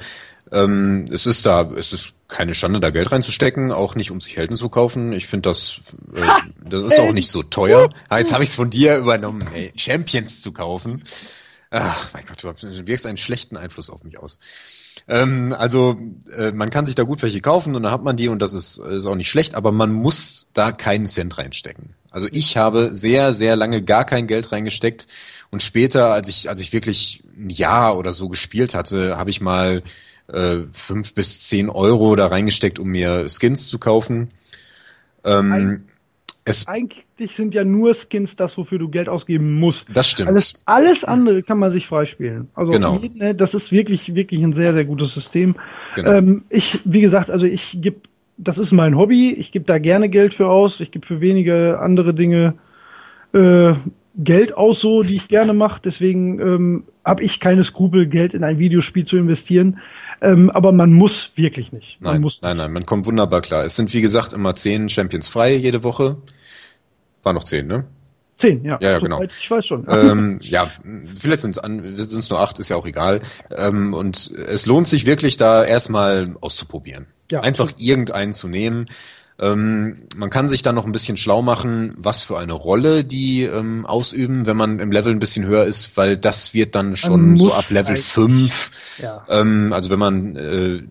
ähm, 0.52 1.06
es 1.12 1.26
ist 1.26 1.46
da, 1.46 1.70
es 1.76 1.94
ist 1.94 2.14
keine 2.28 2.54
Schande, 2.54 2.80
da 2.80 2.90
Geld 2.90 3.12
reinzustecken, 3.12 3.72
auch 3.72 3.96
nicht, 3.96 4.12
um 4.12 4.22
sich 4.22 4.38
Helden 4.38 4.56
zu 4.56 4.70
kaufen. 4.70 5.14
Ich 5.14 5.28
finde 5.28 5.50
das, 5.50 5.96
äh, 6.14 6.22
das 6.64 6.84
ist 6.84 7.00
auch 7.00 7.12
nicht 7.12 7.30
so 7.30 7.44
teuer. 7.44 7.90
Ah, 8.08 8.20
jetzt 8.20 8.34
habe 8.34 8.44
ich 8.44 8.50
es 8.50 8.56
von 8.56 8.70
dir 8.70 8.98
übernommen, 8.98 9.48
ey, 9.54 9.74
Champions 9.76 10.42
zu 10.42 10.52
kaufen. 10.52 11.04
Ach, 11.72 12.10
mein 12.14 12.26
Gott, 12.26 12.44
du 12.44 12.88
wirkst 12.88 13.06
einen 13.06 13.18
schlechten 13.18 13.58
Einfluss 13.58 13.90
auf 13.90 14.04
mich 14.04 14.18
aus. 14.20 14.40
Ähm, 15.08 15.56
also 15.58 15.98
äh, 16.36 16.52
man 16.52 16.70
kann 16.70 16.86
sich 16.86 16.96
da 16.96 17.04
gut 17.04 17.22
welche 17.22 17.42
kaufen 17.42 17.76
und 17.76 17.84
dann 17.84 17.92
hat 17.92 18.04
man 18.04 18.18
die 18.18 18.28
und 18.28 18.40
das 18.40 18.54
ist, 18.54 18.80
ist 18.80 19.06
auch 19.06 19.16
nicht 19.16 19.30
schlecht, 19.30 19.56
aber 19.56 19.72
man 19.72 19.92
muss 19.92 20.50
da 20.54 20.72
keinen 20.72 21.06
Cent 21.06 21.38
reinstecken. 21.38 21.96
Also 22.12 22.28
ich 22.32 22.58
habe 22.58 22.90
sehr, 22.94 23.34
sehr 23.34 23.56
lange 23.56 23.84
gar 23.84 24.06
kein 24.06 24.28
Geld 24.28 24.52
reingesteckt 24.52 25.08
und 25.52 25.64
später, 25.64 26.12
als 26.12 26.28
ich, 26.28 26.50
als 26.50 26.62
ich 26.62 26.74
wirklich 26.74 27.24
ein 27.38 27.50
Jahr 27.50 27.98
oder 27.98 28.14
so 28.14 28.30
gespielt 28.30 28.74
hatte, 28.74 29.18
habe 29.18 29.30
ich 29.30 29.42
mal 29.42 29.84
äh, 30.32 30.64
fünf 30.74 31.14
bis 31.14 31.42
zehn 31.48 31.70
Euro 31.70 32.16
da 32.16 32.28
reingesteckt, 32.28 32.80
um 32.80 32.90
mir 32.90 33.28
Skins 33.30 33.68
zu 33.68 33.80
kaufen. 33.80 34.30
Ähm, 35.24 35.84
es 36.46 36.68
Eigentlich 36.68 37.36
sind 37.36 37.54
ja 37.54 37.64
nur 37.64 37.94
Skins 37.94 38.36
das, 38.36 38.58
wofür 38.58 38.80
du 38.80 38.90
Geld 38.90 39.08
ausgeben 39.08 39.54
musst. 39.54 39.88
Das 39.94 40.10
stimmt. 40.10 40.30
Alles, 40.30 40.62
alles 40.66 41.04
andere 41.04 41.44
kann 41.44 41.60
man 41.60 41.70
sich 41.70 41.86
freispielen. 41.86 42.50
Also 42.56 42.72
genau. 42.72 43.00
Ne, 43.14 43.36
das 43.36 43.54
ist 43.54 43.72
wirklich, 43.72 44.16
wirklich 44.16 44.42
ein 44.42 44.54
sehr, 44.54 44.74
sehr 44.74 44.86
gutes 44.86 45.14
System. 45.14 45.56
Genau. 45.96 46.12
Ähm, 46.12 46.44
ich, 46.50 46.80
wie 46.86 47.02
gesagt, 47.02 47.30
also 47.30 47.46
ich 47.46 47.78
gebe, 47.82 47.98
das 48.38 48.58
ist 48.58 48.72
mein 48.72 48.98
Hobby. 48.98 49.32
Ich 49.34 49.52
gebe 49.52 49.66
da 49.66 49.78
gerne 49.78 50.10
Geld 50.10 50.34
für 50.34 50.48
aus. 50.48 50.80
Ich 50.80 50.92
gebe 50.92 51.06
für 51.06 51.22
wenige 51.22 51.80
andere 51.80 52.14
Dinge 52.14 52.56
äh, 53.34 53.74
Geld 54.16 54.58
aus, 54.58 54.80
so 54.80 55.04
die 55.04 55.18
ich 55.18 55.28
gerne 55.28 55.54
mache. 55.54 55.82
Deswegen 55.84 56.40
ähm, 56.40 56.84
habe 57.06 57.24
ich 57.24 57.40
keine 57.40 57.64
Skrupel, 57.64 58.08
Geld 58.08 58.34
in 58.34 58.44
ein 58.44 58.60
Videospiel 58.60 59.06
zu 59.06 59.18
investieren. 59.18 59.80
Ähm, 60.22 60.50
aber 60.50 60.72
man 60.72 60.94
muss 60.94 61.32
wirklich 61.36 61.72
nicht. 61.72 62.02
Man 62.02 62.14
nein, 62.14 62.22
muss 62.22 62.42
nein, 62.42 62.58
nein, 62.58 62.72
man 62.72 62.86
kommt 62.86 63.06
wunderbar 63.06 63.42
klar. 63.42 63.64
Es 63.64 63.76
sind 63.76 63.94
wie 63.94 64.02
gesagt 64.02 64.34
immer 64.34 64.56
zehn 64.56 64.90
Champions 64.90 65.28
frei 65.28 65.56
jede 65.56 65.84
Woche. 65.84 66.18
War 67.24 67.34
noch 67.34 67.44
zehn, 67.44 67.68
ne? 67.68 67.86
Zehn, 68.38 68.64
ja. 68.64 68.78
Ja, 68.82 68.92
ja 68.92 69.00
genau. 69.00 69.22
Ich 69.22 69.52
weiß 69.52 69.66
schon. 69.66 69.86
Ähm, 69.90 70.40
ja, 70.42 70.72
vielleicht 71.20 71.42
sind 71.42 71.58
es 71.58 72.30
nur 72.30 72.40
acht, 72.40 72.58
ist 72.60 72.70
ja 72.70 72.78
auch 72.78 72.86
egal. 72.86 73.22
Ähm, 73.52 73.94
und 73.94 74.32
es 74.32 74.66
lohnt 74.66 74.88
sich 74.88 75.06
wirklich, 75.06 75.36
da 75.38 75.64
erstmal 75.64 76.36
auszuprobieren. 76.40 77.08
Ja, 77.32 77.42
Einfach 77.42 77.70
so. 77.70 77.76
irgendeinen 77.78 78.34
zu 78.34 78.48
nehmen. 78.48 78.88
Ähm, 79.40 80.04
man 80.16 80.30
kann 80.30 80.50
sich 80.50 80.62
dann 80.62 80.76
noch 80.76 80.86
ein 80.86 80.92
bisschen 80.92 81.16
schlau 81.16 81.42
machen, 81.42 81.94
was 81.98 82.24
für 82.24 82.38
eine 82.38 82.54
Rolle 82.54 83.06
die 83.06 83.44
ähm, 83.44 83.86
ausüben, 83.86 84.46
wenn 84.46 84.58
man 84.58 84.80
im 84.80 84.92
Level 84.92 85.14
ein 85.14 85.20
bisschen 85.20 85.46
höher 85.46 85.64
ist, 85.64 85.96
weil 85.96 86.18
das 86.18 86.54
wird 86.54 86.76
dann 86.76 86.98
schon 86.98 87.40
so 87.40 87.52
ab 87.54 87.70
Level 87.70 87.96
5. 87.96 88.72
Ja. 88.98 89.26
Ähm, 89.30 89.72
also 89.72 89.90
wenn 89.90 90.00
man 90.00 90.36
äh, 90.36 90.84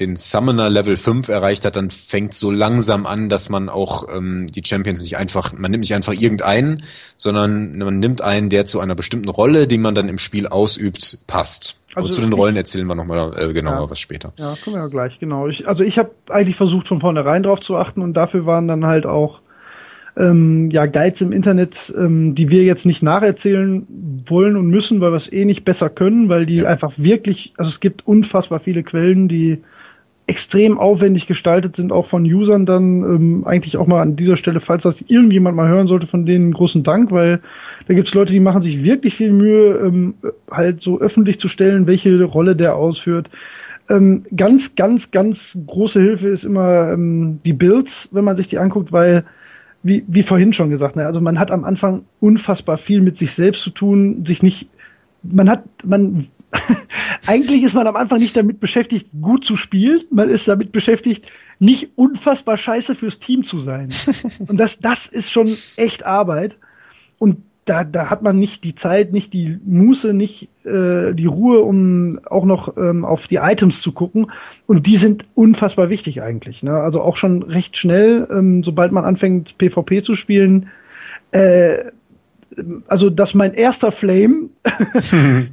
den 0.00 0.16
Summoner 0.16 0.70
Level 0.70 0.96
5 0.96 1.28
erreicht 1.28 1.66
hat, 1.66 1.76
dann 1.76 1.90
fängt 1.90 2.34
so 2.34 2.50
langsam 2.50 3.04
an, 3.04 3.28
dass 3.28 3.50
man 3.50 3.68
auch 3.68 4.08
ähm, 4.08 4.46
die 4.46 4.62
Champions 4.64 5.02
nicht 5.02 5.18
einfach, 5.18 5.52
man 5.52 5.70
nimmt 5.70 5.82
nicht 5.82 5.94
einfach 5.94 6.14
irgendeinen, 6.14 6.84
sondern 7.18 7.76
man 7.76 7.98
nimmt 7.98 8.22
einen, 8.22 8.48
der 8.48 8.64
zu 8.64 8.80
einer 8.80 8.94
bestimmten 8.94 9.28
Rolle, 9.28 9.66
die 9.66 9.78
man 9.78 9.94
dann 9.94 10.08
im 10.08 10.18
Spiel 10.18 10.46
ausübt, 10.46 11.18
passt. 11.26 11.79
Also 11.94 12.08
Und 12.08 12.14
zu 12.14 12.20
den 12.20 12.32
Rollen 12.32 12.56
erzählen 12.56 12.86
wir 12.86 12.94
nochmal 12.94 13.32
äh, 13.36 13.52
genauer 13.52 13.84
ja, 13.84 13.90
was 13.90 13.98
später. 13.98 14.32
Ja, 14.36 14.54
kommen 14.62 14.76
wir 14.76 14.82
ja 14.82 14.88
gleich, 14.88 15.18
genau. 15.18 15.48
Ich, 15.48 15.66
also 15.66 15.82
ich 15.82 15.98
habe 15.98 16.10
eigentlich 16.28 16.56
versucht, 16.56 16.86
von 16.86 17.00
vornherein 17.00 17.42
drauf 17.42 17.60
zu 17.60 17.76
achten 17.76 18.02
und 18.02 18.14
dafür 18.14 18.46
waren 18.46 18.68
dann 18.68 18.86
halt 18.86 19.06
auch 19.06 19.40
ähm, 20.16 20.70
ja, 20.70 20.86
Guides 20.86 21.20
im 21.20 21.32
Internet, 21.32 21.92
ähm, 21.96 22.34
die 22.34 22.50
wir 22.50 22.64
jetzt 22.64 22.86
nicht 22.86 23.02
nacherzählen 23.02 23.86
wollen 24.26 24.56
und 24.56 24.68
müssen, 24.68 25.00
weil 25.00 25.12
wir 25.12 25.16
es 25.16 25.32
eh 25.32 25.44
nicht 25.44 25.64
besser 25.64 25.88
können, 25.88 26.28
weil 26.28 26.46
die 26.46 26.56
ja. 26.56 26.68
einfach 26.68 26.92
wirklich, 26.96 27.54
also 27.56 27.68
es 27.68 27.80
gibt 27.80 28.06
unfassbar 28.06 28.60
viele 28.60 28.82
Quellen, 28.82 29.28
die 29.28 29.62
extrem 30.26 30.78
aufwendig 30.78 31.26
gestaltet 31.26 31.74
sind, 31.74 31.90
auch 31.90 32.06
von 32.06 32.24
Usern 32.24 32.64
dann 32.64 33.02
ähm, 33.02 33.44
eigentlich 33.44 33.76
auch 33.76 33.88
mal 33.88 34.00
an 34.00 34.14
dieser 34.14 34.36
Stelle, 34.36 34.60
falls 34.60 34.84
das 34.84 35.02
irgendjemand 35.08 35.56
mal 35.56 35.68
hören 35.68 35.88
sollte, 35.88 36.06
von 36.06 36.24
denen 36.24 36.52
großen 36.52 36.84
Dank, 36.84 37.10
weil 37.10 37.40
da 37.88 37.94
gibt's 37.94 38.14
Leute, 38.14 38.32
die 38.32 38.40
machen 38.40 38.62
sich 38.62 38.84
wirklich 38.84 39.16
viel 39.16 39.32
Mühe, 39.32 39.76
ähm, 39.78 40.14
halt 40.50 40.82
so 40.82 41.00
öffentlich 41.00 41.40
zu 41.40 41.48
stellen, 41.48 41.88
welche 41.88 42.22
Rolle 42.22 42.54
der 42.54 42.76
ausführt. 42.76 43.28
Ähm, 43.88 44.24
ganz, 44.36 44.76
ganz, 44.76 45.10
ganz 45.10 45.58
große 45.66 46.00
Hilfe 46.00 46.28
ist 46.28 46.44
immer 46.44 46.92
ähm, 46.92 47.40
die 47.44 47.52
Builds, 47.52 48.08
wenn 48.12 48.24
man 48.24 48.36
sich 48.36 48.46
die 48.46 48.58
anguckt, 48.58 48.92
weil 48.92 49.24
wie, 49.82 50.04
wie 50.06 50.22
vorhin 50.22 50.52
schon 50.52 50.70
gesagt, 50.70 50.94
ne, 50.94 51.06
also 51.06 51.20
man 51.20 51.38
hat 51.38 51.50
am 51.50 51.64
Anfang 51.64 52.04
unfassbar 52.20 52.78
viel 52.78 53.00
mit 53.00 53.16
sich 53.16 53.32
selbst 53.32 53.62
zu 53.62 53.70
tun, 53.70 54.24
sich 54.26 54.42
nicht, 54.42 54.68
man 55.22 55.50
hat, 55.50 55.64
man 55.84 56.28
eigentlich 57.26 57.62
ist 57.62 57.74
man 57.74 57.86
am 57.86 57.96
Anfang 57.96 58.18
nicht 58.18 58.36
damit 58.36 58.60
beschäftigt, 58.60 59.08
gut 59.20 59.44
zu 59.44 59.56
spielen. 59.56 60.02
Man 60.10 60.28
ist 60.28 60.48
damit 60.48 60.72
beschäftigt, 60.72 61.26
nicht 61.58 61.90
unfassbar 61.96 62.56
scheiße 62.56 62.94
fürs 62.94 63.18
Team 63.18 63.44
zu 63.44 63.58
sein. 63.58 63.90
Und 64.48 64.58
das, 64.58 64.80
das 64.80 65.06
ist 65.06 65.30
schon 65.30 65.56
echt 65.76 66.04
Arbeit. 66.04 66.58
Und 67.18 67.42
da, 67.66 67.84
da 67.84 68.10
hat 68.10 68.22
man 68.22 68.38
nicht 68.38 68.64
die 68.64 68.74
Zeit, 68.74 69.12
nicht 69.12 69.32
die 69.32 69.60
Muße, 69.64 70.12
nicht 70.14 70.48
äh, 70.64 71.12
die 71.12 71.26
Ruhe, 71.26 71.60
um 71.60 72.18
auch 72.24 72.44
noch 72.44 72.76
ähm, 72.76 73.04
auf 73.04 73.26
die 73.26 73.36
Items 73.36 73.80
zu 73.80 73.92
gucken. 73.92 74.32
Und 74.66 74.86
die 74.86 74.96
sind 74.96 75.26
unfassbar 75.34 75.90
wichtig 75.90 76.22
eigentlich. 76.22 76.62
Ne? 76.62 76.72
Also 76.72 77.02
auch 77.02 77.16
schon 77.16 77.42
recht 77.42 77.76
schnell, 77.76 78.26
ähm, 78.30 78.62
sobald 78.62 78.92
man 78.92 79.04
anfängt, 79.04 79.56
PvP 79.58 80.02
zu 80.02 80.16
spielen, 80.16 80.68
äh, 81.32 81.92
also 82.88 83.10
dass 83.10 83.34
mein 83.34 83.54
erster 83.54 83.92
Flame 83.92 84.50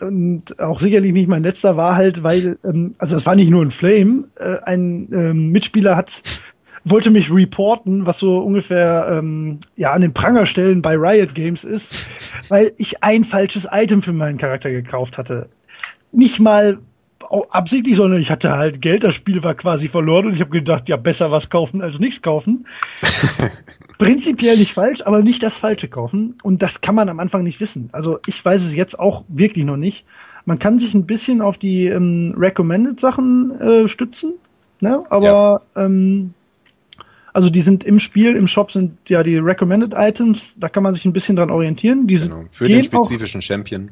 und 0.00 0.60
auch 0.60 0.80
sicherlich 0.80 1.12
nicht 1.12 1.28
mein 1.28 1.42
letzter 1.42 1.76
war 1.76 1.96
halt, 1.96 2.22
weil, 2.22 2.58
ähm, 2.64 2.94
also 2.98 3.16
es 3.16 3.26
war 3.26 3.34
nicht 3.34 3.50
nur 3.50 3.62
ein 3.62 3.70
Flame, 3.70 4.24
äh, 4.36 4.58
ein 4.64 5.08
ähm, 5.12 5.50
Mitspieler 5.50 5.96
hat 5.96 6.22
wollte 6.84 7.10
mich 7.10 7.30
reporten, 7.30 8.06
was 8.06 8.18
so 8.18 8.38
ungefähr 8.38 9.18
ähm, 9.18 9.58
ja 9.76 9.92
an 9.92 10.02
den 10.02 10.14
Prangerstellen 10.14 10.82
bei 10.82 10.94
Riot 10.96 11.34
Games 11.34 11.64
ist, 11.64 12.08
weil 12.48 12.72
ich 12.78 13.02
ein 13.02 13.24
falsches 13.24 13.68
Item 13.70 14.02
für 14.02 14.12
meinen 14.12 14.38
Charakter 14.38 14.70
gekauft 14.70 15.18
hatte. 15.18 15.48
Nicht 16.12 16.40
mal 16.40 16.78
absichtlich, 17.50 17.96
sondern 17.96 18.20
ich 18.20 18.30
hatte 18.30 18.56
halt 18.56 18.80
Geld, 18.80 19.04
das 19.04 19.14
Spiel 19.14 19.42
war 19.42 19.54
quasi 19.54 19.88
verloren 19.88 20.26
und 20.26 20.34
ich 20.34 20.40
habe 20.40 20.50
gedacht, 20.50 20.88
ja, 20.88 20.96
besser 20.96 21.30
was 21.30 21.50
kaufen 21.50 21.82
als 21.82 21.98
nichts 21.98 22.22
kaufen. 22.22 22.66
Prinzipiell 23.98 24.56
nicht 24.56 24.72
falsch, 24.72 25.02
aber 25.04 25.22
nicht 25.22 25.42
das 25.42 25.54
Falsche 25.54 25.88
kaufen. 25.88 26.36
Und 26.42 26.62
das 26.62 26.80
kann 26.80 26.94
man 26.94 27.08
am 27.08 27.18
Anfang 27.18 27.42
nicht 27.42 27.60
wissen. 27.60 27.88
Also 27.92 28.20
ich 28.26 28.44
weiß 28.44 28.64
es 28.64 28.74
jetzt 28.74 28.98
auch 28.98 29.24
wirklich 29.28 29.64
noch 29.64 29.76
nicht. 29.76 30.04
Man 30.44 30.58
kann 30.58 30.78
sich 30.78 30.94
ein 30.94 31.06
bisschen 31.06 31.42
auf 31.42 31.58
die 31.58 31.86
ähm, 31.86 32.34
Recommended 32.38 32.98
Sachen 32.98 33.60
äh, 33.60 33.88
stützen, 33.88 34.34
ne? 34.80 35.04
aber 35.10 35.62
ja. 35.76 35.84
ähm, 35.84 36.32
also 37.34 37.50
die 37.50 37.60
sind 37.60 37.84
im 37.84 38.00
Spiel, 38.00 38.34
im 38.34 38.46
Shop 38.46 38.72
sind 38.72 38.96
ja 39.08 39.22
die 39.22 39.36
Recommended 39.36 39.92
Items, 39.94 40.54
da 40.58 40.68
kann 40.68 40.82
man 40.82 40.94
sich 40.94 41.04
ein 41.04 41.12
bisschen 41.12 41.36
dran 41.36 41.50
orientieren. 41.50 42.06
Die 42.06 42.14
genau. 42.14 42.44
Für 42.50 42.66
den 42.66 42.82
spezifischen 42.82 43.42
Champion. 43.42 43.90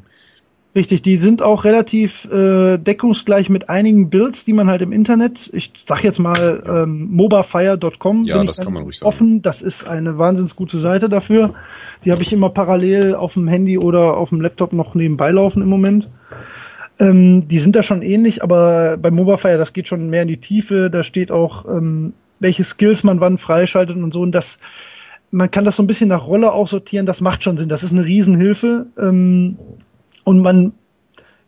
Richtig, 0.77 1.01
die 1.01 1.17
sind 1.17 1.41
auch 1.41 1.65
relativ 1.65 2.31
äh, 2.31 2.77
deckungsgleich 2.77 3.49
mit 3.49 3.71
einigen 3.71 4.11
Builds, 4.11 4.45
die 4.45 4.53
man 4.53 4.69
halt 4.69 4.83
im 4.83 4.93
Internet, 4.93 5.49
ich 5.55 5.73
sag 5.75 6.05
jetzt 6.05 6.19
mal 6.19 6.63
ähm, 6.69 7.09
mobafire.com, 7.13 8.25
ja, 8.25 8.45
das 8.45 8.61
kann 8.61 8.75
man 8.75 8.83
ruhig 8.83 8.99
sagen. 8.99 9.09
offen, 9.09 9.43
das 9.43 9.63
ist 9.63 9.89
eine 9.89 10.19
wahnsinns 10.19 10.55
gute 10.55 10.77
Seite 10.77 11.09
dafür. 11.09 11.55
Die 12.05 12.13
habe 12.13 12.21
ich 12.21 12.31
immer 12.31 12.51
parallel 12.51 13.15
auf 13.15 13.33
dem 13.33 13.49
Handy 13.49 13.79
oder 13.79 14.19
auf 14.19 14.29
dem 14.29 14.43
Laptop 14.43 14.75
noch 14.75 14.95
nebenbei 14.95 15.31
laufen 15.31 15.63
im 15.63 15.69
Moment. 15.71 16.11
Ähm, 16.99 17.49
die 17.49 17.59
sind 17.59 17.75
da 17.75 17.83
schon 17.83 18.03
ähnlich, 18.03 18.43
aber 18.43 18.99
bei 18.99 19.11
Mobafire, 19.11 19.57
das 19.57 19.73
geht 19.73 19.89
schon 19.89 20.11
mehr 20.11 20.23
in 20.23 20.29
die 20.29 20.41
Tiefe, 20.41 20.91
da 20.91 21.03
steht 21.03 21.31
auch, 21.31 21.65
ähm, 21.65 22.13
welche 22.39 22.65
Skills 22.65 23.03
man 23.03 23.21
wann 23.21 23.39
freischaltet 23.39 23.97
und 23.97 24.13
so 24.13 24.21
und 24.21 24.33
das 24.33 24.59
man 25.31 25.51
kann 25.51 25.65
das 25.65 25.77
so 25.77 25.83
ein 25.83 25.87
bisschen 25.87 26.09
nach 26.09 26.27
Rolle 26.27 26.53
auch 26.53 26.69
sortieren, 26.69 27.05
das 27.05 27.21
macht 27.21 27.43
schon 27.43 27.59
Sinn, 27.59 27.69
das 27.69 27.83
ist 27.83 27.93
eine 27.93 28.05
Riesenhilfe. 28.05 28.87
Ähm, 28.99 29.59
und 30.27 30.41
man, 30.41 30.73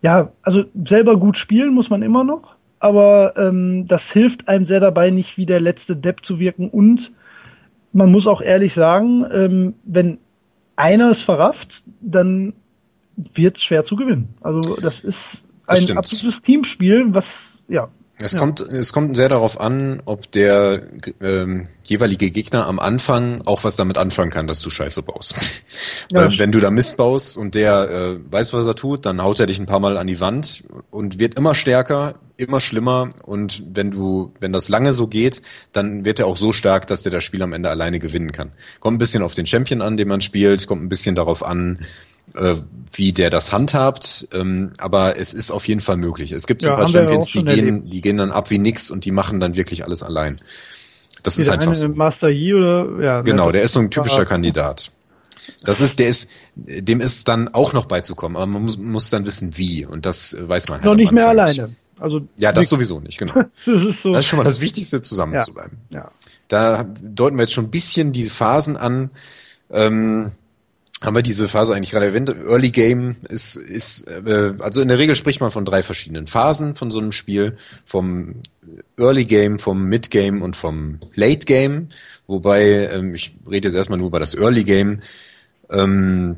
ja, 0.02 0.30
also 0.42 0.64
selber 0.84 1.18
gut 1.18 1.36
spielen 1.36 1.74
muss 1.74 1.90
man 1.90 2.00
immer 2.02 2.22
noch, 2.22 2.54
aber 2.78 3.34
ähm, 3.36 3.88
das 3.88 4.12
hilft 4.12 4.46
einem 4.46 4.64
sehr 4.64 4.78
dabei, 4.78 5.10
nicht 5.10 5.36
wie 5.36 5.46
der 5.46 5.58
letzte 5.58 5.96
Depp 5.96 6.24
zu 6.24 6.38
wirken. 6.38 6.68
Und 6.70 7.10
man 7.92 8.12
muss 8.12 8.28
auch 8.28 8.40
ehrlich 8.40 8.74
sagen, 8.74 9.26
ähm, 9.32 9.74
wenn 9.82 10.18
einer 10.76 11.10
es 11.10 11.22
verrafft, 11.22 11.82
dann 12.00 12.52
wird 13.16 13.56
es 13.56 13.64
schwer 13.64 13.82
zu 13.82 13.96
gewinnen. 13.96 14.28
Also 14.42 14.60
das 14.76 15.00
ist 15.00 15.42
ein 15.66 15.88
das 15.88 15.96
absolutes 15.96 16.40
Teamspiel, 16.40 17.12
was 17.12 17.58
ja 17.66 17.88
Es, 18.20 18.32
ja. 18.32 18.40
kommt, 18.40 18.60
es 18.60 18.92
kommt 18.92 19.16
sehr 19.16 19.28
darauf 19.28 19.60
an, 19.60 20.02
ob 20.04 20.30
der 20.32 20.82
ähm, 21.20 21.68
jeweilige 21.84 22.30
Gegner 22.30 22.66
am 22.66 22.78
Anfang 22.78 23.42
auch 23.46 23.64
was 23.64 23.76
damit 23.76 23.96
anfangen 23.96 24.30
kann, 24.30 24.46
dass 24.46 24.60
du 24.60 24.70
Scheiße 24.70 25.02
baust. 25.02 25.34
Ja, 26.10 26.22
Weil 26.22 26.38
wenn 26.38 26.52
du 26.52 26.58
da 26.58 26.70
Mist 26.70 26.96
baust 26.96 27.36
und 27.36 27.54
der 27.54 27.90
äh, 27.90 28.32
weiß, 28.32 28.54
was 28.54 28.66
er 28.66 28.74
tut, 28.74 29.04
dann 29.04 29.20
haut 29.20 29.38
er 29.40 29.46
dich 29.46 29.58
ein 29.58 29.66
paar 29.66 29.78
Mal 29.78 29.98
an 29.98 30.06
die 30.06 30.20
Wand 30.20 30.64
und 30.90 31.18
wird 31.18 31.34
immer 31.34 31.54
stärker, 31.54 32.14
immer 32.38 32.60
schlimmer 32.60 33.10
und 33.24 33.62
wenn 33.74 33.90
du, 33.90 34.32
wenn 34.40 34.52
das 34.52 34.70
lange 34.70 34.94
so 34.94 35.06
geht, 35.06 35.42
dann 35.72 36.06
wird 36.06 36.18
er 36.18 36.26
auch 36.26 36.38
so 36.38 36.52
stark, 36.52 36.86
dass 36.86 37.02
der 37.02 37.12
das 37.12 37.24
Spiel 37.24 37.42
am 37.42 37.52
Ende 37.52 37.68
alleine 37.68 37.98
gewinnen 37.98 38.32
kann. 38.32 38.52
Kommt 38.80 38.96
ein 38.96 38.98
bisschen 38.98 39.22
auf 39.22 39.34
den 39.34 39.44
Champion 39.44 39.82
an, 39.82 39.98
den 39.98 40.08
man 40.08 40.22
spielt, 40.22 40.66
kommt 40.66 40.82
ein 40.82 40.88
bisschen 40.88 41.14
darauf 41.14 41.44
an, 41.44 41.80
äh, 42.34 42.56
wie 42.92 43.12
der 43.12 43.30
das 43.30 43.52
handhabt, 43.52 44.28
ähm, 44.32 44.72
aber 44.78 45.18
es 45.18 45.32
ist 45.32 45.50
auf 45.50 45.66
jeden 45.68 45.80
Fall 45.80 45.96
möglich. 45.96 46.32
Es 46.32 46.46
gibt 46.46 46.62
so 46.62 46.68
ja, 46.68 46.74
ein 46.74 46.80
paar 46.80 46.88
Champions, 46.88 47.26
die 47.32 47.44
gehen, 47.44 47.88
die 47.88 48.00
gehen 48.00 48.16
dann 48.16 48.32
ab 48.32 48.50
wie 48.50 48.58
nix 48.58 48.90
und 48.90 49.04
die 49.04 49.10
machen 49.10 49.40
dann 49.40 49.56
wirklich 49.56 49.84
alles 49.84 50.02
allein. 50.02 50.40
Das 51.22 51.36
Dieser 51.36 51.54
ist 51.54 51.60
einfach 51.60 51.74
so. 51.74 51.88
Master 51.88 52.28
Yi 52.28 52.54
oder 52.54 52.86
ja. 53.02 53.20
Genau, 53.22 53.46
ne, 53.46 53.52
der 53.52 53.62
ist 53.62 53.72
so 53.72 53.80
ein 53.80 53.90
typischer 53.90 54.24
Kandidat. 54.24 54.90
Das 55.64 55.80
ist, 55.80 55.98
der 55.98 56.08
ist, 56.08 56.28
dem 56.54 57.00
ist 57.00 57.26
dann 57.28 57.48
auch 57.48 57.72
noch 57.72 57.86
beizukommen, 57.86 58.36
aber 58.36 58.46
man 58.46 58.62
muss, 58.62 58.76
muss 58.76 59.10
dann 59.10 59.26
wissen, 59.26 59.56
wie 59.56 59.86
und 59.86 60.04
das 60.04 60.36
weiß 60.38 60.68
man 60.68 60.80
halt. 60.80 60.84
Noch 60.84 60.94
nicht 60.94 61.12
mehr 61.12 61.28
alleine. 61.28 61.74
Also 61.98 62.22
ja, 62.36 62.52
das 62.52 62.68
sowieso 62.68 63.00
nicht, 63.00 63.18
genau. 63.18 63.34
das 63.66 63.84
ist 63.84 64.02
so. 64.02 64.12
Das 64.12 64.20
ist 64.20 64.26
schon 64.26 64.36
mal 64.36 64.44
das 64.44 64.60
Wichtigste, 64.60 65.02
zusammenzubleiben. 65.02 65.78
Ja, 65.90 66.00
ja. 66.00 66.10
Da 66.48 66.84
deuten 66.84 67.36
wir 67.36 67.42
jetzt 67.42 67.52
schon 67.52 67.64
ein 67.64 67.70
bisschen 67.70 68.12
diese 68.12 68.30
Phasen 68.30 68.76
an. 68.76 69.10
Ähm, 69.70 70.32
haben 71.00 71.14
wir 71.14 71.22
diese 71.22 71.46
Phase 71.46 71.74
eigentlich 71.74 71.92
gerade 71.92 72.06
erwähnt. 72.06 72.28
Early 72.28 72.70
Game 72.70 73.16
ist, 73.28 73.56
ist 73.56 74.08
äh, 74.08 74.54
also 74.58 74.80
in 74.80 74.88
der 74.88 74.98
Regel 74.98 75.14
spricht 75.14 75.40
man 75.40 75.52
von 75.52 75.64
drei 75.64 75.82
verschiedenen 75.82 76.26
Phasen 76.26 76.74
von 76.74 76.90
so 76.90 76.98
einem 76.98 77.12
Spiel. 77.12 77.56
Vom 77.84 78.42
Early 78.98 79.24
Game, 79.24 79.58
vom 79.58 79.84
Mid 79.84 80.10
Game 80.10 80.42
und 80.42 80.56
vom 80.56 80.98
Late 81.14 81.46
Game. 81.46 81.88
Wobei, 82.26 82.88
ähm, 82.88 83.14
ich 83.14 83.36
rede 83.48 83.68
jetzt 83.68 83.76
erstmal 83.76 83.98
nur 83.98 84.08
über 84.08 84.18
das 84.18 84.34
Early 84.34 84.64
Game. 84.64 85.00
Ähm, 85.70 86.36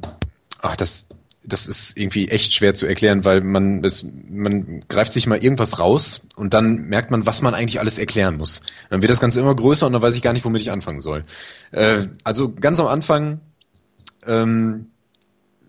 ach, 0.60 0.76
das, 0.76 1.06
das 1.42 1.66
ist 1.66 1.98
irgendwie 1.98 2.28
echt 2.28 2.52
schwer 2.52 2.74
zu 2.74 2.86
erklären, 2.86 3.24
weil 3.24 3.40
man, 3.40 3.80
das, 3.80 4.04
man 4.28 4.84
greift 4.88 5.14
sich 5.14 5.26
mal 5.26 5.42
irgendwas 5.42 5.78
raus 5.78 6.26
und 6.36 6.52
dann 6.52 6.82
merkt 6.82 7.10
man, 7.10 7.24
was 7.24 7.40
man 7.40 7.54
eigentlich 7.54 7.80
alles 7.80 7.96
erklären 7.96 8.36
muss. 8.36 8.60
Dann 8.90 9.00
wird 9.00 9.10
das 9.10 9.20
Ganze 9.20 9.40
immer 9.40 9.56
größer 9.56 9.86
und 9.86 9.94
dann 9.94 10.02
weiß 10.02 10.14
ich 10.16 10.22
gar 10.22 10.34
nicht, 10.34 10.44
womit 10.44 10.60
ich 10.60 10.70
anfangen 10.70 11.00
soll. 11.00 11.24
Äh, 11.72 12.08
also 12.24 12.52
ganz 12.52 12.78
am 12.78 12.86
Anfang 12.86 13.40
ähm, 14.26 14.86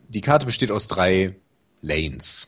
die 0.09 0.21
Karte 0.21 0.45
besteht 0.45 0.71
aus 0.71 0.87
drei 0.87 1.35
Lanes. 1.81 2.47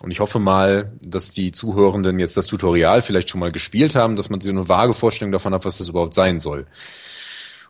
Und 0.00 0.10
ich 0.12 0.20
hoffe 0.20 0.38
mal, 0.38 0.92
dass 1.02 1.30
die 1.30 1.50
Zuhörenden 1.50 2.18
jetzt 2.18 2.36
das 2.36 2.46
Tutorial 2.46 3.02
vielleicht 3.02 3.28
schon 3.28 3.40
mal 3.40 3.50
gespielt 3.50 3.94
haben, 3.94 4.14
dass 4.14 4.30
man 4.30 4.40
so 4.40 4.50
eine 4.50 4.68
vage 4.68 4.94
Vorstellung 4.94 5.32
davon 5.32 5.52
hat, 5.52 5.64
was 5.64 5.78
das 5.78 5.88
überhaupt 5.88 6.14
sein 6.14 6.38
soll. 6.38 6.66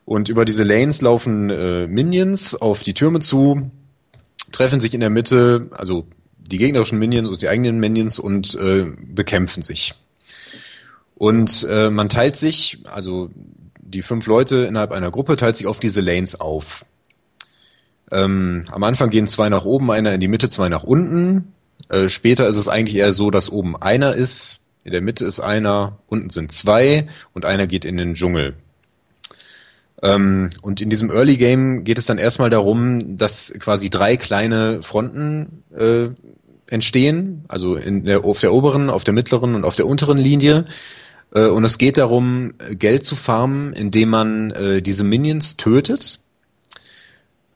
Und 0.05 0.29
über 0.29 0.45
diese 0.45 0.62
Lanes 0.62 1.01
laufen 1.01 1.51
äh, 1.51 1.87
Minions 1.87 2.55
auf 2.55 2.83
die 2.83 2.95
Türme 2.95 3.20
zu, 3.20 3.70
treffen 4.53 4.81
sich 4.81 4.95
in 4.95 5.01
der 5.01 5.11
Mitte, 5.11 5.68
also 5.72 6.07
die 6.39 6.59
gegnerischen 6.59 6.99
Minions 6.99 7.29
und 7.29 7.43
die 7.43 7.49
eigenen 7.49 7.79
Minions 7.79 8.18
und 8.18 8.55
äh, 8.55 8.87
bekämpfen 9.01 9.62
sich. 9.62 9.95
Und 11.14 11.66
äh, 11.68 11.91
man 11.91 12.09
teilt 12.09 12.37
sich, 12.37 12.79
also 12.85 13.31
die 13.81 14.03
fünf 14.03 14.26
Leute 14.26 14.64
innerhalb 14.64 14.93
einer 14.93 15.11
Gruppe 15.11 15.37
teilt 15.37 15.57
sich 15.57 15.66
auf 15.66 15.81
diese 15.81 16.01
Lanes 16.01 16.41
auf. 16.41 16.85
Ähm, 18.11 18.64
am 18.70 18.84
Anfang 18.84 19.11
gehen 19.11 19.26
zwei 19.26 19.48
nach 19.48 19.64
oben, 19.64 19.90
einer 19.90 20.12
in 20.12 20.20
die 20.20 20.28
Mitte, 20.28 20.48
zwei 20.48 20.68
nach 20.68 20.84
unten. 20.84 21.52
Äh, 21.88 22.09
später 22.09 22.46
ist 22.48 22.56
es 22.56 22.68
eigentlich 22.68 22.96
eher 22.96 23.12
so, 23.12 23.30
dass 23.30 23.50
oben 23.50 23.76
einer 23.76 24.14
ist, 24.14 24.61
in 24.84 24.92
der 24.92 25.00
Mitte 25.02 25.26
ist 25.26 25.40
einer, 25.40 25.98
unten 26.09 26.30
sind 26.30 26.52
zwei 26.52 27.06
und 27.34 27.44
einer 27.44 27.66
geht 27.66 27.84
in 27.84 27.96
den 27.96 28.14
Dschungel. 28.14 28.54
Ähm, 30.02 30.50
und 30.62 30.80
in 30.80 30.90
diesem 30.90 31.11
Early 31.11 31.36
Game 31.36 31.84
geht 31.84 31.98
es 31.98 32.06
dann 32.06 32.18
erstmal 32.18 32.50
darum, 32.50 33.16
dass 33.16 33.52
quasi 33.59 33.90
drei 33.90 34.16
kleine 34.16 34.82
Fronten 34.82 35.64
äh, 35.76 36.09
entstehen, 36.66 37.44
also 37.48 37.74
in 37.74 38.04
der, 38.04 38.24
auf 38.24 38.40
der 38.40 38.52
oberen, 38.52 38.90
auf 38.90 39.04
der 39.04 39.14
mittleren 39.14 39.54
und 39.54 39.64
auf 39.64 39.76
der 39.76 39.86
unteren 39.86 40.18
Linie. 40.18 40.66
Äh, 41.34 41.46
und 41.46 41.64
es 41.64 41.78
geht 41.78 41.98
darum, 41.98 42.54
Geld 42.70 43.04
zu 43.04 43.16
farmen, 43.16 43.72
indem 43.72 44.11
man 44.11 44.50
äh, 44.52 44.82
diese 44.82 45.04
Minions 45.04 45.56
tötet 45.56 46.20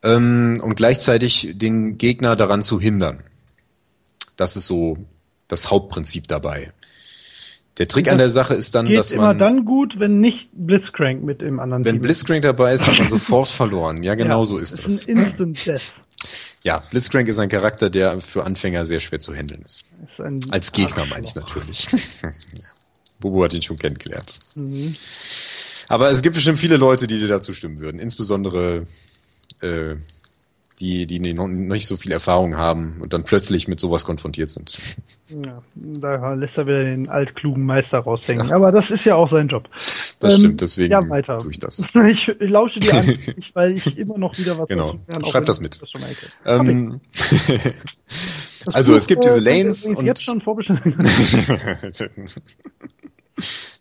ähm, 0.02 0.60
und 0.62 0.74
gleichzeitig 0.74 1.52
den 1.54 1.98
Gegner 1.98 2.36
daran 2.36 2.62
zu 2.62 2.80
hindern. 2.80 3.22
Das 4.36 4.56
ist 4.56 4.66
so 4.66 4.98
das 5.48 5.70
Hauptprinzip 5.70 6.28
dabei. 6.28 6.72
Der 7.78 7.88
Trick 7.88 8.10
an 8.10 8.18
der 8.18 8.30
Sache 8.30 8.54
ist 8.54 8.74
dann, 8.74 8.92
dass 8.92 9.10
man. 9.10 9.18
immer 9.18 9.34
dann 9.34 9.64
gut, 9.64 9.98
wenn 9.98 10.20
nicht 10.20 10.50
Blitzcrank 10.52 11.22
mit 11.22 11.40
im 11.40 11.58
anderen 11.58 11.84
Wenn 11.84 11.96
Team 11.96 12.02
Blitzcrank 12.02 12.42
dabei 12.42 12.74
ist, 12.74 12.86
hat 12.86 12.98
man 12.98 13.08
sofort 13.08 13.48
verloren. 13.48 14.02
Ja, 14.02 14.14
genau 14.14 14.40
ja, 14.40 14.44
so 14.44 14.58
ist 14.58 14.72
es. 14.72 14.86
Ist 14.86 15.08
ein 15.08 15.16
Instant 15.16 15.66
Death. 15.66 16.02
Ja, 16.62 16.82
Blitzcrank 16.90 17.28
ist 17.28 17.38
ein 17.38 17.48
Charakter, 17.48 17.88
der 17.88 18.20
für 18.20 18.44
Anfänger 18.44 18.84
sehr 18.84 19.00
schwer 19.00 19.20
zu 19.20 19.34
handeln 19.34 19.62
ist. 19.62 19.86
ist 20.06 20.20
Als 20.52 20.72
Gegner 20.72 21.06
meine 21.06 21.24
ich 21.24 21.34
natürlich. 21.34 21.88
Bubu 23.20 23.42
hat 23.42 23.54
ihn 23.54 23.62
schon 23.62 23.78
kennengelernt. 23.78 24.38
Mhm. 24.54 24.94
Aber 25.88 26.10
es 26.10 26.22
gibt 26.22 26.34
bestimmt 26.34 26.58
viele 26.58 26.76
Leute, 26.76 27.06
die 27.06 27.18
dir 27.18 27.28
dazu 27.28 27.54
stimmen 27.54 27.80
würden. 27.80 27.98
Insbesondere 27.98 28.86
äh, 29.62 29.96
die, 30.82 31.06
die 31.06 31.32
noch 31.32 31.46
nicht 31.46 31.86
so 31.86 31.96
viel 31.96 32.10
Erfahrung 32.12 32.56
haben 32.56 32.98
und 33.00 33.12
dann 33.12 33.22
plötzlich 33.22 33.68
mit 33.68 33.78
sowas 33.78 34.04
konfrontiert 34.04 34.50
sind. 34.50 34.78
Ja, 35.28 35.62
da 35.74 36.34
lässt 36.34 36.58
er 36.58 36.66
wieder 36.66 36.82
den 36.82 37.08
altklugen 37.08 37.64
Meister 37.64 38.00
raushängen. 38.00 38.48
Ja. 38.48 38.56
Aber 38.56 38.72
das 38.72 38.90
ist 38.90 39.04
ja 39.04 39.14
auch 39.14 39.28
sein 39.28 39.46
Job. 39.48 39.68
Das 40.18 40.34
ähm, 40.34 40.40
stimmt, 40.40 40.60
deswegen 40.60 40.90
ja, 40.90 41.08
weiter. 41.08 41.38
tue 41.38 41.52
ich 41.52 41.60
das. 41.60 41.78
ich, 41.78 42.28
ich 42.40 42.50
lausche 42.50 42.80
dir 42.80 42.94
an, 42.94 43.08
ich, 43.36 43.54
weil 43.54 43.72
ich 43.72 43.96
immer 43.96 44.18
noch 44.18 44.36
wieder 44.36 44.58
was 44.58 44.68
genau. 44.68 44.98
dazu 45.06 45.30
Schreib 45.30 45.46
das 45.46 45.60
mit. 45.60 45.80
Das 45.80 45.92
ähm, 46.44 47.00
also 48.72 48.92
Buch, 48.92 48.98
es 48.98 49.06
gibt 49.06 49.24
diese 49.24 49.36
äh, 49.36 49.40
Lanes. 49.40 49.84
und 49.86 50.04
jetzt 50.04 50.24
schon 50.24 50.40
vorbestellen. 50.40 50.96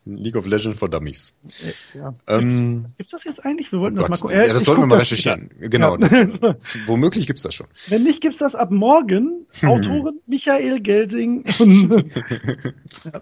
League 0.05 0.35
of 0.35 0.45
Legends 0.45 0.79
for 0.79 0.89
Dummies. 0.89 1.33
Ja. 1.93 2.13
Ähm, 2.27 2.85
gibt's 2.97 3.11
das 3.11 3.23
jetzt 3.23 3.45
eigentlich? 3.45 3.71
Wir 3.71 3.79
wollten 3.79 3.99
oh 3.99 4.01
das 4.01 4.21
Gott. 4.21 4.29
mal 4.29 4.35
gucken. 4.35 4.47
Ja, 4.47 4.53
das 4.53 4.63
sollten 4.63 4.81
wir 4.81 4.87
mal 4.87 4.99
recherchieren. 4.99 5.49
Genau. 5.59 5.97
Ja. 5.97 6.07
Das, 6.07 6.55
womöglich 6.87 7.27
gibt's 7.27 7.43
das 7.43 7.53
schon. 7.55 7.67
Wenn 7.87 8.03
nicht, 8.03 8.21
gibt's 8.21 8.39
das 8.39 8.55
ab 8.55 8.71
morgen. 8.71 9.45
Autoren 9.61 10.19
Michael 10.25 10.79
Gelding. 10.79 11.43
ja. 13.03 13.21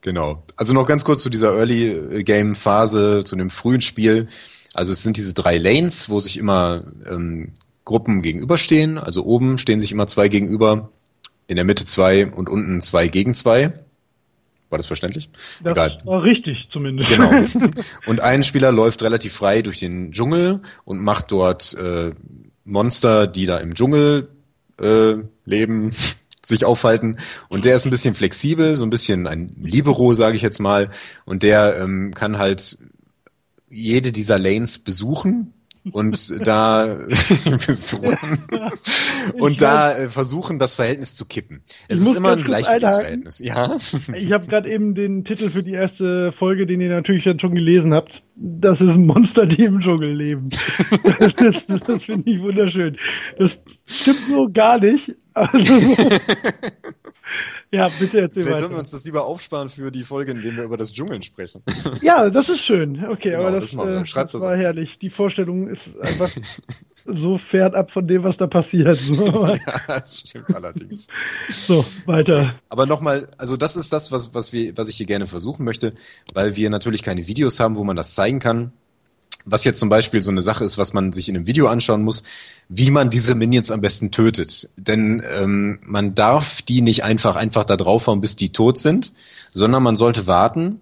Genau. 0.00 0.42
Also 0.56 0.74
noch 0.74 0.86
ganz 0.86 1.04
kurz 1.04 1.22
zu 1.22 1.30
dieser 1.30 1.54
Early 1.54 2.24
Game 2.24 2.54
Phase, 2.54 3.22
zu 3.24 3.36
dem 3.36 3.50
frühen 3.50 3.80
Spiel. 3.80 4.28
Also 4.74 4.92
es 4.92 5.02
sind 5.02 5.16
diese 5.16 5.32
drei 5.32 5.56
Lanes, 5.58 6.08
wo 6.08 6.20
sich 6.20 6.36
immer 6.36 6.84
ähm, 7.08 7.52
Gruppen 7.84 8.22
gegenüberstehen. 8.22 8.98
Also 8.98 9.24
oben 9.24 9.58
stehen 9.58 9.80
sich 9.80 9.92
immer 9.92 10.06
zwei 10.06 10.28
gegenüber, 10.28 10.90
in 11.46 11.56
der 11.56 11.64
Mitte 11.64 11.86
zwei 11.86 12.26
und 12.26 12.48
unten 12.48 12.80
zwei 12.82 13.08
gegen 13.08 13.34
zwei. 13.34 13.72
War 14.70 14.76
das 14.78 14.86
verständlich? 14.86 15.30
Das 15.62 15.72
Egal. 15.72 15.98
war 16.04 16.22
richtig 16.22 16.68
zumindest. 16.68 17.10
Genau. 17.10 17.30
Und 18.06 18.20
ein 18.20 18.42
Spieler 18.42 18.70
läuft 18.70 19.02
relativ 19.02 19.32
frei 19.32 19.62
durch 19.62 19.78
den 19.78 20.12
Dschungel 20.12 20.60
und 20.84 21.00
macht 21.00 21.32
dort 21.32 21.74
äh, 21.74 22.10
Monster, 22.64 23.26
die 23.26 23.46
da 23.46 23.58
im 23.58 23.74
Dschungel 23.74 24.28
äh, 24.78 25.14
leben, 25.44 25.92
sich 26.46 26.64
aufhalten. 26.64 27.18
Und 27.48 27.64
der 27.64 27.76
ist 27.76 27.86
ein 27.86 27.90
bisschen 27.90 28.14
flexibel, 28.14 28.76
so 28.76 28.84
ein 28.84 28.90
bisschen 28.90 29.26
ein 29.26 29.54
Libero, 29.60 30.14
sage 30.14 30.36
ich 30.36 30.42
jetzt 30.42 30.60
mal. 30.60 30.90
Und 31.24 31.42
der 31.42 31.78
ähm, 31.78 32.12
kann 32.14 32.38
halt 32.38 32.78
jede 33.70 34.12
dieser 34.12 34.38
Lanes 34.38 34.78
besuchen 34.78 35.54
und 35.92 36.46
da 36.46 36.84
und 39.34 39.60
da 39.60 39.96
äh, 39.96 40.08
versuchen, 40.08 40.58
das 40.58 40.74
Verhältnis 40.74 41.14
zu 41.14 41.24
kippen. 41.26 41.62
Es 41.88 42.00
ist 42.00 42.16
immer 42.16 42.32
ein 42.32 42.38
Gleichgewichtsverhältnis. 42.38 43.38
Ja. 43.40 43.76
Ich 44.14 44.32
habe 44.32 44.46
gerade 44.46 44.70
eben 44.70 44.94
den 44.94 45.24
Titel 45.24 45.50
für 45.50 45.62
die 45.62 45.72
erste 45.72 46.32
Folge, 46.32 46.66
den 46.66 46.80
ihr 46.80 46.90
natürlich 46.90 47.24
dann 47.24 47.38
schon 47.38 47.54
gelesen 47.54 47.94
habt. 47.94 48.22
Das 48.36 48.80
ist 48.80 48.94
ein 48.94 49.06
Monster, 49.06 49.46
die 49.46 49.64
im 49.64 49.80
Dschungel 49.80 50.14
leben. 50.14 50.50
Das, 51.18 51.34
das, 51.34 51.66
das 51.66 52.04
finde 52.04 52.30
ich 52.30 52.40
wunderschön. 52.40 52.96
Das 53.38 53.62
stimmt 53.86 54.24
so 54.26 54.48
gar 54.52 54.78
nicht. 54.78 55.16
Also, 55.34 55.58
ja, 57.70 57.88
bitte 57.98 58.20
erzähl 58.20 58.44
Vielleicht 58.44 58.56
weiter. 58.56 58.60
sollten 58.60 58.74
wir 58.74 58.80
uns 58.80 58.90
das 58.90 59.04
lieber 59.04 59.24
aufsparen 59.24 59.68
für 59.68 59.90
die 59.90 60.04
Folge, 60.04 60.32
in 60.32 60.42
der 60.42 60.56
wir 60.56 60.64
über 60.64 60.76
das 60.76 60.92
Dschungeln 60.92 61.22
sprechen. 61.22 61.62
Ja, 62.02 62.30
das 62.30 62.48
ist 62.48 62.60
schön. 62.60 63.04
Okay, 63.04 63.30
genau, 63.30 63.42
aber 63.42 63.52
das, 63.52 63.72
das, 63.72 63.86
äh, 63.86 64.14
das 64.14 64.34
war 64.40 64.56
herrlich. 64.56 64.98
Die 64.98 65.10
Vorstellung 65.10 65.68
ist 65.68 65.98
einfach 66.00 66.30
so 67.06 67.38
fernab 67.38 67.90
von 67.90 68.06
dem, 68.06 68.22
was 68.22 68.36
da 68.36 68.46
passiert. 68.46 69.00
ja, 69.10 69.58
das 69.86 70.20
stimmt 70.20 70.54
allerdings. 70.54 71.08
So, 71.50 71.84
weiter. 72.06 72.54
Aber 72.68 72.86
nochmal, 72.86 73.28
also 73.36 73.56
das 73.56 73.76
ist 73.76 73.92
das, 73.92 74.12
was, 74.12 74.34
was, 74.34 74.52
wir, 74.52 74.76
was 74.76 74.88
ich 74.88 74.96
hier 74.96 75.06
gerne 75.06 75.26
versuchen 75.26 75.64
möchte, 75.64 75.94
weil 76.34 76.56
wir 76.56 76.70
natürlich 76.70 77.02
keine 77.02 77.26
Videos 77.26 77.60
haben, 77.60 77.76
wo 77.76 77.84
man 77.84 77.96
das 77.96 78.14
zeigen 78.14 78.38
kann 78.38 78.72
was 79.50 79.64
jetzt 79.64 79.80
zum 79.80 79.88
Beispiel 79.88 80.22
so 80.22 80.30
eine 80.30 80.42
Sache 80.42 80.64
ist, 80.64 80.78
was 80.78 80.92
man 80.92 81.12
sich 81.12 81.28
in 81.28 81.36
einem 81.36 81.46
Video 81.46 81.68
anschauen 81.68 82.02
muss, 82.02 82.22
wie 82.68 82.90
man 82.90 83.10
diese 83.10 83.34
Minions 83.34 83.70
am 83.70 83.80
besten 83.80 84.10
tötet. 84.10 84.68
Denn 84.76 85.22
ähm, 85.28 85.78
man 85.82 86.14
darf 86.14 86.62
die 86.62 86.82
nicht 86.82 87.04
einfach 87.04 87.36
einfach 87.36 87.64
da 87.64 87.76
draufhauen, 87.76 88.20
bis 88.20 88.36
die 88.36 88.50
tot 88.50 88.78
sind, 88.78 89.12
sondern 89.52 89.82
man 89.82 89.96
sollte 89.96 90.26
warten, 90.26 90.80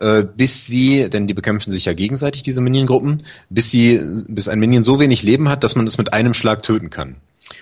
äh, 0.00 0.24
bis 0.24 0.66
sie, 0.66 1.10
denn 1.10 1.26
die 1.26 1.34
bekämpfen 1.34 1.70
sich 1.70 1.84
ja 1.84 1.92
gegenseitig, 1.92 2.42
diese 2.42 2.60
Minion-Gruppen, 2.60 3.22
bis 3.50 3.70
sie, 3.70 4.00
bis 4.28 4.48
ein 4.48 4.58
Minion 4.58 4.84
so 4.84 4.98
wenig 4.98 5.22
Leben 5.22 5.48
hat, 5.48 5.62
dass 5.62 5.76
man 5.76 5.86
es 5.86 5.98
mit 5.98 6.12
einem 6.12 6.34
Schlag 6.34 6.62
töten 6.62 6.90
kann. 6.90 7.16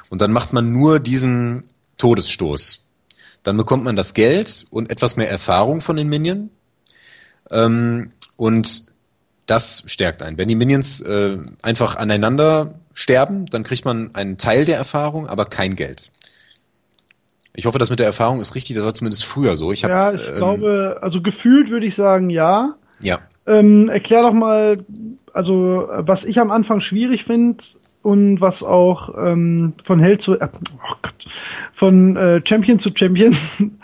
Und 0.09 0.23
dann 0.23 0.33
macht 0.33 0.53
man 0.53 0.73
nur 0.73 1.01
diesen 1.01 1.65
Todesstoß. 1.99 2.87
Dann 3.43 3.57
bekommt 3.57 3.85
man 3.85 3.97
das 3.97 4.15
Geld 4.15 4.67
und 4.71 4.91
etwas 4.91 5.17
mehr 5.17 5.31
Erfahrung 5.31 5.81
von 5.81 5.97
den 5.97 6.09
Minions. 6.09 6.51
Ähm, 7.51 8.13
und 8.37 8.85
das 9.49 9.83
stärkt 9.87 10.23
einen. 10.23 10.39
Wenn 10.39 10.49
die 10.49 10.55
Minions 10.55 11.01
äh, 11.01 11.39
einfach 11.63 11.97
aneinander 11.97 12.75
sterben, 12.93 13.47
dann 13.47 13.65
kriegt 13.65 13.85
man 13.85 14.15
einen 14.15 14.39
Teil 14.39 14.65
der 14.65 14.77
Erfahrung, 14.77 15.27
aber 15.27 15.47
kein 15.47 15.75
Geld. 15.75 16.13
Ich 17.55 17.67
hoffe, 17.67 17.79
das 17.79 17.91
mit 17.91 17.99
der 17.99 18.07
Erfahrung 18.07 18.41
ist 18.41 18.55
richtig, 18.55 18.77
das 18.77 18.85
war 18.85 18.95
zumindest 18.95 19.25
früher 19.25 19.57
so. 19.57 19.73
Ich 19.73 19.83
hab, 19.83 19.91
ja, 19.91 20.13
ich 20.13 20.29
ähm, 20.29 20.35
glaube, 20.37 20.99
also 21.01 21.21
gefühlt 21.23 21.71
würde 21.71 21.87
ich 21.87 21.95
sagen, 21.95 22.31
ja. 22.31 22.75
Ja. 23.01 23.19
Ähm, 23.47 23.89
erklär 23.89 24.23
doch 24.23 24.35
mal, 24.35 24.85
also 25.33 25.89
was 25.91 26.25
ich 26.25 26.39
am 26.39 26.51
Anfang 26.51 26.81
schwierig 26.81 27.25
finde 27.25 27.65
und 28.03 28.41
was 28.41 28.63
auch 28.63 29.15
ähm, 29.19 29.73
von 29.83 29.99
Held 29.99 30.21
zu, 30.23 30.39
äh, 30.39 30.49
oh 30.77 30.95
Gott, 31.03 31.27
von 31.73 32.17
äh, 32.17 32.43
Champion 32.45 32.79
zu 32.79 32.91
Champion 32.95 33.37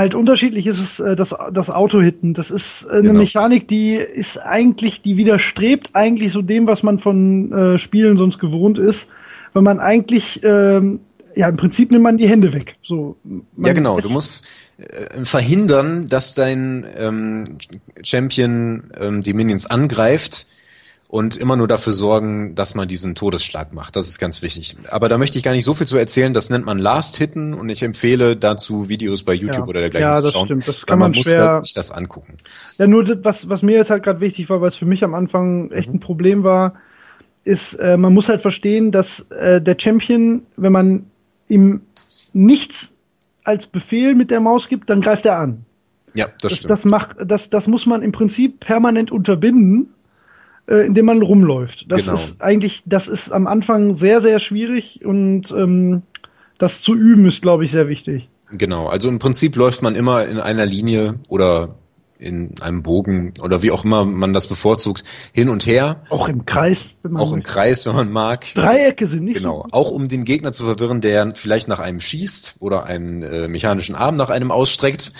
halt 0.00 0.14
unterschiedlich 0.14 0.66
ist 0.66 0.80
es 0.80 1.00
äh, 1.00 1.14
das 1.14 1.34
das 1.52 1.70
Auto-Hitten. 1.70 2.34
Das 2.34 2.50
ist 2.50 2.84
äh, 2.84 2.92
eine 2.92 3.02
genau. 3.02 3.20
Mechanik, 3.20 3.68
die 3.68 3.94
ist 3.94 4.38
eigentlich, 4.38 5.02
die 5.02 5.16
widerstrebt 5.16 5.90
eigentlich 5.92 6.32
so 6.32 6.42
dem, 6.42 6.66
was 6.66 6.82
man 6.82 6.98
von 6.98 7.52
äh, 7.52 7.78
Spielen 7.78 8.16
sonst 8.16 8.38
gewohnt 8.38 8.78
ist, 8.78 9.08
weil 9.52 9.62
man 9.62 9.78
eigentlich 9.78 10.40
ähm, 10.42 11.00
ja 11.36 11.48
im 11.48 11.56
Prinzip 11.56 11.90
nimmt 11.90 12.02
man 12.02 12.16
die 12.16 12.28
Hände 12.28 12.52
weg. 12.52 12.76
So. 12.82 13.16
ja 13.56 13.72
genau. 13.72 14.00
Du 14.00 14.10
musst 14.10 14.48
äh, 14.78 15.24
verhindern, 15.24 16.08
dass 16.08 16.34
dein 16.34 16.86
ähm, 16.96 17.44
Champion 18.02 18.84
ähm, 18.98 19.22
die 19.22 19.34
Minions 19.34 19.66
angreift 19.66 20.46
und 21.10 21.36
immer 21.36 21.56
nur 21.56 21.66
dafür 21.66 21.92
sorgen, 21.92 22.54
dass 22.54 22.76
man 22.76 22.86
diesen 22.86 23.16
Todesschlag 23.16 23.74
macht. 23.74 23.96
Das 23.96 24.06
ist 24.06 24.20
ganz 24.20 24.42
wichtig. 24.42 24.76
Aber 24.90 25.08
da 25.08 25.18
möchte 25.18 25.38
ich 25.38 25.42
gar 25.42 25.50
nicht 25.50 25.64
so 25.64 25.74
viel 25.74 25.88
zu 25.88 25.98
erzählen. 25.98 26.32
Das 26.32 26.50
nennt 26.50 26.64
man 26.64 26.78
Last 26.78 27.16
Hitten 27.16 27.52
und 27.52 27.68
ich 27.68 27.82
empfehle 27.82 28.36
dazu 28.36 28.88
Videos 28.88 29.24
bei 29.24 29.34
YouTube 29.34 29.56
ja. 29.56 29.66
oder 29.66 29.80
dergleichen 29.80 30.08
ja, 30.08 30.20
das 30.20 30.26
zu 30.26 30.30
schauen. 30.30 30.46
Stimmt. 30.46 30.68
Das 30.68 30.86
kann 30.86 31.00
man, 31.00 31.10
man 31.10 31.20
schwer 31.20 31.54
muss 31.54 31.64
sich 31.64 31.74
das 31.74 31.90
angucken. 31.90 32.36
Ja, 32.78 32.86
nur 32.86 33.02
das, 33.02 33.18
was, 33.24 33.48
was 33.48 33.62
mir 33.62 33.76
jetzt 33.76 33.90
halt 33.90 34.04
gerade 34.04 34.20
wichtig 34.20 34.48
war, 34.50 34.60
weil 34.60 34.68
es 34.68 34.76
für 34.76 34.86
mich 34.86 35.02
am 35.02 35.14
Anfang 35.14 35.72
echt 35.72 35.88
mhm. 35.88 35.96
ein 35.96 36.00
Problem 36.00 36.44
war, 36.44 36.74
ist, 37.42 37.74
äh, 37.74 37.96
man 37.96 38.14
muss 38.14 38.28
halt 38.28 38.40
verstehen, 38.40 38.92
dass 38.92 39.20
äh, 39.30 39.60
der 39.60 39.76
Champion, 39.80 40.46
wenn 40.56 40.72
man 40.72 41.06
ihm 41.48 41.80
nichts 42.32 42.94
als 43.42 43.66
Befehl 43.66 44.14
mit 44.14 44.30
der 44.30 44.38
Maus 44.38 44.68
gibt, 44.68 44.88
dann 44.88 45.00
greift 45.00 45.26
er 45.26 45.38
an. 45.38 45.64
Ja, 46.14 46.26
das, 46.26 46.34
das 46.42 46.52
stimmt. 46.52 46.70
Das 46.70 46.84
macht, 46.84 47.16
das, 47.24 47.50
das 47.50 47.66
muss 47.66 47.86
man 47.86 48.02
im 48.02 48.12
Prinzip 48.12 48.60
permanent 48.60 49.10
unterbinden 49.10 49.88
äh, 50.66 50.86
in 50.86 50.94
dem 50.94 51.06
man 51.06 51.22
rumläuft. 51.22 51.86
Das 51.88 52.04
genau. 52.04 52.14
ist 52.14 52.40
eigentlich, 52.40 52.82
das 52.86 53.08
ist 53.08 53.30
am 53.30 53.46
Anfang 53.46 53.94
sehr, 53.94 54.20
sehr 54.20 54.40
schwierig 54.40 55.04
und 55.04 55.50
ähm, 55.52 56.02
das 56.58 56.82
zu 56.82 56.94
üben 56.94 57.26
ist, 57.26 57.42
glaube 57.42 57.64
ich, 57.64 57.72
sehr 57.72 57.88
wichtig. 57.88 58.28
Genau, 58.52 58.88
also 58.88 59.08
im 59.08 59.18
Prinzip 59.18 59.56
läuft 59.56 59.82
man 59.82 59.94
immer 59.94 60.26
in 60.26 60.38
einer 60.38 60.66
Linie 60.66 61.20
oder 61.28 61.76
in 62.20 62.60
einem 62.60 62.82
Bogen 62.82 63.34
oder 63.42 63.62
wie 63.62 63.70
auch 63.70 63.84
immer 63.84 64.04
man 64.04 64.32
das 64.32 64.46
bevorzugt, 64.46 65.04
hin 65.32 65.48
und 65.48 65.66
her. 65.66 66.02
Auch 66.10 66.28
im 66.28 66.44
Kreis, 66.44 66.96
wenn 67.02 67.12
man 67.12 67.22
Auch 67.22 67.32
im 67.32 67.42
Kreis, 67.42 67.86
wenn 67.86 67.94
man 67.94 68.12
mag. 68.12 68.46
Dreiecke 68.54 69.06
sind 69.06 69.24
nicht 69.24 69.38
Genau, 69.38 69.62
so 69.64 69.68
auch 69.72 69.90
um 69.90 70.08
den 70.08 70.24
Gegner 70.24 70.52
zu 70.52 70.64
verwirren, 70.64 71.00
der 71.00 71.34
vielleicht 71.34 71.68
nach 71.68 71.80
einem 71.80 72.00
schießt 72.00 72.56
oder 72.60 72.84
einen 72.84 73.22
äh, 73.22 73.48
mechanischen 73.48 73.94
Arm 73.94 74.16
nach 74.16 74.30
einem 74.30 74.50
ausstreckt. 74.50 75.12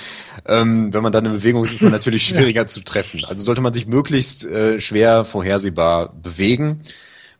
Ähm, 0.46 0.92
wenn 0.92 1.02
man 1.02 1.12
dann 1.12 1.26
in 1.26 1.32
Bewegung 1.32 1.64
ist, 1.64 1.74
ist 1.74 1.82
man 1.82 1.92
natürlich 1.92 2.24
schwieriger 2.24 2.62
ja. 2.62 2.66
zu 2.66 2.80
treffen. 2.80 3.20
Also 3.28 3.42
sollte 3.42 3.62
man 3.62 3.72
sich 3.72 3.86
möglichst 3.86 4.44
äh, 4.44 4.80
schwer 4.80 5.24
vorhersehbar 5.24 6.14
bewegen 6.14 6.82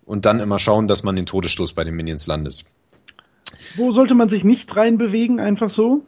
und 0.05 0.25
dann 0.25 0.41
immer 0.41 0.59
schauen, 0.59 0.89
dass 0.89 1.03
man 1.03 1.17
den 1.17 1.27
Todesstoß 1.27 1.75
bei 1.75 1.85
den 1.85 1.95
Minions 1.95 2.27
landet. 2.27 2.65
Wo 3.77 3.93
sollte 3.93 4.15
man 4.15 4.29
sich 4.29 4.43
nicht 4.43 4.75
reinbewegen, 4.75 5.39
einfach 5.39 5.71
so? 5.71 6.03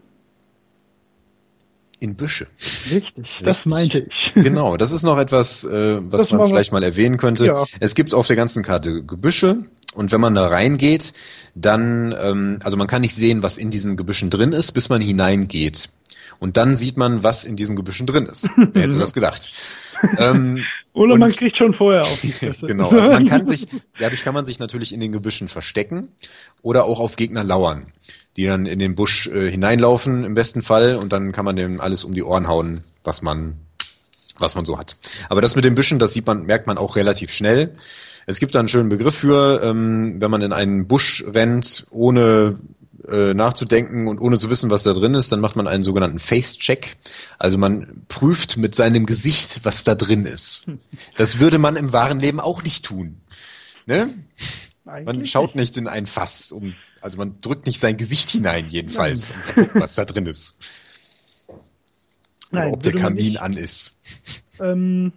In 2.02 2.16
Büsche. 2.16 2.48
Richtig, 2.90 3.24
Richtig, 3.24 3.44
das 3.44 3.64
meinte 3.64 4.00
ich. 4.00 4.32
Genau, 4.42 4.76
das 4.76 4.92
ist 4.92 5.02
noch 5.04 5.18
etwas, 5.18 5.64
äh, 5.64 5.98
was 6.02 6.22
das 6.22 6.32
man 6.32 6.48
vielleicht 6.48 6.72
mal 6.72 6.82
erwähnen 6.82 7.16
könnte. 7.16 7.46
Ja. 7.46 7.64
Es 7.80 7.94
gibt 7.94 8.12
auf 8.12 8.26
der 8.26 8.36
ganzen 8.36 8.62
Karte 8.62 9.04
Gebüsche 9.04 9.64
und 9.94 10.12
wenn 10.12 10.20
man 10.20 10.34
da 10.34 10.48
reingeht, 10.48 11.12
dann, 11.54 12.14
ähm, 12.18 12.58
also 12.64 12.76
man 12.76 12.86
kann 12.86 13.02
nicht 13.02 13.14
sehen, 13.14 13.42
was 13.42 13.58
in 13.58 13.70
diesen 13.70 13.96
Gebüschen 13.96 14.30
drin 14.30 14.52
ist, 14.52 14.72
bis 14.72 14.88
man 14.88 15.00
hineingeht. 15.00 15.90
Und 16.38 16.56
dann 16.56 16.74
sieht 16.74 16.96
man, 16.96 17.22
was 17.22 17.44
in 17.44 17.54
diesen 17.54 17.76
Gebüschen 17.76 18.06
drin 18.06 18.26
ist. 18.26 18.50
Wer 18.56 18.82
hätte 18.82 18.98
das 18.98 19.12
gedacht? 19.12 19.50
ähm, 20.18 20.64
Oder 20.92 21.16
man 21.16 21.30
kriegt 21.30 21.56
schon 21.56 21.72
vorher 21.72 22.02
auf 22.02 22.20
die 22.20 22.32
Fresse. 22.32 22.66
genau, 22.66 22.88
also 22.88 23.10
man 23.10 23.28
kann 23.28 23.46
sich, 23.46 23.68
dadurch 23.98 24.24
kann 24.24 24.34
man 24.34 24.44
sich 24.44 24.58
natürlich 24.58 24.92
in 24.92 24.98
den 24.98 25.12
Gebüschen 25.12 25.46
verstecken 25.46 26.08
oder 26.62 26.84
auch 26.84 26.98
auf 26.98 27.14
Gegner 27.14 27.44
lauern 27.44 27.92
die 28.36 28.46
dann 28.46 28.66
in 28.66 28.78
den 28.78 28.94
Busch 28.94 29.26
äh, 29.26 29.50
hineinlaufen 29.50 30.24
im 30.24 30.34
besten 30.34 30.62
Fall 30.62 30.96
und 30.96 31.12
dann 31.12 31.32
kann 31.32 31.44
man 31.44 31.56
dem 31.56 31.80
alles 31.80 32.04
um 32.04 32.14
die 32.14 32.22
Ohren 32.22 32.48
hauen, 32.48 32.82
was 33.04 33.22
man 33.22 33.56
was 34.38 34.54
man 34.54 34.64
so 34.64 34.78
hat. 34.78 34.96
Aber 35.28 35.40
das 35.40 35.56
mit 35.56 35.64
den 35.64 35.74
Büschen, 35.74 35.98
das 35.98 36.14
sieht 36.14 36.26
man, 36.26 36.44
merkt 36.44 36.66
man 36.66 36.78
auch 36.78 36.96
relativ 36.96 37.32
schnell. 37.32 37.76
Es 38.26 38.38
gibt 38.40 38.54
da 38.54 38.60
einen 38.60 38.68
schönen 38.68 38.88
Begriff 38.88 39.16
für, 39.16 39.62
ähm, 39.62 40.20
wenn 40.20 40.30
man 40.30 40.42
in 40.42 40.52
einen 40.52 40.86
Busch 40.86 41.24
rennt, 41.26 41.86
ohne 41.90 42.58
äh, 43.08 43.34
nachzudenken 43.34 44.06
und 44.06 44.20
ohne 44.20 44.38
zu 44.38 44.48
wissen, 44.48 44.70
was 44.70 44.84
da 44.84 44.92
drin 44.92 45.14
ist, 45.14 45.32
dann 45.32 45.40
macht 45.40 45.56
man 45.56 45.66
einen 45.66 45.82
sogenannten 45.82 46.18
Face-Check. 46.18 46.96
Also 47.38 47.58
man 47.58 48.04
prüft 48.08 48.56
mit 48.58 48.74
seinem 48.74 49.06
Gesicht, 49.06 49.60
was 49.64 49.84
da 49.84 49.94
drin 49.94 50.24
ist. 50.24 50.66
Das 51.16 51.40
würde 51.40 51.58
man 51.58 51.76
im 51.76 51.92
wahren 51.92 52.20
Leben 52.20 52.38
auch 52.38 52.62
nicht 52.62 52.84
tun. 52.84 53.20
Ne? 53.86 54.10
Man 54.84 55.26
schaut 55.26 55.54
nicht 55.54 55.76
in 55.76 55.86
ein 55.86 56.06
Fass, 56.06 56.52
um 56.52 56.74
also 57.00 57.18
man 57.18 57.40
drückt 57.40 57.66
nicht 57.66 57.80
sein 57.80 57.96
Gesicht 57.96 58.30
hinein, 58.30 58.66
jedenfalls, 58.68 59.30
um 59.30 59.44
zu 59.44 59.54
gucken, 59.54 59.80
was 59.80 59.94
da 59.94 60.04
drin 60.04 60.26
ist. 60.26 60.56
Nein, 62.50 62.72
ob 62.72 62.82
der 62.82 62.92
Kamin 62.92 63.36
an 63.38 63.54
ist. 63.54 63.96
Ähm, 64.60 65.12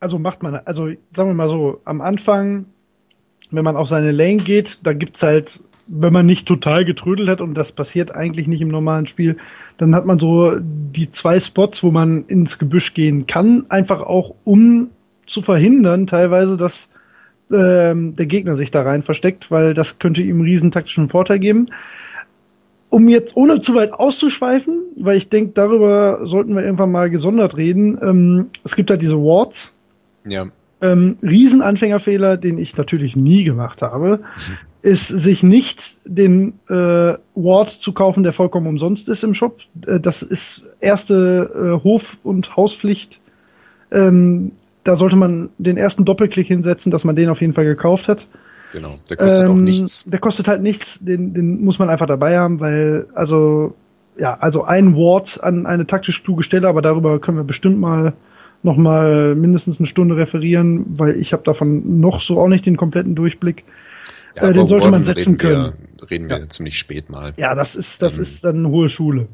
also 0.00 0.18
macht 0.18 0.42
man, 0.42 0.54
also 0.54 0.86
sagen 1.14 1.30
wir 1.30 1.34
mal 1.34 1.48
so, 1.48 1.80
am 1.84 2.00
Anfang, 2.00 2.66
wenn 3.50 3.64
man 3.64 3.76
auf 3.76 3.88
seine 3.88 4.12
Lane 4.12 4.42
geht, 4.42 4.78
da 4.84 4.92
gibt's 4.92 5.22
halt, 5.22 5.60
wenn 5.88 6.12
man 6.12 6.26
nicht 6.26 6.46
total 6.46 6.84
getrödelt 6.84 7.28
hat 7.28 7.40
und 7.40 7.54
das 7.54 7.72
passiert 7.72 8.14
eigentlich 8.14 8.46
nicht 8.46 8.60
im 8.60 8.68
normalen 8.68 9.06
Spiel, 9.06 9.38
dann 9.78 9.94
hat 9.94 10.06
man 10.06 10.18
so 10.18 10.58
die 10.60 11.10
zwei 11.10 11.40
Spots, 11.40 11.82
wo 11.82 11.90
man 11.90 12.24
ins 12.26 12.58
Gebüsch 12.58 12.94
gehen 12.94 13.26
kann, 13.26 13.66
einfach 13.68 14.00
auch 14.00 14.34
um 14.44 14.90
zu 15.26 15.42
verhindern, 15.42 16.06
teilweise, 16.06 16.56
dass 16.56 16.90
ähm, 17.52 18.14
der 18.14 18.26
Gegner 18.26 18.56
sich 18.56 18.70
da 18.70 18.82
rein 18.82 19.02
versteckt, 19.02 19.50
weil 19.50 19.74
das 19.74 19.98
könnte 19.98 20.22
ihm 20.22 20.36
einen 20.36 20.44
riesen 20.44 20.70
taktischen 20.70 21.08
Vorteil 21.08 21.38
geben. 21.38 21.68
Um 22.90 23.08
jetzt 23.08 23.36
ohne 23.36 23.60
zu 23.60 23.74
weit 23.74 23.92
auszuschweifen, 23.92 24.80
weil 24.96 25.18
ich 25.18 25.28
denke, 25.28 25.52
darüber 25.54 26.26
sollten 26.26 26.54
wir 26.54 26.62
irgendwann 26.62 26.90
mal 26.90 27.10
gesondert 27.10 27.56
reden. 27.56 27.98
Ähm, 28.00 28.46
es 28.64 28.76
gibt 28.76 28.88
da 28.88 28.96
diese 28.96 29.18
Wards. 29.18 29.72
Ja. 30.26 30.46
Ähm, 30.80 31.18
Riesenanfängerfehler, 31.22 32.36
den 32.36 32.56
ich 32.56 32.76
natürlich 32.76 33.16
nie 33.16 33.44
gemacht 33.44 33.82
habe, 33.82 34.20
mhm. 34.20 34.56
ist 34.82 35.08
sich 35.08 35.42
nicht 35.42 35.96
den 36.04 36.54
äh, 36.68 37.14
Ward 37.34 37.72
zu 37.72 37.92
kaufen, 37.92 38.22
der 38.22 38.32
vollkommen 38.32 38.68
umsonst 38.68 39.08
ist 39.08 39.24
im 39.24 39.34
Shop. 39.34 39.58
Äh, 39.86 40.00
das 40.00 40.22
ist 40.22 40.62
erste 40.80 41.78
äh, 41.80 41.84
Hof- 41.84 42.16
und 42.22 42.56
Hauspflicht. 42.56 43.20
Ähm, 43.90 44.52
da 44.88 44.96
sollte 44.96 45.16
man 45.16 45.50
den 45.58 45.76
ersten 45.76 46.06
Doppelklick 46.06 46.46
hinsetzen, 46.46 46.90
dass 46.90 47.04
man 47.04 47.14
den 47.14 47.28
auf 47.28 47.42
jeden 47.42 47.52
Fall 47.52 47.66
gekauft 47.66 48.08
hat. 48.08 48.26
Genau, 48.72 48.96
der 49.10 49.18
kostet 49.18 49.44
ähm, 49.44 49.50
auch 49.50 49.56
nichts. 49.56 50.04
Der 50.06 50.18
kostet 50.18 50.48
halt 50.48 50.62
nichts, 50.62 50.98
den, 51.00 51.34
den 51.34 51.62
muss 51.62 51.78
man 51.78 51.90
einfach 51.90 52.06
dabei 52.06 52.38
haben, 52.38 52.58
weil, 52.58 53.06
also, 53.14 53.74
ja, 54.18 54.38
also 54.40 54.64
ein 54.64 54.96
Ward 54.96 55.42
an 55.42 55.66
eine 55.66 55.86
taktisch 55.86 56.24
kluge 56.24 56.42
Stelle, 56.42 56.68
aber 56.68 56.80
darüber 56.80 57.20
können 57.20 57.36
wir 57.36 57.44
bestimmt 57.44 57.78
mal 57.78 58.14
noch 58.62 58.78
mal 58.78 59.34
mindestens 59.34 59.78
eine 59.78 59.86
Stunde 59.86 60.16
referieren, 60.16 60.86
weil 60.88 61.16
ich 61.16 61.34
habe 61.34 61.42
davon 61.44 62.00
noch 62.00 62.22
so 62.22 62.40
auch 62.40 62.48
nicht 62.48 62.64
den 62.64 62.76
kompletten 62.78 63.14
Durchblick. 63.14 63.64
Ja, 64.36 64.48
äh, 64.48 64.52
den 64.54 64.66
sollte 64.66 64.90
man 64.90 65.04
setzen 65.04 65.34
reden 65.34 65.38
können. 65.38 65.72
Wir, 65.98 66.10
reden 66.10 66.30
wir 66.30 66.38
ja. 66.38 66.48
ziemlich 66.48 66.78
spät 66.78 67.10
mal. 67.10 67.34
Ja, 67.36 67.54
das 67.54 67.76
ist 67.76 68.00
das 68.00 68.16
ähm, 68.16 68.22
ist 68.22 68.44
dann 68.44 68.56
eine 68.56 68.68
hohe 68.70 68.88
Schule. 68.88 69.28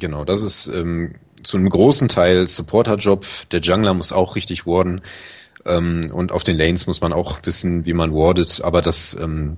Genau, 0.00 0.24
das 0.24 0.42
ist 0.42 0.68
ähm, 0.68 1.16
zu 1.44 1.56
einem 1.56 1.68
großen 1.68 2.08
Teil 2.08 2.48
Supporter-Job. 2.48 3.24
Der 3.52 3.60
Jungler 3.60 3.94
muss 3.94 4.12
auch 4.12 4.36
richtig 4.36 4.66
warden. 4.66 5.02
Ähm, 5.66 6.10
und 6.12 6.32
auf 6.32 6.44
den 6.44 6.58
Lanes 6.58 6.86
muss 6.86 7.00
man 7.00 7.12
auch 7.12 7.38
wissen, 7.44 7.86
wie 7.86 7.94
man 7.94 8.12
wardet. 8.12 8.60
Aber 8.64 8.82
das, 8.82 9.16
ähm, 9.20 9.56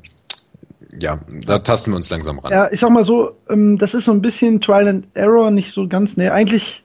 ja, 1.01 1.21
da 1.47 1.59
tasten 1.59 1.93
wir 1.93 1.97
uns 1.97 2.11
langsam 2.11 2.39
ran. 2.39 2.53
Ja, 2.53 2.71
ich 2.71 2.81
sag 2.81 2.91
mal 2.91 3.05
so, 3.05 3.33
ähm, 3.49 3.79
das 3.79 3.95
ist 3.95 4.05
so 4.05 4.13
ein 4.13 4.23
bisschen 4.23 4.61
Trial 4.61 4.89
and 4.89 5.07
Error, 5.15 5.51
nicht 5.51 5.73
so 5.73 5.89
ganz, 5.89 6.17
nee, 6.17 6.29
eigentlich 6.29 6.85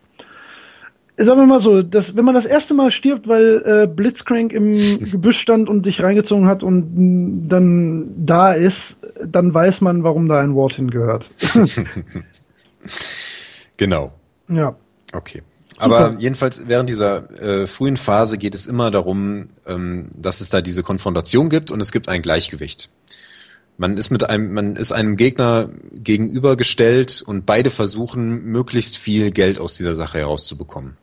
sagen 1.17 1.39
wir 1.39 1.45
mal 1.45 1.59
so, 1.59 1.81
dass, 1.83 2.15
wenn 2.15 2.25
man 2.25 2.35
das 2.35 2.45
erste 2.45 2.73
Mal 2.73 2.91
stirbt, 2.91 3.27
weil 3.27 3.61
äh, 3.65 3.87
Blitzcrank 3.87 4.53
im 4.53 4.73
Gebüsch 5.11 5.39
stand 5.39 5.69
und 5.69 5.85
sich 5.85 6.01
reingezogen 6.01 6.47
hat 6.47 6.63
und 6.63 6.95
mh, 6.95 7.47
dann 7.47 8.13
da 8.25 8.53
ist, 8.53 8.97
dann 9.25 9.53
weiß 9.53 9.81
man, 9.81 10.03
warum 10.03 10.27
da 10.27 10.39
ein 10.39 10.55
Ward 10.55 10.73
hingehört. 10.73 11.29
genau. 13.77 14.13
Ja. 14.47 14.75
Okay. 15.13 15.43
Aber 15.77 16.15
jedenfalls 16.19 16.67
während 16.67 16.89
dieser 16.89 17.31
äh, 17.41 17.67
frühen 17.67 17.97
Phase 17.97 18.37
geht 18.37 18.53
es 18.53 18.67
immer 18.67 18.91
darum, 18.91 19.47
ähm, 19.65 20.09
dass 20.15 20.41
es 20.41 20.49
da 20.49 20.61
diese 20.61 20.83
Konfrontation 20.83 21.49
gibt 21.49 21.71
und 21.71 21.81
es 21.81 21.91
gibt 21.91 22.07
ein 22.07 22.21
Gleichgewicht. 22.21 22.89
Man 23.77 23.97
ist 23.97 24.11
mit 24.11 24.29
einem, 24.29 24.53
man 24.53 24.75
ist 24.75 24.91
einem 24.91 25.17
Gegner 25.17 25.69
gegenübergestellt 25.93 27.23
und 27.25 27.47
beide 27.47 27.71
versuchen, 27.71 28.43
möglichst 28.45 28.97
viel 28.97 29.31
Geld 29.31 29.59
aus 29.59 29.75
dieser 29.75 29.95
Sache 29.95 30.19
herauszubekommen. 30.19 30.97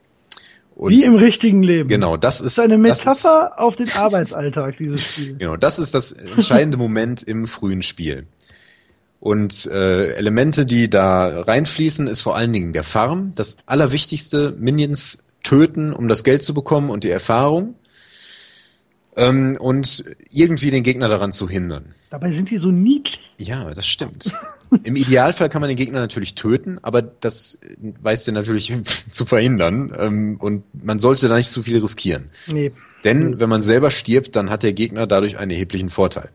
Und 0.76 0.92
Wie 0.92 1.02
im 1.02 1.16
richtigen 1.16 1.64
Leben. 1.64 1.88
Genau, 1.88 2.16
das 2.16 2.36
ist 2.36 2.56
das 2.56 2.64
ist 2.64 2.70
eine 2.70 2.78
Metapher 2.78 3.50
ist, 3.52 3.58
auf 3.58 3.74
den 3.74 3.90
Arbeitsalltag 3.90 4.76
dieses 4.76 5.02
Spiel. 5.02 5.34
Genau, 5.38 5.56
das 5.56 5.80
ist 5.80 5.92
das 5.92 6.12
entscheidende 6.12 6.78
Moment 6.78 7.24
im 7.24 7.48
frühen 7.48 7.82
Spiel. 7.82 8.28
Und 9.20 9.66
äh, 9.66 10.12
Elemente, 10.14 10.64
die 10.64 10.88
da 10.88 11.42
reinfließen, 11.42 12.06
ist 12.06 12.20
vor 12.20 12.36
allen 12.36 12.52
Dingen 12.52 12.72
der 12.72 12.84
Farm. 12.84 13.32
Das 13.34 13.56
Allerwichtigste, 13.66 14.54
Minions 14.58 15.18
töten, 15.42 15.92
um 15.92 16.08
das 16.08 16.22
Geld 16.22 16.42
zu 16.44 16.54
bekommen 16.54 16.90
und 16.90 17.04
die 17.04 17.10
Erfahrung. 17.10 17.74
Ähm, 19.16 19.56
und 19.58 20.04
irgendwie 20.30 20.70
den 20.70 20.84
Gegner 20.84 21.08
daran 21.08 21.32
zu 21.32 21.48
hindern. 21.48 21.94
Dabei 22.10 22.30
sind 22.30 22.50
die 22.50 22.58
so 22.58 22.70
niedlich. 22.70 23.34
Ja, 23.38 23.74
das 23.74 23.86
stimmt. 23.86 24.32
Im 24.84 24.94
Idealfall 24.94 25.48
kann 25.48 25.60
man 25.60 25.68
den 25.68 25.76
Gegner 25.76 25.98
natürlich 25.98 26.36
töten, 26.36 26.78
aber 26.82 27.02
das 27.02 27.58
weiß 27.78 28.24
der 28.24 28.34
natürlich 28.34 28.72
zu 29.10 29.26
verhindern. 29.26 29.92
Ähm, 29.98 30.36
und 30.38 30.62
man 30.84 31.00
sollte 31.00 31.28
da 31.28 31.36
nicht 31.36 31.50
zu 31.50 31.64
viel 31.64 31.78
riskieren. 31.80 32.30
Nee. 32.52 32.72
Denn 33.02 33.40
wenn 33.40 33.48
man 33.48 33.62
selber 33.62 33.90
stirbt, 33.90 34.36
dann 34.36 34.50
hat 34.50 34.62
der 34.62 34.72
Gegner 34.72 35.06
dadurch 35.06 35.38
einen 35.38 35.50
erheblichen 35.50 35.88
Vorteil 35.88 36.30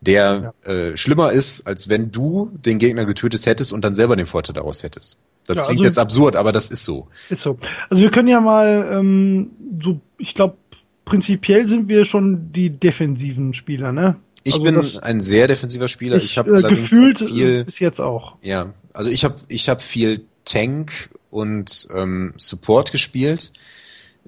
der 0.00 0.54
ja. 0.66 0.72
äh, 0.72 0.96
schlimmer 0.96 1.32
ist, 1.32 1.66
als 1.66 1.88
wenn 1.88 2.10
du 2.10 2.50
den 2.64 2.78
Gegner 2.78 3.04
getötet 3.04 3.44
hättest 3.46 3.72
und 3.72 3.82
dann 3.82 3.94
selber 3.94 4.16
den 4.16 4.26
Vorteil 4.26 4.54
daraus 4.54 4.82
hättest. 4.82 5.18
Das 5.46 5.58
ja, 5.58 5.64
klingt 5.64 5.80
also, 5.80 5.88
jetzt 5.88 5.98
absurd, 5.98 6.36
aber 6.36 6.52
das 6.52 6.70
ist 6.70 6.84
so. 6.84 7.08
Ist 7.28 7.42
so. 7.42 7.58
Also 7.88 8.02
wir 8.02 8.10
können 8.10 8.28
ja 8.28 8.40
mal 8.40 8.88
ähm, 8.92 9.50
so, 9.80 10.00
ich 10.18 10.34
glaube, 10.34 10.56
prinzipiell 11.04 11.66
sind 11.66 11.88
wir 11.88 12.04
schon 12.04 12.52
die 12.52 12.70
defensiven 12.70 13.52
Spieler, 13.54 13.92
ne? 13.92 14.16
Ich 14.42 14.54
also 14.54 14.64
bin 14.64 15.02
ein 15.02 15.20
sehr 15.20 15.48
defensiver 15.48 15.88
Spieler. 15.88 16.16
Ich, 16.16 16.24
ich 16.24 16.38
habe 16.38 16.58
äh, 16.58 16.62
gefühlt 16.62 17.18
viel, 17.18 17.64
bis 17.64 17.78
jetzt 17.78 18.00
auch. 18.00 18.36
Ja, 18.40 18.72
also 18.92 19.10
ich 19.10 19.24
habe 19.24 19.36
ich 19.48 19.68
habe 19.68 19.80
viel 19.80 20.24
Tank 20.44 21.10
und 21.30 21.88
ähm, 21.94 22.32
Support 22.38 22.92
gespielt 22.92 23.52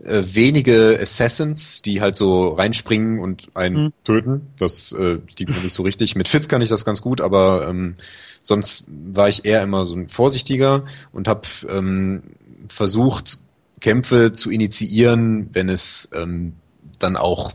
äh, 0.03 0.22
wenige 0.24 0.99
Assassins, 1.01 1.82
die 1.82 2.01
halt 2.01 2.16
so 2.16 2.49
reinspringen 2.49 3.18
und 3.20 3.49
einen 3.55 3.84
mhm. 3.84 3.93
töten. 4.05 4.49
Das 4.59 4.93
äh, 4.93 5.18
mir 5.51 5.62
nicht 5.62 5.74
so 5.74 5.82
richtig. 5.82 6.16
Mit 6.16 6.28
Fitz 6.28 6.49
kann 6.49 6.62
ich 6.62 6.68
das 6.68 6.84
ganz 6.84 7.03
gut, 7.03 7.20
aber 7.20 7.68
ähm, 7.68 7.97
sonst 8.43 8.86
war 8.88 9.28
ich 9.28 9.45
eher 9.45 9.62
immer 9.62 9.84
so 9.84 9.95
ein 9.95 10.09
Vorsichtiger 10.09 10.84
und 11.12 11.28
habe 11.28 11.49
ähm, 11.68 12.22
versucht, 12.68 13.38
Kämpfe 13.80 14.32
zu 14.32 14.51
initiieren, 14.51 15.51
wenn 15.53 15.68
es 15.68 16.09
ähm, 16.14 16.55
dann 16.99 17.16
auch 17.16 17.53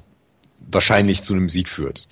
wahrscheinlich 0.60 1.24
zu 1.24 1.34
einem 1.34 1.50
Sieg 1.50 1.70
führt. 1.70 2.08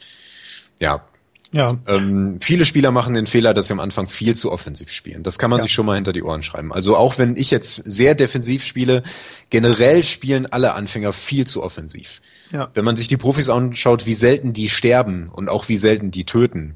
Ja, 0.79 1.05
ja. 1.51 1.67
Ähm, 1.87 2.39
viele 2.41 2.65
Spieler 2.65 2.91
machen 2.91 3.13
den 3.13 3.27
Fehler, 3.27 3.53
dass 3.53 3.67
sie 3.67 3.73
am 3.73 3.79
Anfang 3.79 4.09
viel 4.09 4.35
zu 4.35 4.51
offensiv 4.51 4.91
spielen. 4.91 5.23
Das 5.23 5.37
kann 5.37 5.49
man 5.49 5.59
ja. 5.59 5.63
sich 5.63 5.71
schon 5.71 5.85
mal 5.85 5.95
hinter 5.95 6.13
die 6.13 6.23
Ohren 6.23 6.43
schreiben. 6.43 6.73
Also 6.73 6.97
auch 6.97 7.17
wenn 7.17 7.37
ich 7.37 7.51
jetzt 7.51 7.81
sehr 7.85 8.15
defensiv 8.15 8.63
spiele, 8.63 9.03
generell 9.49 10.03
spielen 10.03 10.45
alle 10.45 10.73
Anfänger 10.73 11.13
viel 11.13 11.47
zu 11.47 11.63
offensiv. 11.63 12.21
Ja. 12.51 12.69
Wenn 12.73 12.85
man 12.85 12.95
sich 12.95 13.07
die 13.07 13.17
Profis 13.17 13.49
anschaut, 13.49 14.05
wie 14.05 14.13
selten 14.13 14.53
die 14.53 14.69
sterben 14.69 15.29
und 15.29 15.49
auch 15.49 15.69
wie 15.69 15.77
selten 15.77 16.11
die 16.11 16.25
töten, 16.25 16.75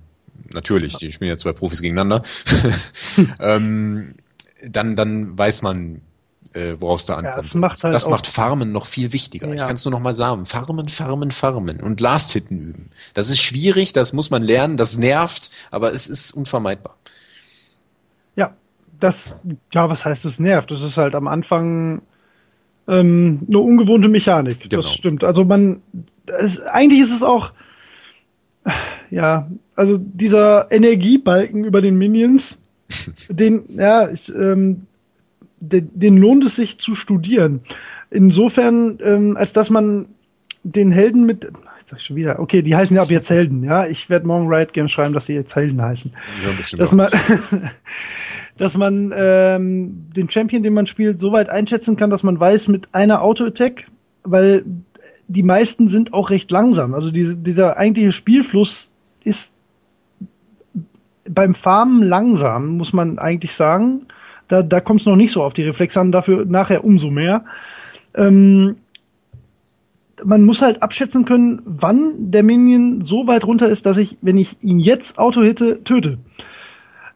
natürlich, 0.53 0.95
die 0.95 1.11
spielen 1.11 1.30
ja 1.30 1.38
zwei 1.38 1.53
Profis 1.53 1.82
gegeneinander, 1.82 2.24
ähm, 3.39 4.15
dann, 4.67 4.95
dann 4.95 5.38
weiß 5.38 5.61
man, 5.61 6.01
äh, 6.53 6.75
worauf 6.79 7.01
es 7.01 7.05
da 7.05 7.15
ankommt. 7.15 7.35
Ja, 7.35 7.41
das 7.41 7.53
macht, 7.53 7.83
halt 7.83 7.93
das 7.93 8.07
macht 8.07 8.27
Farmen 8.27 8.71
noch 8.71 8.85
viel 8.85 9.13
wichtiger. 9.13 9.47
Ja. 9.47 9.53
Ich 9.53 9.61
kann 9.61 9.75
es 9.75 9.85
nur 9.85 9.91
noch 9.91 9.99
mal 9.99 10.13
sagen. 10.13 10.45
Farmen, 10.45 10.89
Farmen, 10.89 11.31
Farmen 11.31 11.79
und 11.79 12.01
Last-Hitten 12.01 12.57
üben. 12.57 12.89
Das 13.13 13.29
ist 13.29 13.39
schwierig, 13.39 13.93
das 13.93 14.13
muss 14.13 14.29
man 14.29 14.41
lernen, 14.41 14.77
das 14.77 14.97
nervt, 14.97 15.49
aber 15.71 15.93
es 15.93 16.07
ist 16.07 16.31
unvermeidbar. 16.31 16.95
Ja, 18.35 18.53
das, 18.99 19.35
ja, 19.73 19.89
was 19.89 20.05
heißt 20.05 20.25
es 20.25 20.39
nervt? 20.39 20.71
Das 20.71 20.81
ist 20.81 20.97
halt 20.97 21.15
am 21.15 21.27
Anfang 21.27 22.01
ähm, 22.87 23.41
eine 23.47 23.59
ungewohnte 23.59 24.09
Mechanik. 24.09 24.61
Genau. 24.69 24.81
Das 24.81 24.91
stimmt. 24.91 25.23
Also 25.23 25.45
man, 25.45 25.81
es, 26.25 26.59
eigentlich 26.61 27.01
ist 27.01 27.13
es 27.13 27.23
auch, 27.23 27.51
ja, 29.11 29.49
also 29.75 29.97
dieser 29.97 30.71
Energiebalken 30.71 31.63
über 31.63 31.81
den 31.81 31.97
Minions, 31.97 32.57
den, 33.29 33.65
ja, 33.69 34.09
ich, 34.09 34.29
ähm, 34.29 34.87
den, 35.60 35.89
den 35.93 36.18
lohnt 36.18 36.43
es 36.45 36.55
sich 36.55 36.80
zu 36.80 36.95
studieren. 36.95 37.62
Insofern, 38.10 38.97
ähm, 39.03 39.38
als 39.38 39.53
dass 39.53 39.70
man 39.70 40.07
den 40.64 40.91
Helden 40.91 41.26
mit, 41.26 41.43
jetzt 41.80 41.89
sag 41.89 41.99
ich 41.99 42.05
schon 42.05 42.16
wieder, 42.16 42.39
okay, 42.39 42.62
die 42.62 42.76
heißen 42.76 42.95
ja 42.95 43.01
ab 43.01 43.12
jetzt 43.12 43.30
Helden, 43.30 43.64
ja. 43.64 43.88
Ich 43.88 44.10
werde 44.10 44.28
morgen 44.28 44.47
Riot 44.47 44.74
Games 44.74 44.91
schreiben, 44.91 45.14
dass 45.14 45.26
sie 45.26 45.34
jetzt 45.34 45.55
Helden 45.55 45.82
heißen. 45.82 46.12
Ja, 46.43 46.78
dass 46.78 46.93
man, 46.93 47.12
dass 48.57 48.76
man 48.76 49.14
ähm, 49.16 50.07
den 50.16 50.30
Champion, 50.30 50.64
den 50.64 50.74
man 50.74 50.88
spielt, 50.88 51.20
so 51.20 51.32
weit 51.32 51.49
einschätzen 51.49 51.95
kann, 51.95 52.10
dass 52.10 52.24
man 52.24 52.39
weiß, 52.39 52.68
mit 52.68 52.89
einer 52.93 53.22
Auto-Attack, 53.22 53.88
weil 54.24 54.66
die 55.28 55.43
meisten 55.43 55.89
sind 55.89 56.14
auch 56.14 56.32
recht 56.32 56.49
langsam. 56.49 56.95
Also 56.95 57.12
diese, 57.12 57.38
dieser 57.38 57.78
eigentliche 57.78 58.12
Spielfluss 58.12 58.89
ist 59.24 59.53
beim 61.30 61.53
Farmen 61.53 62.03
langsam, 62.03 62.78
muss 62.78 62.93
man 62.93 63.20
eigentlich 63.20 63.53
sagen. 63.53 64.07
Da, 64.49 64.61
da 64.61 64.81
kommt 64.81 64.99
es 64.99 65.05
noch 65.05 65.15
nicht 65.15 65.31
so 65.31 65.41
auf 65.41 65.53
die 65.53 65.63
Reflexe 65.63 66.01
an, 66.01 66.11
dafür 66.11 66.43
nachher 66.45 66.83
umso 66.83 67.09
mehr. 67.09 67.45
Ähm, 68.13 68.75
man 70.25 70.43
muss 70.43 70.61
halt 70.61 70.83
abschätzen 70.83 71.23
können, 71.23 71.61
wann 71.63 72.31
der 72.31 72.43
Minion 72.43 73.05
so 73.05 73.27
weit 73.27 73.45
runter 73.45 73.69
ist, 73.69 73.85
dass 73.85 73.97
ich, 73.97 74.17
wenn 74.21 74.37
ich 74.37 74.57
ihn 74.61 74.79
jetzt 74.79 75.17
Auto 75.17 75.41
hitte, 75.41 75.83
töte. 75.83 76.17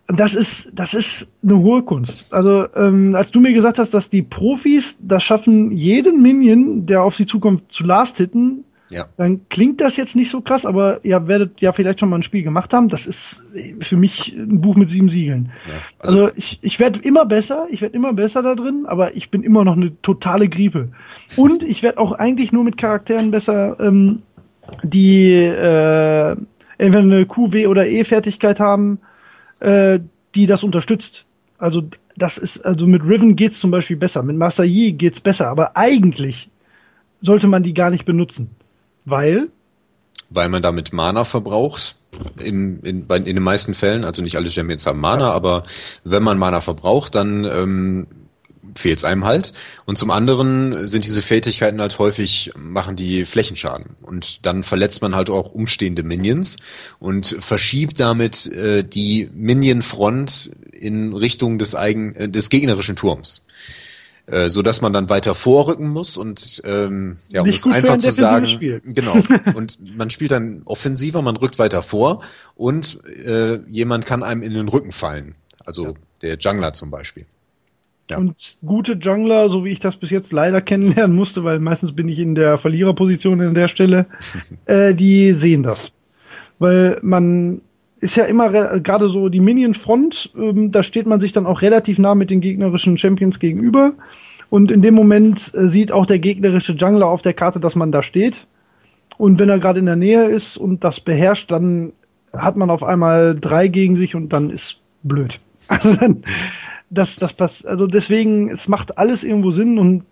Das 0.07 0.35
ist, 0.35 0.71
das 0.73 0.93
ist 0.93 1.31
eine 1.43 1.57
hohe 1.59 1.83
Kunst. 1.83 2.31
Also, 2.33 2.67
ähm, 2.75 3.15
als 3.15 3.31
du 3.31 3.39
mir 3.39 3.53
gesagt 3.53 3.79
hast, 3.79 3.93
dass 3.93 4.09
die 4.09 4.21
Profis 4.21 4.97
das 5.01 5.23
schaffen, 5.23 5.71
jeden 5.71 6.21
Minion, 6.21 6.85
der 6.85 7.03
auf 7.03 7.15
sie 7.15 7.25
zukommt, 7.25 7.71
zu 7.71 7.83
last 7.83 8.17
hitten, 8.17 8.65
ja. 8.93 9.07
Dann 9.17 9.49
klingt 9.49 9.81
das 9.81 9.97
jetzt 9.97 10.15
nicht 10.15 10.29
so 10.29 10.41
krass, 10.41 10.65
aber 10.65 11.03
ihr 11.03 11.27
werdet 11.27 11.59
ja 11.61 11.73
vielleicht 11.73 11.99
schon 11.99 12.09
mal 12.09 12.17
ein 12.17 12.23
Spiel 12.23 12.43
gemacht 12.43 12.73
haben. 12.73 12.89
Das 12.89 13.05
ist 13.05 13.41
für 13.79 13.97
mich 13.97 14.33
ein 14.35 14.61
Buch 14.61 14.75
mit 14.75 14.89
sieben 14.89 15.09
Siegeln. 15.09 15.51
Ja, 15.67 15.73
also, 15.99 16.21
also, 16.25 16.35
ich, 16.37 16.59
ich 16.61 16.79
werde 16.79 16.99
immer 16.99 17.25
besser, 17.25 17.67
ich 17.69 17.81
werde 17.81 17.95
immer 17.95 18.13
besser 18.13 18.43
da 18.43 18.55
drin, 18.55 18.85
aber 18.87 19.15
ich 19.15 19.31
bin 19.31 19.43
immer 19.43 19.65
noch 19.65 19.75
eine 19.75 19.99
totale 20.01 20.47
Griepe. 20.47 20.89
Und 21.35 21.63
ich 21.63 21.83
werde 21.83 21.97
auch 21.97 22.13
eigentlich 22.13 22.51
nur 22.51 22.63
mit 22.63 22.77
Charakteren 22.77 23.31
besser, 23.31 23.77
ähm, 23.79 24.21
die 24.83 25.33
äh, 25.33 26.35
entweder 26.77 26.99
eine 26.99 27.25
Q, 27.25 27.51
W 27.51 27.67
oder 27.67 27.87
E-Fertigkeit 27.87 28.59
haben, 28.59 28.99
äh, 29.59 29.99
die 30.35 30.45
das 30.45 30.63
unterstützt. 30.63 31.25
Also 31.57 31.83
das 32.15 32.37
ist, 32.37 32.65
also 32.65 32.85
mit 32.87 33.03
Riven 33.03 33.35
geht's 33.35 33.59
zum 33.59 33.71
Beispiel 33.71 33.97
besser, 33.97 34.23
mit 34.23 34.35
Master 34.35 34.63
Yi 34.63 34.93
geht's 34.93 35.19
besser, 35.19 35.47
aber 35.47 35.75
eigentlich 35.77 36.49
sollte 37.21 37.47
man 37.47 37.63
die 37.63 37.73
gar 37.73 37.89
nicht 37.89 38.05
benutzen. 38.05 38.49
Weil? 39.05 39.49
Weil 40.29 40.49
man 40.49 40.61
damit 40.61 40.93
Mana 40.93 41.23
verbraucht. 41.23 41.95
In, 42.39 42.79
in, 42.81 43.07
in 43.07 43.23
den 43.25 43.41
meisten 43.41 43.73
Fällen, 43.73 44.03
also 44.03 44.21
nicht 44.21 44.35
alle 44.37 44.51
Champions 44.51 44.85
haben 44.85 44.99
Mana, 44.99 45.29
ja. 45.29 45.31
aber 45.31 45.63
wenn 46.03 46.21
man 46.21 46.37
Mana 46.37 46.61
verbraucht, 46.61 47.15
dann 47.15 47.43
ähm, 47.43 48.07
fehlt 48.75 48.99
es 48.99 49.03
einem 49.03 49.25
halt. 49.25 49.53
Und 49.85 49.97
zum 49.97 50.11
anderen 50.11 50.87
sind 50.87 51.05
diese 51.05 51.21
Fähigkeiten 51.21 51.81
halt 51.81 51.99
häufig, 51.99 52.51
machen 52.55 52.95
die 52.95 53.25
Flächenschaden. 53.25 53.95
Und 54.01 54.45
dann 54.45 54.63
verletzt 54.63 55.01
man 55.01 55.15
halt 55.15 55.29
auch 55.29 55.53
umstehende 55.53 56.03
Minions 56.03 56.57
und 56.99 57.35
verschiebt 57.39 57.99
damit 57.99 58.47
äh, 58.47 58.83
die 58.83 59.29
Minion-Front 59.33 60.51
in 60.71 61.13
Richtung 61.13 61.57
des, 61.57 61.75
eigen, 61.75 62.15
äh, 62.15 62.29
des 62.29 62.49
gegnerischen 62.49 62.95
Turms. 62.95 63.42
Äh, 64.25 64.47
so 64.47 64.61
dass 64.61 64.79
man 64.79 64.93
dann 64.93 65.09
weiter 65.09 65.35
vorrücken 65.35 65.89
muss 65.89 66.15
und 66.15 66.61
ähm, 66.63 67.17
ja, 67.27 67.41
um 67.41 67.49
es 67.49 67.67
einfach 67.67 67.97
zu 67.97 68.09
sagen, 68.11 68.45
Spiel. 68.45 68.81
genau. 68.85 69.17
Und 69.53 69.79
man 69.97 70.09
spielt 70.11 70.31
dann 70.31 70.61
offensiver, 70.63 71.21
man 71.21 71.35
rückt 71.35 71.59
weiter 71.59 71.81
vor 71.81 72.23
und 72.55 73.03
äh, 73.05 73.57
jemand 73.67 74.05
kann 74.05 74.23
einem 74.23 74.41
in 74.41 74.53
den 74.53 74.69
Rücken 74.69 74.93
fallen. 74.93 75.35
Also 75.65 75.87
ja. 75.87 75.93
der 76.21 76.37
Jungler 76.37 76.71
zum 76.71 76.89
Beispiel. 76.89 77.25
Ja. 78.09 78.17
Und 78.17 78.57
gute 78.65 78.93
Jungler, 78.93 79.49
so 79.49 79.65
wie 79.65 79.71
ich 79.71 79.81
das 79.81 79.97
bis 79.97 80.09
jetzt 80.09 80.31
leider 80.31 80.61
kennenlernen 80.61 81.15
musste, 81.15 81.43
weil 81.43 81.59
meistens 81.59 81.93
bin 81.93 82.07
ich 82.07 82.19
in 82.19 82.33
der 82.33 82.57
Verliererposition 82.57 83.41
an 83.41 83.53
der 83.53 83.67
Stelle, 83.67 84.05
äh, 84.65 84.93
die 84.93 85.33
sehen 85.33 85.63
das. 85.63 85.91
Weil 86.59 86.97
man 87.01 87.61
ist 88.03 88.17
ja 88.17 88.25
immer 88.25 88.79
gerade 88.81 89.07
so 89.07 89.29
die 89.29 89.39
Minion-Front, 89.39 90.31
ähm, 90.37 90.71
da 90.71 90.83
steht 90.83 91.07
man 91.07 91.21
sich 91.21 91.31
dann 91.31 91.45
auch 91.45 91.61
relativ 91.61 91.99
nah 91.99 92.15
mit 92.15 92.29
den 92.29 92.41
gegnerischen 92.41 92.97
Champions 92.97 93.39
gegenüber. 93.39 93.93
Und 94.49 94.71
in 94.71 94.81
dem 94.81 94.93
Moment 94.93 95.53
äh, 95.55 95.67
sieht 95.69 95.91
auch 95.93 96.05
der 96.05 96.19
gegnerische 96.19 96.73
Jungler 96.73 97.07
auf 97.07 97.21
der 97.21 97.33
Karte, 97.33 97.61
dass 97.61 97.75
man 97.75 97.93
da 97.93 98.03
steht. 98.03 98.45
Und 99.17 99.39
wenn 99.39 99.47
er 99.47 99.59
gerade 99.59 99.79
in 99.79 99.85
der 99.85 99.95
Nähe 99.95 100.25
ist 100.25 100.57
und 100.57 100.83
das 100.83 100.99
beherrscht, 100.99 101.49
dann 101.49 101.93
hat 102.33 102.57
man 102.57 102.69
auf 102.69 102.83
einmal 102.83 103.35
drei 103.39 103.69
gegen 103.69 103.95
sich 103.95 104.15
und 104.15 104.33
dann 104.33 104.49
ist 104.49 104.81
blöd. 105.01 105.39
Also 105.69 105.95
das, 106.89 107.15
das 107.15 107.33
passt, 107.33 107.65
also 107.65 107.87
deswegen, 107.87 108.49
es 108.49 108.67
macht 108.67 108.97
alles 108.99 109.23
irgendwo 109.23 109.49
Sinn 109.49 109.79
und 109.79 110.03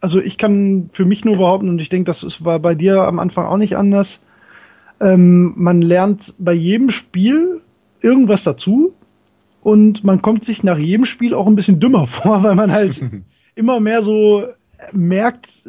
also 0.00 0.20
ich 0.20 0.38
kann 0.38 0.90
für 0.92 1.04
mich 1.04 1.24
nur 1.24 1.38
behaupten, 1.38 1.68
und 1.68 1.80
ich 1.80 1.88
denke, 1.88 2.12
das 2.12 2.44
war 2.44 2.60
bei 2.60 2.76
dir 2.76 3.02
am 3.02 3.18
Anfang 3.18 3.46
auch 3.46 3.56
nicht 3.56 3.76
anders, 3.76 4.20
ähm, 5.02 5.52
man 5.56 5.82
lernt 5.82 6.34
bei 6.38 6.52
jedem 6.52 6.90
Spiel 6.90 7.60
irgendwas 8.00 8.44
dazu 8.44 8.94
und 9.62 10.04
man 10.04 10.22
kommt 10.22 10.44
sich 10.44 10.62
nach 10.62 10.78
jedem 10.78 11.04
Spiel 11.04 11.34
auch 11.34 11.46
ein 11.46 11.56
bisschen 11.56 11.80
dümmer 11.80 12.06
vor, 12.06 12.42
weil 12.42 12.54
man 12.54 12.72
halt 12.72 13.04
immer 13.54 13.80
mehr 13.80 14.02
so 14.02 14.44
merkt, 14.92 15.64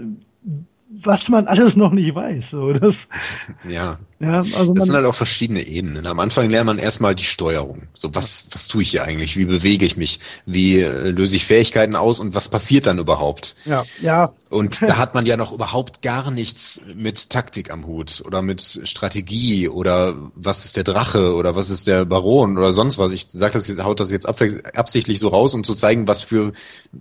was 0.95 1.27
man 1.29 1.47
alles 1.47 1.75
noch 1.75 1.91
nicht 1.91 2.13
weiß. 2.13 2.51
So, 2.51 2.73
das, 2.73 3.07
ja. 3.67 3.97
ja 4.19 4.39
also 4.39 4.65
man, 4.65 4.75
das 4.75 4.85
sind 4.85 4.95
halt 4.95 5.05
auch 5.05 5.15
verschiedene 5.15 5.65
Ebenen. 5.65 6.05
Am 6.05 6.19
Anfang 6.19 6.49
lernt 6.49 6.67
man 6.67 6.77
erstmal 6.77 7.15
die 7.15 7.23
Steuerung. 7.23 7.83
So, 7.93 8.13
was, 8.13 8.47
was 8.51 8.67
tue 8.67 8.83
ich 8.83 8.91
hier 8.91 9.03
eigentlich? 9.03 9.35
Wie 9.35 9.45
bewege 9.45 9.85
ich 9.85 9.97
mich? 9.97 10.19
Wie 10.45 10.79
äh, 10.79 11.09
löse 11.09 11.35
ich 11.35 11.45
Fähigkeiten 11.45 11.95
aus 11.95 12.19
und 12.19 12.35
was 12.35 12.49
passiert 12.49 12.85
dann 12.85 12.99
überhaupt? 12.99 13.55
Ja, 13.65 13.83
ja. 14.01 14.33
Und 14.49 14.81
da 14.83 14.97
hat 14.97 15.15
man 15.15 15.25
ja 15.25 15.35
noch 15.35 15.51
überhaupt 15.51 16.03
gar 16.03 16.29
nichts 16.29 16.81
mit 16.93 17.31
Taktik 17.31 17.71
am 17.71 17.87
Hut 17.87 18.21
oder 18.25 18.43
mit 18.43 18.81
Strategie 18.83 19.67
oder 19.69 20.15
was 20.35 20.65
ist 20.65 20.77
der 20.77 20.83
Drache 20.83 21.33
oder 21.33 21.55
was 21.55 21.71
ist 21.71 21.87
der 21.87 22.05
Baron 22.05 22.57
oder 22.57 22.71
sonst 22.71 22.99
was. 22.99 23.11
Ich 23.11 23.25
sag 23.29 23.53
das 23.53 23.67
jetzt, 23.67 23.83
haut 23.83 23.99
das 23.99 24.11
jetzt 24.11 24.27
absichtlich 24.27 25.19
so 25.19 25.29
raus, 25.29 25.55
um 25.55 25.63
zu 25.63 25.73
zeigen, 25.73 26.07
was 26.07 26.21
für 26.21 26.53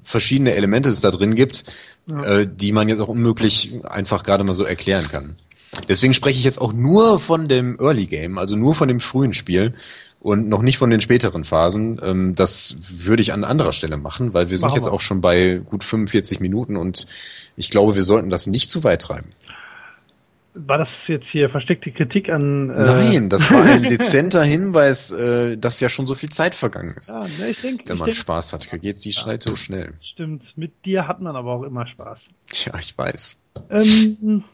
verschiedene 0.02 0.54
Elemente 0.54 0.88
es 0.88 1.00
da 1.00 1.10
drin 1.10 1.34
gibt 1.34 1.64
ja. 2.06 2.22
äh, 2.24 2.48
die 2.50 2.72
man 2.72 2.88
jetzt 2.88 3.00
auch 3.00 3.08
unmöglich 3.08 3.72
einfach 3.84 4.22
gerade 4.22 4.44
mal 4.44 4.54
so 4.54 4.64
erklären 4.64 5.08
kann. 5.08 5.36
Deswegen 5.88 6.12
spreche 6.12 6.38
ich 6.38 6.44
jetzt 6.44 6.60
auch 6.60 6.72
nur 6.72 7.18
von 7.18 7.48
dem 7.48 7.78
Early 7.80 8.06
Game, 8.06 8.38
also 8.38 8.56
nur 8.56 8.74
von 8.74 8.88
dem 8.88 9.00
frühen 9.00 9.32
Spiel 9.32 9.74
und 10.20 10.48
noch 10.48 10.62
nicht 10.62 10.78
von 10.78 10.90
den 10.90 11.00
späteren 11.00 11.44
Phasen. 11.44 12.00
Ähm, 12.02 12.34
das 12.34 12.76
würde 12.88 13.22
ich 13.22 13.32
an 13.32 13.44
anderer 13.44 13.72
Stelle 13.72 13.96
machen, 13.96 14.34
weil 14.34 14.50
wir 14.50 14.58
sind 14.58 14.68
machen 14.68 14.76
jetzt 14.76 14.86
wir. 14.86 14.92
auch 14.92 15.00
schon 15.00 15.20
bei 15.20 15.60
gut 15.64 15.82
45 15.82 16.40
Minuten 16.40 16.76
und 16.76 17.06
ich 17.56 17.70
glaube, 17.70 17.94
wir 17.94 18.02
sollten 18.02 18.30
das 18.30 18.46
nicht 18.46 18.70
zu 18.70 18.84
weit 18.84 19.02
treiben. 19.02 19.30
War 20.54 20.76
das 20.76 21.08
jetzt 21.08 21.30
hier 21.30 21.48
versteckte 21.48 21.92
Kritik 21.92 22.28
an? 22.28 22.68
Äh 22.70 22.82
Nein, 22.82 23.28
das 23.30 23.50
war 23.50 23.62
ein 23.64 23.82
dezenter 23.88 24.44
Hinweis, 24.44 25.10
äh, 25.10 25.56
dass 25.56 25.80
ja 25.80 25.88
schon 25.88 26.06
so 26.06 26.14
viel 26.14 26.28
Zeit 26.28 26.54
vergangen 26.54 26.94
ist. 26.98 27.08
Ja, 27.08 27.26
ne, 27.26 27.48
ich 27.48 27.62
denk, 27.62 27.88
Wenn 27.88 27.96
man 27.96 28.06
denk, 28.06 28.16
Spaß 28.18 28.52
hat, 28.52 28.68
geht 28.82 29.02
die 29.04 29.12
Zeit 29.12 29.42
so 29.42 29.56
schnell. 29.56 29.94
Stimmt. 30.00 30.56
Mit 30.56 30.84
dir 30.84 31.08
hat 31.08 31.22
man 31.22 31.36
aber 31.36 31.52
auch 31.52 31.62
immer 31.62 31.86
Spaß. 31.86 32.28
Ja, 32.66 32.78
ich 32.78 32.96
weiß. 32.96 33.36
Ähm, 33.70 34.44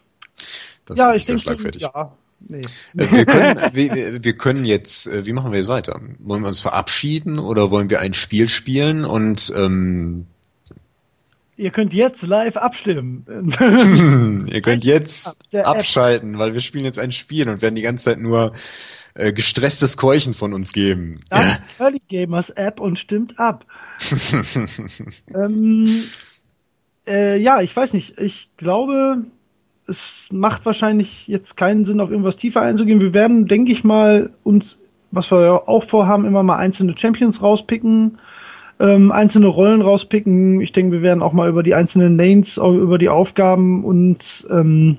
das 0.84 0.98
ja, 0.98 1.14
ich 1.14 1.26
denke, 1.26 1.42
schlagfertig. 1.42 1.82
ja. 1.82 2.12
Nee. 2.40 2.60
Äh, 2.96 3.10
wir, 3.10 3.24
können, 3.26 3.74
wir, 3.74 4.24
wir 4.24 4.38
können 4.38 4.64
jetzt, 4.64 5.08
äh, 5.08 5.26
wie 5.26 5.32
machen 5.32 5.50
wir 5.50 5.58
jetzt 5.58 5.68
weiter? 5.68 6.00
Wollen 6.20 6.42
wir 6.42 6.48
uns 6.48 6.60
verabschieden 6.60 7.38
oder 7.40 7.70
wollen 7.70 7.90
wir 7.90 8.00
ein 8.00 8.14
Spiel 8.14 8.48
spielen 8.48 9.04
und 9.04 9.52
ähm, 9.56 10.26
Ihr 11.58 11.70
könnt 11.70 11.92
jetzt 11.92 12.22
live 12.22 12.56
abstimmen. 12.56 13.24
Ihr 14.48 14.62
könnt 14.62 14.84
jetzt 14.84 15.36
abschalten, 15.52 16.38
weil 16.38 16.54
wir 16.54 16.60
spielen 16.60 16.84
jetzt 16.84 17.00
ein 17.00 17.10
Spiel 17.10 17.48
und 17.48 17.62
werden 17.62 17.74
die 17.74 17.82
ganze 17.82 18.04
Zeit 18.04 18.20
nur 18.20 18.52
äh, 19.14 19.32
gestresstes 19.32 19.96
Keuchen 19.96 20.34
von 20.34 20.54
uns 20.54 20.72
geben. 20.72 21.16
Dann 21.30 21.58
Early 21.80 22.00
Gamers 22.08 22.50
App 22.50 22.78
und 22.78 22.96
stimmt 22.96 23.40
ab. 23.40 23.66
ähm, 25.34 26.04
äh, 27.08 27.36
ja, 27.38 27.60
ich 27.60 27.74
weiß 27.74 27.92
nicht. 27.94 28.20
Ich 28.20 28.50
glaube, 28.56 29.24
es 29.88 30.28
macht 30.30 30.64
wahrscheinlich 30.64 31.26
jetzt 31.26 31.56
keinen 31.56 31.84
Sinn, 31.84 32.00
auf 32.00 32.10
irgendwas 32.10 32.36
tiefer 32.36 32.62
einzugehen. 32.62 33.00
Wir 33.00 33.14
werden, 33.14 33.48
denke 33.48 33.72
ich 33.72 33.82
mal, 33.82 34.30
uns, 34.44 34.78
was 35.10 35.32
wir 35.32 35.68
auch 35.68 35.82
vorhaben, 35.82 36.24
immer 36.24 36.44
mal 36.44 36.58
einzelne 36.58 36.96
Champions 36.96 37.42
rauspicken 37.42 38.20
ähm, 38.80 39.10
einzelne 39.10 39.48
Rollen 39.48 39.82
rauspicken. 39.82 40.60
Ich 40.60 40.72
denke, 40.72 40.92
wir 40.92 41.02
werden 41.02 41.22
auch 41.22 41.32
mal 41.32 41.48
über 41.48 41.62
die 41.62 41.74
einzelnen 41.74 42.16
Lanes, 42.16 42.56
über 42.58 42.98
die 42.98 43.08
Aufgaben 43.08 43.84
und 43.84 44.46
ähm, 44.50 44.98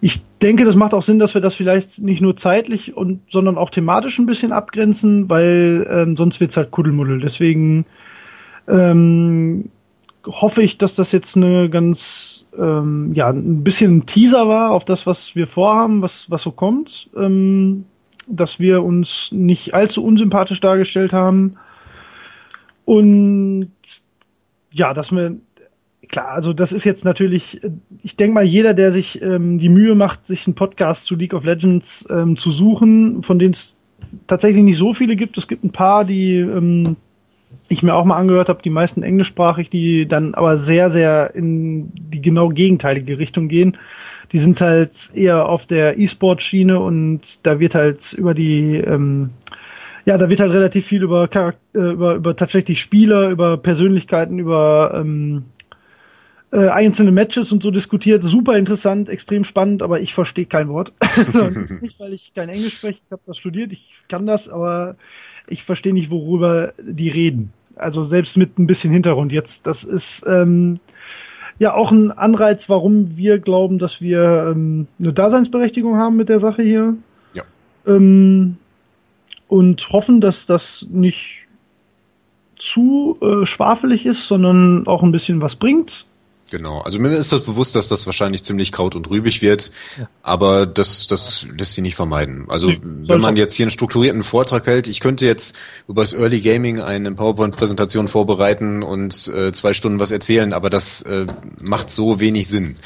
ich 0.00 0.20
denke, 0.40 0.64
das 0.64 0.76
macht 0.76 0.94
auch 0.94 1.02
Sinn, 1.02 1.18
dass 1.18 1.34
wir 1.34 1.40
das 1.40 1.54
vielleicht 1.54 1.98
nicht 1.98 2.22
nur 2.22 2.36
zeitlich 2.36 2.96
und 2.96 3.20
sondern 3.30 3.58
auch 3.58 3.70
thematisch 3.70 4.18
ein 4.18 4.26
bisschen 4.26 4.52
abgrenzen, 4.52 5.28
weil 5.28 5.86
ähm, 5.90 6.16
sonst 6.16 6.40
wird's 6.40 6.56
halt 6.56 6.70
Kuddelmuddel. 6.70 7.20
Deswegen 7.20 7.84
ähm, 8.66 9.70
hoffe 10.24 10.62
ich, 10.62 10.78
dass 10.78 10.94
das 10.94 11.12
jetzt 11.12 11.36
eine 11.36 11.68
ganz 11.68 12.46
ähm, 12.58 13.12
ja 13.14 13.28
ein 13.28 13.62
bisschen 13.62 13.98
ein 13.98 14.06
Teaser 14.06 14.48
war 14.48 14.70
auf 14.70 14.84
das, 14.84 15.06
was 15.06 15.34
wir 15.36 15.46
vorhaben, 15.46 16.00
was 16.00 16.30
was 16.30 16.42
so 16.42 16.52
kommt, 16.52 17.10
ähm, 17.16 17.84
dass 18.26 18.58
wir 18.58 18.82
uns 18.82 19.30
nicht 19.32 19.74
allzu 19.74 20.02
unsympathisch 20.02 20.60
dargestellt 20.60 21.12
haben 21.12 21.56
und 22.90 23.70
ja, 24.72 24.94
dass 24.94 25.12
wir 25.12 25.36
klar, 26.08 26.30
also 26.30 26.52
das 26.52 26.72
ist 26.72 26.82
jetzt 26.82 27.04
natürlich, 27.04 27.60
ich 28.02 28.16
denke 28.16 28.34
mal, 28.34 28.42
jeder, 28.42 28.74
der 28.74 28.90
sich 28.90 29.22
ähm, 29.22 29.60
die 29.60 29.68
Mühe 29.68 29.94
macht, 29.94 30.26
sich 30.26 30.44
einen 30.48 30.56
Podcast 30.56 31.04
zu 31.04 31.14
League 31.14 31.32
of 31.32 31.44
Legends 31.44 32.04
ähm, 32.10 32.36
zu 32.36 32.50
suchen, 32.50 33.22
von 33.22 33.38
denen 33.38 33.52
es 33.52 33.76
tatsächlich 34.26 34.64
nicht 34.64 34.76
so 34.76 34.92
viele 34.92 35.14
gibt. 35.14 35.38
Es 35.38 35.46
gibt 35.46 35.62
ein 35.62 35.70
paar, 35.70 36.04
die 36.04 36.38
ähm, 36.38 36.96
ich 37.68 37.84
mir 37.84 37.94
auch 37.94 38.04
mal 38.04 38.16
angehört 38.16 38.48
habe, 38.48 38.60
die 38.60 38.70
meisten 38.70 39.04
englischsprachig, 39.04 39.70
die 39.70 40.06
dann 40.06 40.34
aber 40.34 40.58
sehr, 40.58 40.90
sehr 40.90 41.32
in 41.36 41.92
die 41.94 42.20
genau 42.20 42.48
gegenteilige 42.48 43.20
Richtung 43.20 43.46
gehen. 43.46 43.78
Die 44.32 44.38
sind 44.38 44.60
halt 44.60 45.12
eher 45.14 45.48
auf 45.48 45.64
der 45.64 45.96
E-Sport-Schiene 45.96 46.80
und 46.80 47.46
da 47.46 47.60
wird 47.60 47.76
halt 47.76 48.14
über 48.14 48.34
die 48.34 48.78
ähm, 48.78 49.30
ja, 50.04 50.18
da 50.18 50.28
wird 50.28 50.40
halt 50.40 50.52
relativ 50.52 50.86
viel 50.86 51.02
über, 51.02 51.28
Charakter, 51.28 51.60
äh, 51.74 51.92
über, 51.92 52.14
über 52.14 52.36
tatsächlich 52.36 52.80
Spieler, 52.80 53.30
über 53.30 53.56
Persönlichkeiten, 53.56 54.38
über 54.38 54.92
ähm, 54.94 55.44
äh, 56.52 56.68
einzelne 56.68 57.12
Matches 57.12 57.52
und 57.52 57.62
so 57.62 57.70
diskutiert. 57.70 58.22
Super 58.22 58.56
interessant, 58.56 59.08
extrem 59.08 59.44
spannend, 59.44 59.82
aber 59.82 60.00
ich 60.00 60.14
verstehe 60.14 60.46
kein 60.46 60.68
Wort. 60.68 60.92
nicht, 61.80 62.00
weil 62.00 62.12
ich 62.12 62.32
kein 62.34 62.48
Englisch 62.48 62.78
spreche, 62.78 63.00
ich 63.04 63.12
habe 63.12 63.22
das 63.26 63.36
studiert, 63.36 63.72
ich 63.72 63.92
kann 64.08 64.26
das, 64.26 64.48
aber 64.48 64.96
ich 65.46 65.64
verstehe 65.64 65.92
nicht, 65.92 66.10
worüber 66.10 66.72
die 66.78 67.08
reden. 67.08 67.52
Also 67.76 68.02
selbst 68.02 68.36
mit 68.36 68.58
ein 68.58 68.66
bisschen 68.66 68.92
Hintergrund 68.92 69.32
jetzt. 69.32 69.66
Das 69.66 69.84
ist 69.84 70.24
ähm, 70.26 70.80
ja 71.58 71.74
auch 71.74 71.92
ein 71.92 72.10
Anreiz, 72.10 72.68
warum 72.68 73.16
wir 73.16 73.38
glauben, 73.38 73.78
dass 73.78 74.00
wir 74.00 74.50
ähm, 74.50 74.86
eine 74.98 75.12
Daseinsberechtigung 75.12 75.96
haben 75.96 76.16
mit 76.16 76.28
der 76.28 76.40
Sache 76.40 76.62
hier. 76.62 76.96
Ja. 77.32 77.44
Ähm, 77.86 78.56
und 79.50 79.90
hoffen, 79.90 80.20
dass 80.20 80.46
das 80.46 80.86
nicht 80.90 81.40
zu 82.56 83.18
äh, 83.20 83.46
schwafelig 83.46 84.06
ist, 84.06 84.28
sondern 84.28 84.86
auch 84.86 85.02
ein 85.02 85.12
bisschen 85.12 85.40
was 85.40 85.56
bringt. 85.56 86.06
Genau, 86.50 86.80
also 86.80 86.98
mir 86.98 87.10
ist 87.10 87.30
das 87.32 87.44
bewusst, 87.44 87.76
dass 87.76 87.88
das 87.88 88.06
wahrscheinlich 88.06 88.42
ziemlich 88.42 88.72
kraut 88.72 88.96
und 88.96 89.08
rübig 89.08 89.40
wird, 89.40 89.70
ja. 89.96 90.08
aber 90.22 90.66
das, 90.66 91.06
das 91.06 91.46
lässt 91.56 91.74
sich 91.74 91.82
nicht 91.82 91.94
vermeiden. 91.94 92.46
Also 92.48 92.68
nee, 92.68 92.80
wenn 92.82 93.20
man 93.20 93.36
jetzt 93.36 93.54
hier 93.54 93.64
einen 93.64 93.70
strukturierten 93.70 94.24
Vortrag 94.24 94.66
hält, 94.66 94.88
ich 94.88 94.98
könnte 94.98 95.26
jetzt 95.26 95.56
über 95.86 96.02
das 96.02 96.12
Early 96.12 96.40
Gaming 96.40 96.80
eine 96.80 97.12
PowerPoint-Präsentation 97.12 98.08
vorbereiten 98.08 98.82
und 98.82 99.28
äh, 99.28 99.52
zwei 99.52 99.74
Stunden 99.74 100.00
was 100.00 100.10
erzählen, 100.10 100.52
aber 100.52 100.70
das 100.70 101.02
äh, 101.02 101.26
macht 101.60 101.92
so 101.92 102.18
wenig 102.18 102.48
Sinn. 102.48 102.76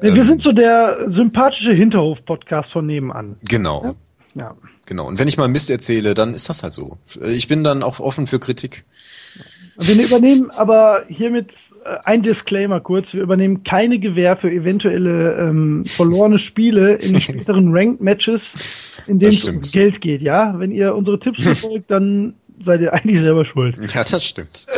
Wir 0.00 0.14
ähm, 0.14 0.22
sind 0.22 0.42
so 0.42 0.52
der 0.52 1.04
sympathische 1.06 1.72
Hinterhof-Podcast 1.72 2.72
von 2.72 2.84
nebenan. 2.84 3.36
Genau. 3.48 3.96
Ja. 4.34 4.42
ja. 4.42 4.56
Genau. 4.88 5.06
Und 5.06 5.18
wenn 5.18 5.28
ich 5.28 5.36
mal 5.36 5.48
Mist 5.48 5.68
erzähle, 5.68 6.14
dann 6.14 6.32
ist 6.32 6.48
das 6.48 6.62
halt 6.62 6.72
so. 6.72 6.96
Ich 7.20 7.46
bin 7.46 7.62
dann 7.62 7.82
auch 7.82 8.00
offen 8.00 8.26
für 8.26 8.40
Kritik. 8.40 8.86
Wir 9.76 10.02
übernehmen 10.02 10.50
aber 10.50 11.04
hiermit 11.08 11.52
äh, 11.84 11.98
ein 12.04 12.22
Disclaimer 12.22 12.80
kurz. 12.80 13.12
Wir 13.12 13.20
übernehmen 13.20 13.64
keine 13.64 13.98
Gewähr 13.98 14.38
für 14.38 14.50
eventuelle 14.50 15.38
ähm, 15.38 15.84
verlorene 15.84 16.38
Spiele 16.38 16.94
in 16.94 17.20
späteren 17.20 17.68
Ranked-Matches, 17.76 19.02
in 19.06 19.18
denen 19.18 19.34
es 19.34 19.44
ums 19.44 19.70
Geld 19.70 20.00
geht. 20.00 20.22
Ja, 20.22 20.58
wenn 20.58 20.72
ihr 20.72 20.94
unsere 20.94 21.20
Tipps 21.20 21.42
verfolgt, 21.42 21.90
dann 21.90 22.32
seid 22.58 22.80
ihr 22.80 22.94
eigentlich 22.94 23.20
selber 23.20 23.44
schuld. 23.44 23.76
Ja, 23.94 24.04
das 24.04 24.24
stimmt. 24.24 24.66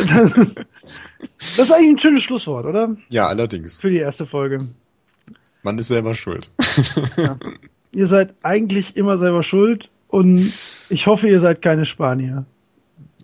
Das, 1.42 1.56
das 1.56 1.68
ist 1.68 1.72
eigentlich 1.72 1.90
ein 1.90 1.98
schönes 1.98 2.22
Schlusswort, 2.22 2.66
oder? 2.66 2.96
Ja, 3.10 3.26
allerdings. 3.28 3.80
Für 3.80 3.90
die 3.90 3.98
erste 3.98 4.26
Folge. 4.26 4.58
Man 5.62 5.78
ist 5.78 5.88
selber 5.88 6.14
schuld. 6.14 6.50
Ja. 7.16 7.38
Ihr 7.92 8.06
seid 8.06 8.34
eigentlich 8.42 8.96
immer 8.96 9.18
selber 9.18 9.42
schuld 9.42 9.90
und 10.10 10.52
ich 10.88 11.06
hoffe, 11.06 11.28
ihr 11.28 11.40
seid 11.40 11.62
keine 11.62 11.84
Spanier. 11.84 12.44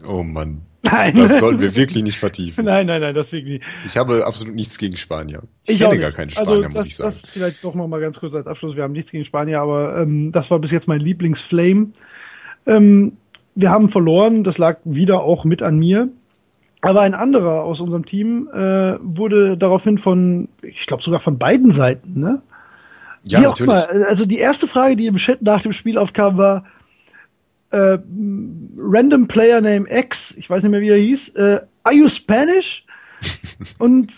Oh 0.06 0.22
Mann. 0.22 0.62
Nein. 0.82 1.16
Das 1.16 1.40
sollten 1.40 1.60
wir 1.60 1.74
wirklich 1.74 2.04
nicht 2.04 2.18
vertiefen. 2.18 2.64
Nein, 2.64 2.86
nein, 2.86 3.00
nein, 3.00 3.14
das 3.14 3.32
wirklich 3.32 3.60
nicht. 3.60 3.66
Ich 3.86 3.96
habe 3.96 4.24
absolut 4.24 4.54
nichts 4.54 4.78
gegen 4.78 4.96
Spanier. 4.96 5.42
Ich, 5.64 5.74
ich 5.74 5.80
kenne 5.80 5.98
gar 5.98 6.12
keine 6.12 6.30
also 6.36 6.52
Spanier, 6.52 6.66
also, 6.68 6.78
muss 6.78 6.86
ich 6.86 6.96
sagen. 6.96 7.08
Das 7.08 7.28
vielleicht 7.28 7.64
doch 7.64 7.74
noch 7.74 7.88
mal 7.88 8.00
ganz 8.00 8.20
kurz 8.20 8.34
als 8.34 8.46
Abschluss. 8.46 8.76
Wir 8.76 8.84
haben 8.84 8.92
nichts 8.92 9.10
gegen 9.10 9.24
Spanier, 9.24 9.60
aber 9.60 9.98
ähm, 9.98 10.30
das 10.32 10.50
war 10.50 10.58
bis 10.60 10.70
jetzt 10.70 10.86
mein 10.86 11.00
Lieblingsflame. 11.00 11.88
Ähm, 12.66 13.16
wir 13.54 13.70
haben 13.70 13.88
verloren, 13.88 14.44
das 14.44 14.58
lag 14.58 14.78
wieder 14.84 15.22
auch 15.22 15.44
mit 15.44 15.62
an 15.62 15.78
mir. 15.78 16.08
Aber 16.82 17.00
ein 17.00 17.14
anderer 17.14 17.64
aus 17.64 17.80
unserem 17.80 18.06
Team 18.06 18.48
äh, 18.52 18.96
wurde 19.00 19.56
daraufhin 19.56 19.98
von, 19.98 20.48
ich 20.62 20.86
glaube 20.86 21.02
sogar 21.02 21.20
von 21.20 21.38
beiden 21.38 21.72
Seiten, 21.72 22.20
ne? 22.20 22.42
Ja, 23.24 23.40
Wie 23.40 23.46
auch 23.46 23.58
natürlich. 23.58 23.90
immer. 23.90 24.06
Also 24.08 24.24
die 24.24 24.38
erste 24.38 24.68
Frage, 24.68 24.94
die 24.94 25.06
im 25.06 25.16
Chat 25.16 25.42
nach 25.42 25.62
dem 25.62 25.72
Spiel 25.72 25.98
aufkam, 25.98 26.36
war 26.36 26.64
äh, 27.70 27.98
Random 28.78 29.26
Player 29.28 29.60
Name 29.60 29.86
X, 29.88 30.34
ich 30.36 30.48
weiß 30.48 30.62
nicht 30.62 30.72
mehr, 30.72 30.80
wie 30.80 30.90
er 30.90 30.96
hieß, 30.98 31.30
äh, 31.30 31.60
Are 31.82 31.94
you 31.94 32.08
Spanish? 32.08 32.84
und 33.78 34.12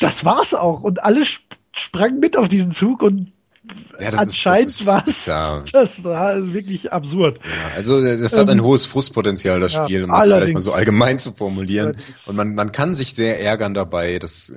das 0.00 0.24
war's 0.24 0.54
auch. 0.54 0.82
Und 0.82 1.02
alle 1.02 1.22
sp 1.24 1.42
sprangen 1.74 2.20
mit 2.20 2.36
auf 2.36 2.48
diesen 2.48 2.70
Zug 2.70 3.00
und 3.02 3.32
Ja, 3.98 4.10
anscheinend 4.10 4.84
war 4.86 5.04
es 5.08 5.24
ja. 5.24 5.64
das 5.72 6.04
war 6.04 6.52
wirklich 6.52 6.92
absurd. 6.92 7.38
Ja, 7.42 7.76
also 7.76 7.98
das 8.02 8.36
hat 8.36 8.50
ein 8.50 8.62
hohes 8.62 8.84
Frustpotenzial, 8.84 9.58
das 9.58 9.72
Spiel, 9.72 10.04
um 10.04 10.10
das 10.10 10.26
vielleicht 10.26 10.52
mal 10.52 10.60
so 10.60 10.72
allgemein 10.74 11.18
zu 11.18 11.32
formulieren. 11.32 11.94
Allerdings. 11.94 12.28
Und 12.28 12.36
man, 12.36 12.54
man 12.54 12.72
kann 12.72 12.94
sich 12.94 13.14
sehr 13.14 13.40
ärgern 13.40 13.72
dabei. 13.72 14.18
Das 14.18 14.50
äh, 14.50 14.56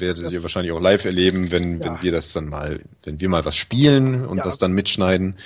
werdet 0.00 0.24
Das- 0.24 0.32
ihr 0.32 0.42
wahrscheinlich 0.42 0.72
auch 0.72 0.80
live 0.80 1.04
erleben, 1.04 1.52
wenn, 1.52 1.84
wenn 1.84 2.02
wir 2.02 2.10
das 2.10 2.32
dann 2.32 2.48
mal, 2.48 2.80
wenn 3.04 3.20
wir 3.20 3.28
mal 3.28 3.44
was 3.44 3.56
spielen 3.56 4.24
und 4.26 4.44
das 4.44 4.58
dann 4.58 4.72
mitschneiden. 4.72 5.36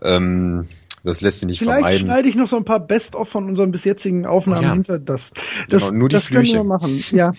Ähm, 0.00 0.68
das 1.04 1.20
lässt 1.20 1.40
sich 1.40 1.48
nicht 1.48 1.58
Vielleicht 1.58 1.78
vermeiden. 1.80 2.06
schneide 2.06 2.28
ich 2.28 2.34
noch 2.34 2.48
so 2.48 2.56
ein 2.56 2.64
paar 2.64 2.80
Best-of 2.80 3.28
von 3.28 3.46
unseren 3.48 3.70
bis 3.72 3.84
jetzigen 3.84 4.26
Aufnahmen 4.26 4.62
Ja. 4.62 4.72
hinter 4.74 4.98
das. 4.98 5.32
Das, 5.68 5.82
Genau, 5.88 5.98
nur 5.98 6.08
die 6.08 6.14
das 6.14 6.28
können 6.28 6.46
wir 6.46 6.64
machen. 6.64 7.02
Ja. 7.10 7.32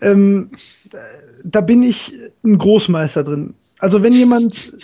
ähm, 0.00 0.50
äh, 0.92 0.96
da 1.44 1.60
bin 1.60 1.82
ich 1.82 2.12
ein 2.44 2.58
Großmeister 2.58 3.24
drin. 3.24 3.54
Also 3.78 4.02
wenn 4.02 4.12
jemand 4.12 4.72
äh, 4.72 4.80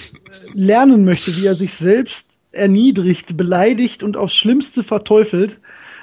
lernen 0.54 1.04
möchte, 1.04 1.34
wie 1.36 1.46
er 1.46 1.54
sich 1.54 1.74
selbst 1.74 2.38
erniedrigt, 2.52 3.36
beleidigt 3.36 4.02
und 4.02 4.16
aufs 4.16 4.34
Schlimmste 4.34 4.82
verteufelt, 4.82 5.58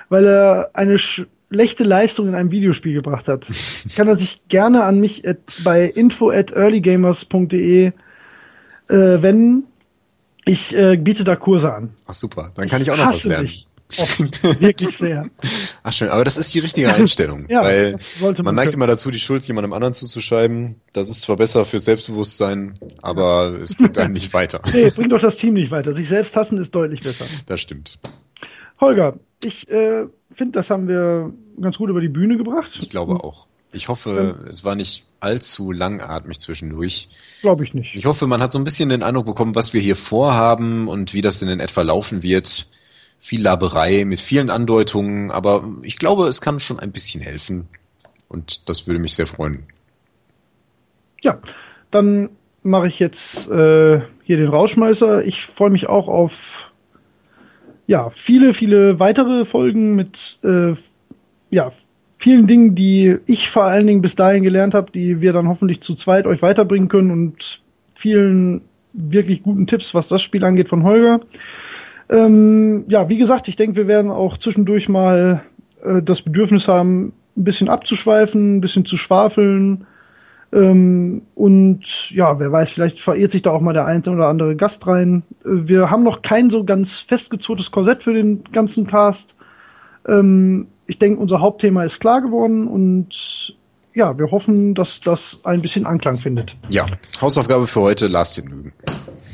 weil 0.09 0.25
er 0.25 0.71
eine 0.73 0.97
schlechte 0.97 1.83
Leistung 1.83 2.27
in 2.27 2.35
einem 2.35 2.49
Videospiel 2.51 2.93
gebracht 2.95 3.27
hat, 3.27 3.45
kann 3.95 4.07
er 4.07 4.15
sich 4.15 4.41
gerne 4.49 4.83
an 4.83 4.99
mich 4.99 5.27
at, 5.27 5.37
bei 5.63 5.85
info 5.85 6.29
at 6.31 6.51
earlygamers.de 6.51 7.85
äh, 7.87 7.91
wenden. 9.21 9.65
Ich 10.49 10.75
äh, 10.75 10.97
biete 10.97 11.23
da 11.23 11.35
Kurse 11.35 11.71
an. 11.71 11.93
Ach 12.07 12.13
super, 12.15 12.49
dann 12.55 12.67
kann 12.67 12.81
ich 12.81 12.89
auch 12.89 12.97
noch 12.97 13.09
was 13.09 13.23
lernen. 13.23 13.45
Dich 13.45 13.67
oft, 13.97 14.43
wirklich 14.61 14.97
sehr. 14.97 15.29
Ach 15.83 15.93
schön, 15.93 16.09
aber 16.09 16.23
das 16.23 16.37
ist 16.37 16.51
die 16.55 16.59
richtige 16.59 16.91
Einstellung. 16.91 17.45
Ja, 17.49 17.61
weil 17.61 17.95
man 18.19 18.35
man 18.41 18.55
neigt 18.55 18.73
immer 18.73 18.87
dazu, 18.87 19.11
die 19.11 19.19
Schuld 19.19 19.45
jemandem 19.45 19.73
anderen 19.73 19.93
zuzuschreiben. 19.93 20.81
Das 20.93 21.07
ist 21.07 21.21
zwar 21.21 21.35
besser 21.35 21.65
fürs 21.65 21.85
Selbstbewusstsein, 21.85 22.73
aber 23.03 23.59
es 23.61 23.75
bringt 23.75 23.99
einen 23.99 24.13
nicht 24.13 24.33
weiter. 24.33 24.61
Nee, 24.73 24.89
bringt 24.89 25.11
doch 25.11 25.21
das 25.21 25.37
Team 25.37 25.53
nicht 25.53 25.69
weiter. 25.69 25.93
Sich 25.93 26.09
selbst 26.09 26.35
hassen 26.35 26.57
ist 26.57 26.73
deutlich 26.73 27.01
besser. 27.01 27.25
Das 27.45 27.61
stimmt. 27.61 27.99
Holger, 28.81 29.19
ich 29.43 29.69
äh, 29.69 30.07
finde, 30.31 30.53
das 30.53 30.71
haben 30.71 30.87
wir 30.87 31.31
ganz 31.61 31.77
gut 31.77 31.91
über 31.91 32.01
die 32.01 32.09
Bühne 32.09 32.37
gebracht. 32.37 32.71
Ich 32.81 32.89
glaube 32.89 33.23
auch. 33.23 33.45
Ich 33.71 33.87
hoffe, 33.87 34.45
es 34.49 34.63
war 34.63 34.75
nicht 34.75 35.05
allzu 35.19 35.71
langatmig 35.71 36.39
zwischendurch. 36.39 37.09
Glaube 37.41 37.63
ich 37.63 37.73
nicht. 37.73 37.95
Ich 37.95 38.05
hoffe, 38.05 38.25
man 38.25 38.41
hat 38.41 38.51
so 38.51 38.57
ein 38.57 38.63
bisschen 38.63 38.89
den 38.89 39.03
Eindruck 39.03 39.25
bekommen, 39.25 39.55
was 39.55 39.73
wir 39.73 39.81
hier 39.81 39.95
vorhaben 39.95 40.87
und 40.87 41.13
wie 41.13 41.21
das 41.21 41.39
denn 41.39 41.49
in 41.49 41.59
etwa 41.59 41.81
laufen 41.81 42.23
wird. 42.23 42.67
Viel 43.19 43.41
Laberei 43.41 44.05
mit 44.05 44.21
vielen 44.21 44.49
Andeutungen, 44.49 45.29
aber 45.29 45.67
ich 45.83 45.97
glaube, 45.97 46.27
es 46.27 46.41
kann 46.41 46.59
schon 46.59 46.79
ein 46.79 46.91
bisschen 46.91 47.21
helfen. 47.21 47.67
Und 48.27 48.69
das 48.69 48.87
würde 48.87 48.99
mich 48.99 49.13
sehr 49.13 49.27
freuen. 49.27 49.65
Ja, 51.21 51.39
dann 51.91 52.29
mache 52.63 52.87
ich 52.87 52.99
jetzt 52.99 53.49
äh, 53.49 54.01
hier 54.23 54.37
den 54.37 54.47
Rauschmeißer. 54.47 55.25
Ich 55.25 55.45
freue 55.45 55.69
mich 55.69 55.89
auch 55.89 56.07
auf 56.07 56.71
ja 57.87 58.09
viele, 58.11 58.53
viele 58.53 58.99
weitere 58.99 59.45
Folgen 59.45 59.95
mit 59.95 60.39
äh, 60.43 60.75
ja 61.49 61.71
vielen 62.19 62.47
Dingen, 62.47 62.75
die 62.75 63.17
ich 63.25 63.49
vor 63.49 63.63
allen 63.63 63.87
Dingen 63.87 64.01
bis 64.01 64.15
dahin 64.15 64.43
gelernt 64.43 64.73
habe, 64.73 64.91
die 64.91 65.21
wir 65.21 65.33
dann 65.33 65.47
hoffentlich 65.47 65.81
zu 65.81 65.95
zweit 65.95 66.27
euch 66.27 66.41
weiterbringen 66.41 66.89
können 66.89 67.11
und 67.11 67.61
vielen 67.95 68.61
wirklich 68.93 69.41
guten 69.41 69.67
Tipps, 69.67 69.93
was 69.93 70.09
das 70.09 70.21
Spiel 70.21 70.43
angeht 70.43 70.69
von 70.69 70.83
Holger. 70.83 71.21
Ähm, 72.09 72.85
ja, 72.89 73.07
wie 73.07 73.17
gesagt, 73.17 73.47
ich 73.47 73.55
denke, 73.55 73.77
wir 73.77 73.87
werden 73.87 74.11
auch 74.11 74.37
zwischendurch 74.37 74.89
mal 74.89 75.43
äh, 75.83 76.01
das 76.01 76.21
Bedürfnis 76.21 76.67
haben, 76.67 77.13
ein 77.37 77.43
bisschen 77.43 77.69
abzuschweifen, 77.69 78.57
ein 78.57 78.61
bisschen 78.61 78.85
zu 78.85 78.97
schwafeln. 78.97 79.85
Ähm, 80.51 81.21
und 81.35 82.09
ja, 82.11 82.39
wer 82.39 82.51
weiß, 82.51 82.71
vielleicht 82.71 82.99
verirrt 82.99 83.31
sich 83.31 83.43
da 83.43 83.51
auch 83.51 83.61
mal 83.61 83.73
der 83.73 83.85
eine 83.85 84.01
oder 84.07 84.27
andere 84.27 84.55
Gast 84.55 84.87
rein. 84.87 85.23
Äh, 85.45 85.67
wir 85.67 85.91
haben 85.91 86.03
noch 86.03 86.21
kein 86.21 86.49
so 86.49 86.65
ganz 86.65 86.95
festgezurrtes 86.95 87.71
Korsett 87.71 88.03
für 88.03 88.13
den 88.13 88.43
ganzen 88.51 88.87
Cast. 88.87 89.35
Ähm, 90.07 90.67
ich 90.89 90.97
denke, 90.99 91.21
unser 91.21 91.39
Hauptthema 91.39 91.83
ist 91.83 91.99
klar 91.99 92.21
geworden 92.21 92.67
und 92.67 93.55
ja, 93.93 94.17
wir 94.17 94.31
hoffen, 94.31 94.75
dass 94.75 94.99
das 95.01 95.39
ein 95.43 95.61
bisschen 95.61 95.85
Anklang 95.85 96.17
findet. 96.17 96.57
Ja, 96.69 96.85
Hausaufgabe 97.21 97.67
für 97.67 97.81
heute, 97.81 98.07
Last 98.07 98.35
Hit 98.35 98.45
üben. 98.45 98.73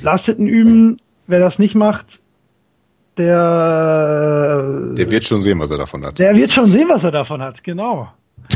Last 0.01 0.25
Hitten 0.25 0.47
üben, 0.47 0.97
wer 1.27 1.39
das 1.39 1.59
nicht 1.59 1.75
macht, 1.75 2.19
der, 3.17 4.93
Der 4.97 5.09
wird 5.09 5.23
schon 5.23 5.41
sehen, 5.41 5.59
was 5.59 5.71
er 5.71 5.77
davon 5.77 6.05
hat. 6.05 6.19
der 6.19 6.35
wird 6.35 6.51
schon 6.51 6.65
sehen, 6.67 6.89
was 6.89 7.03
er 7.03 7.11
davon 7.11 7.41
hat, 7.41 7.63
genau. 7.63 8.09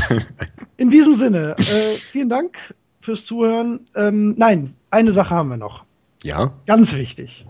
In 0.76 0.90
diesem 0.90 1.14
Sinne, 1.14 1.56
äh, 1.58 1.96
vielen 2.12 2.28
Dank 2.28 2.56
fürs 3.00 3.24
Zuhören. 3.24 3.80
Ähm, 3.94 4.34
nein, 4.36 4.74
eine 4.90 5.12
Sache 5.12 5.34
haben 5.34 5.48
wir 5.48 5.56
noch. 5.56 5.84
Ja, 6.22 6.52
Ganz 6.66 6.94
wichtig. 6.94 7.46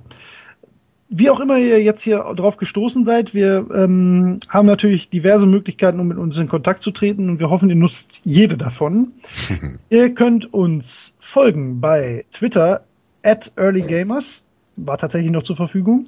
Wie 1.12 1.28
auch 1.28 1.40
immer 1.40 1.58
ihr 1.58 1.82
jetzt 1.82 2.02
hier 2.02 2.18
drauf 2.36 2.56
gestoßen 2.56 3.04
seid, 3.04 3.34
wir 3.34 3.66
ähm, 3.74 4.38
haben 4.48 4.66
natürlich 4.66 5.10
diverse 5.10 5.44
Möglichkeiten, 5.44 5.98
um 5.98 6.06
mit 6.06 6.18
uns 6.18 6.38
in 6.38 6.46
Kontakt 6.46 6.84
zu 6.84 6.92
treten 6.92 7.28
und 7.28 7.40
wir 7.40 7.50
hoffen, 7.50 7.68
ihr 7.68 7.74
nutzt 7.74 8.20
jede 8.24 8.56
davon. 8.56 9.12
ihr 9.90 10.14
könnt 10.14 10.54
uns 10.54 11.16
folgen 11.18 11.80
bei 11.80 12.24
Twitter 12.30 12.84
at 13.24 13.52
earlygamers, 13.56 14.44
war 14.76 14.98
tatsächlich 14.98 15.32
noch 15.32 15.42
zur 15.42 15.56
Verfügung. 15.56 16.06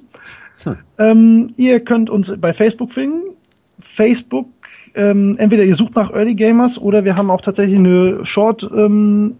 Ähm, 0.97 1.53
ihr 1.57 1.81
könnt 1.81 2.09
uns 2.09 2.33
bei 2.39 2.53
Facebook 2.53 2.93
finden. 2.93 3.35
Facebook, 3.79 4.47
ähm, 4.95 5.35
entweder 5.37 5.63
ihr 5.63 5.75
sucht 5.75 5.95
nach 5.95 6.11
Early 6.13 6.35
Gamers 6.35 6.79
oder 6.79 7.03
wir 7.03 7.17
haben 7.17 7.29
auch 7.29 7.41
tatsächlich 7.41 7.77
eine 7.77 8.25
Short 8.25 8.63
ähm, 8.73 9.35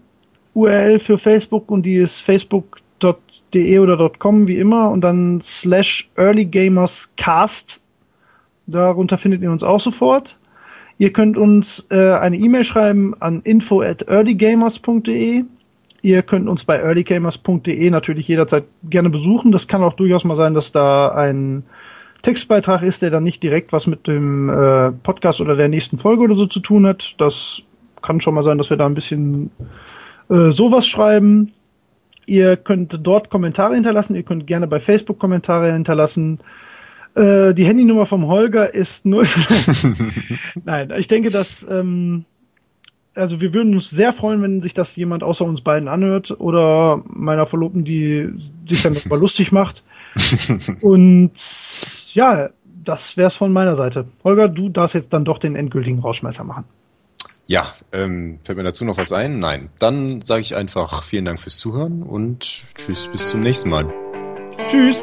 URL 0.52 0.98
für 0.98 1.18
Facebook 1.18 1.70
und 1.70 1.84
die 1.84 1.96
ist 1.96 2.20
facebook.de 3.04 3.78
oder 3.78 4.10
.com 4.18 4.48
wie 4.48 4.58
immer 4.58 4.90
und 4.90 5.02
dann 5.02 5.40
slash 5.42 6.10
Early 6.16 6.44
Gamers 6.46 7.12
Cast. 7.16 7.82
Darunter 8.66 9.18
findet 9.18 9.42
ihr 9.42 9.50
uns 9.50 9.62
auch 9.62 9.80
sofort. 9.80 10.38
Ihr 10.96 11.12
könnt 11.12 11.36
uns 11.36 11.86
äh, 11.90 12.12
eine 12.12 12.36
E-Mail 12.36 12.64
schreiben 12.64 13.14
an 13.20 13.42
info 13.42 13.82
at 13.82 14.02
earlygamers.de. 14.08 15.44
Ihr 16.02 16.22
könnt 16.22 16.48
uns 16.48 16.64
bei 16.64 16.78
earlygamers.de 16.78 17.90
natürlich 17.90 18.28
jederzeit 18.28 18.64
gerne 18.88 19.10
besuchen. 19.10 19.52
Das 19.52 19.68
kann 19.68 19.82
auch 19.82 19.94
durchaus 19.94 20.24
mal 20.24 20.36
sein, 20.36 20.54
dass 20.54 20.72
da 20.72 21.08
ein 21.08 21.64
Textbeitrag 22.22 22.82
ist, 22.82 23.02
der 23.02 23.10
dann 23.10 23.24
nicht 23.24 23.42
direkt 23.42 23.72
was 23.72 23.86
mit 23.86 24.06
dem 24.06 24.48
äh, 24.48 24.92
Podcast 24.92 25.40
oder 25.40 25.56
der 25.56 25.68
nächsten 25.68 25.98
Folge 25.98 26.22
oder 26.22 26.36
so 26.36 26.46
zu 26.46 26.60
tun 26.60 26.86
hat. 26.86 27.14
Das 27.18 27.62
kann 28.00 28.20
schon 28.20 28.34
mal 28.34 28.42
sein, 28.42 28.58
dass 28.58 28.70
wir 28.70 28.76
da 28.76 28.86
ein 28.86 28.94
bisschen 28.94 29.50
äh, 30.30 30.50
sowas 30.50 30.86
schreiben. 30.86 31.52
Ihr 32.26 32.56
könnt 32.56 32.98
dort 33.02 33.30
Kommentare 33.30 33.74
hinterlassen. 33.74 34.14
Ihr 34.14 34.22
könnt 34.22 34.46
gerne 34.46 34.66
bei 34.66 34.80
Facebook 34.80 35.18
Kommentare 35.18 35.72
hinterlassen. 35.72 36.40
Äh, 37.14 37.54
die 37.54 37.64
Handynummer 37.64 38.06
vom 38.06 38.26
Holger 38.26 38.72
ist 38.72 39.06
0. 39.06 39.26
Nein, 40.64 40.92
ich 40.96 41.08
denke, 41.08 41.30
dass 41.30 41.66
ähm, 41.68 42.24
also 43.14 43.40
wir 43.40 43.54
würden 43.54 43.74
uns 43.74 43.90
sehr 43.90 44.12
freuen, 44.12 44.42
wenn 44.42 44.60
sich 44.60 44.74
das 44.74 44.96
jemand 44.96 45.22
außer 45.22 45.44
uns 45.44 45.60
beiden 45.60 45.88
anhört 45.88 46.38
oder 46.40 47.02
meiner 47.06 47.46
Verlobten, 47.46 47.84
die 47.84 48.30
sich 48.68 48.82
dann 48.82 48.94
darüber 48.94 49.16
lustig 49.16 49.52
macht. 49.52 49.84
Und 50.82 51.32
ja, 52.14 52.50
das 52.84 53.16
wär's 53.16 53.36
von 53.36 53.52
meiner 53.52 53.76
Seite. 53.76 54.06
Holger, 54.22 54.48
du 54.48 54.68
darfst 54.68 54.94
jetzt 54.94 55.12
dann 55.12 55.24
doch 55.24 55.38
den 55.38 55.56
endgültigen 55.56 56.00
Rauschmeißer 56.00 56.44
machen. 56.44 56.64
Ja, 57.46 57.72
ähm, 57.92 58.38
fällt 58.44 58.58
mir 58.58 58.64
dazu 58.64 58.84
noch 58.84 58.96
was 58.96 59.12
ein? 59.12 59.38
Nein. 59.38 59.70
Dann 59.78 60.22
sage 60.22 60.42
ich 60.42 60.56
einfach 60.56 61.02
vielen 61.02 61.24
Dank 61.24 61.40
fürs 61.40 61.58
Zuhören 61.58 62.02
und 62.02 62.64
tschüss, 62.74 63.08
bis 63.08 63.28
zum 63.28 63.40
nächsten 63.40 63.68
Mal. 63.68 63.92
Tschüss. 64.68 65.02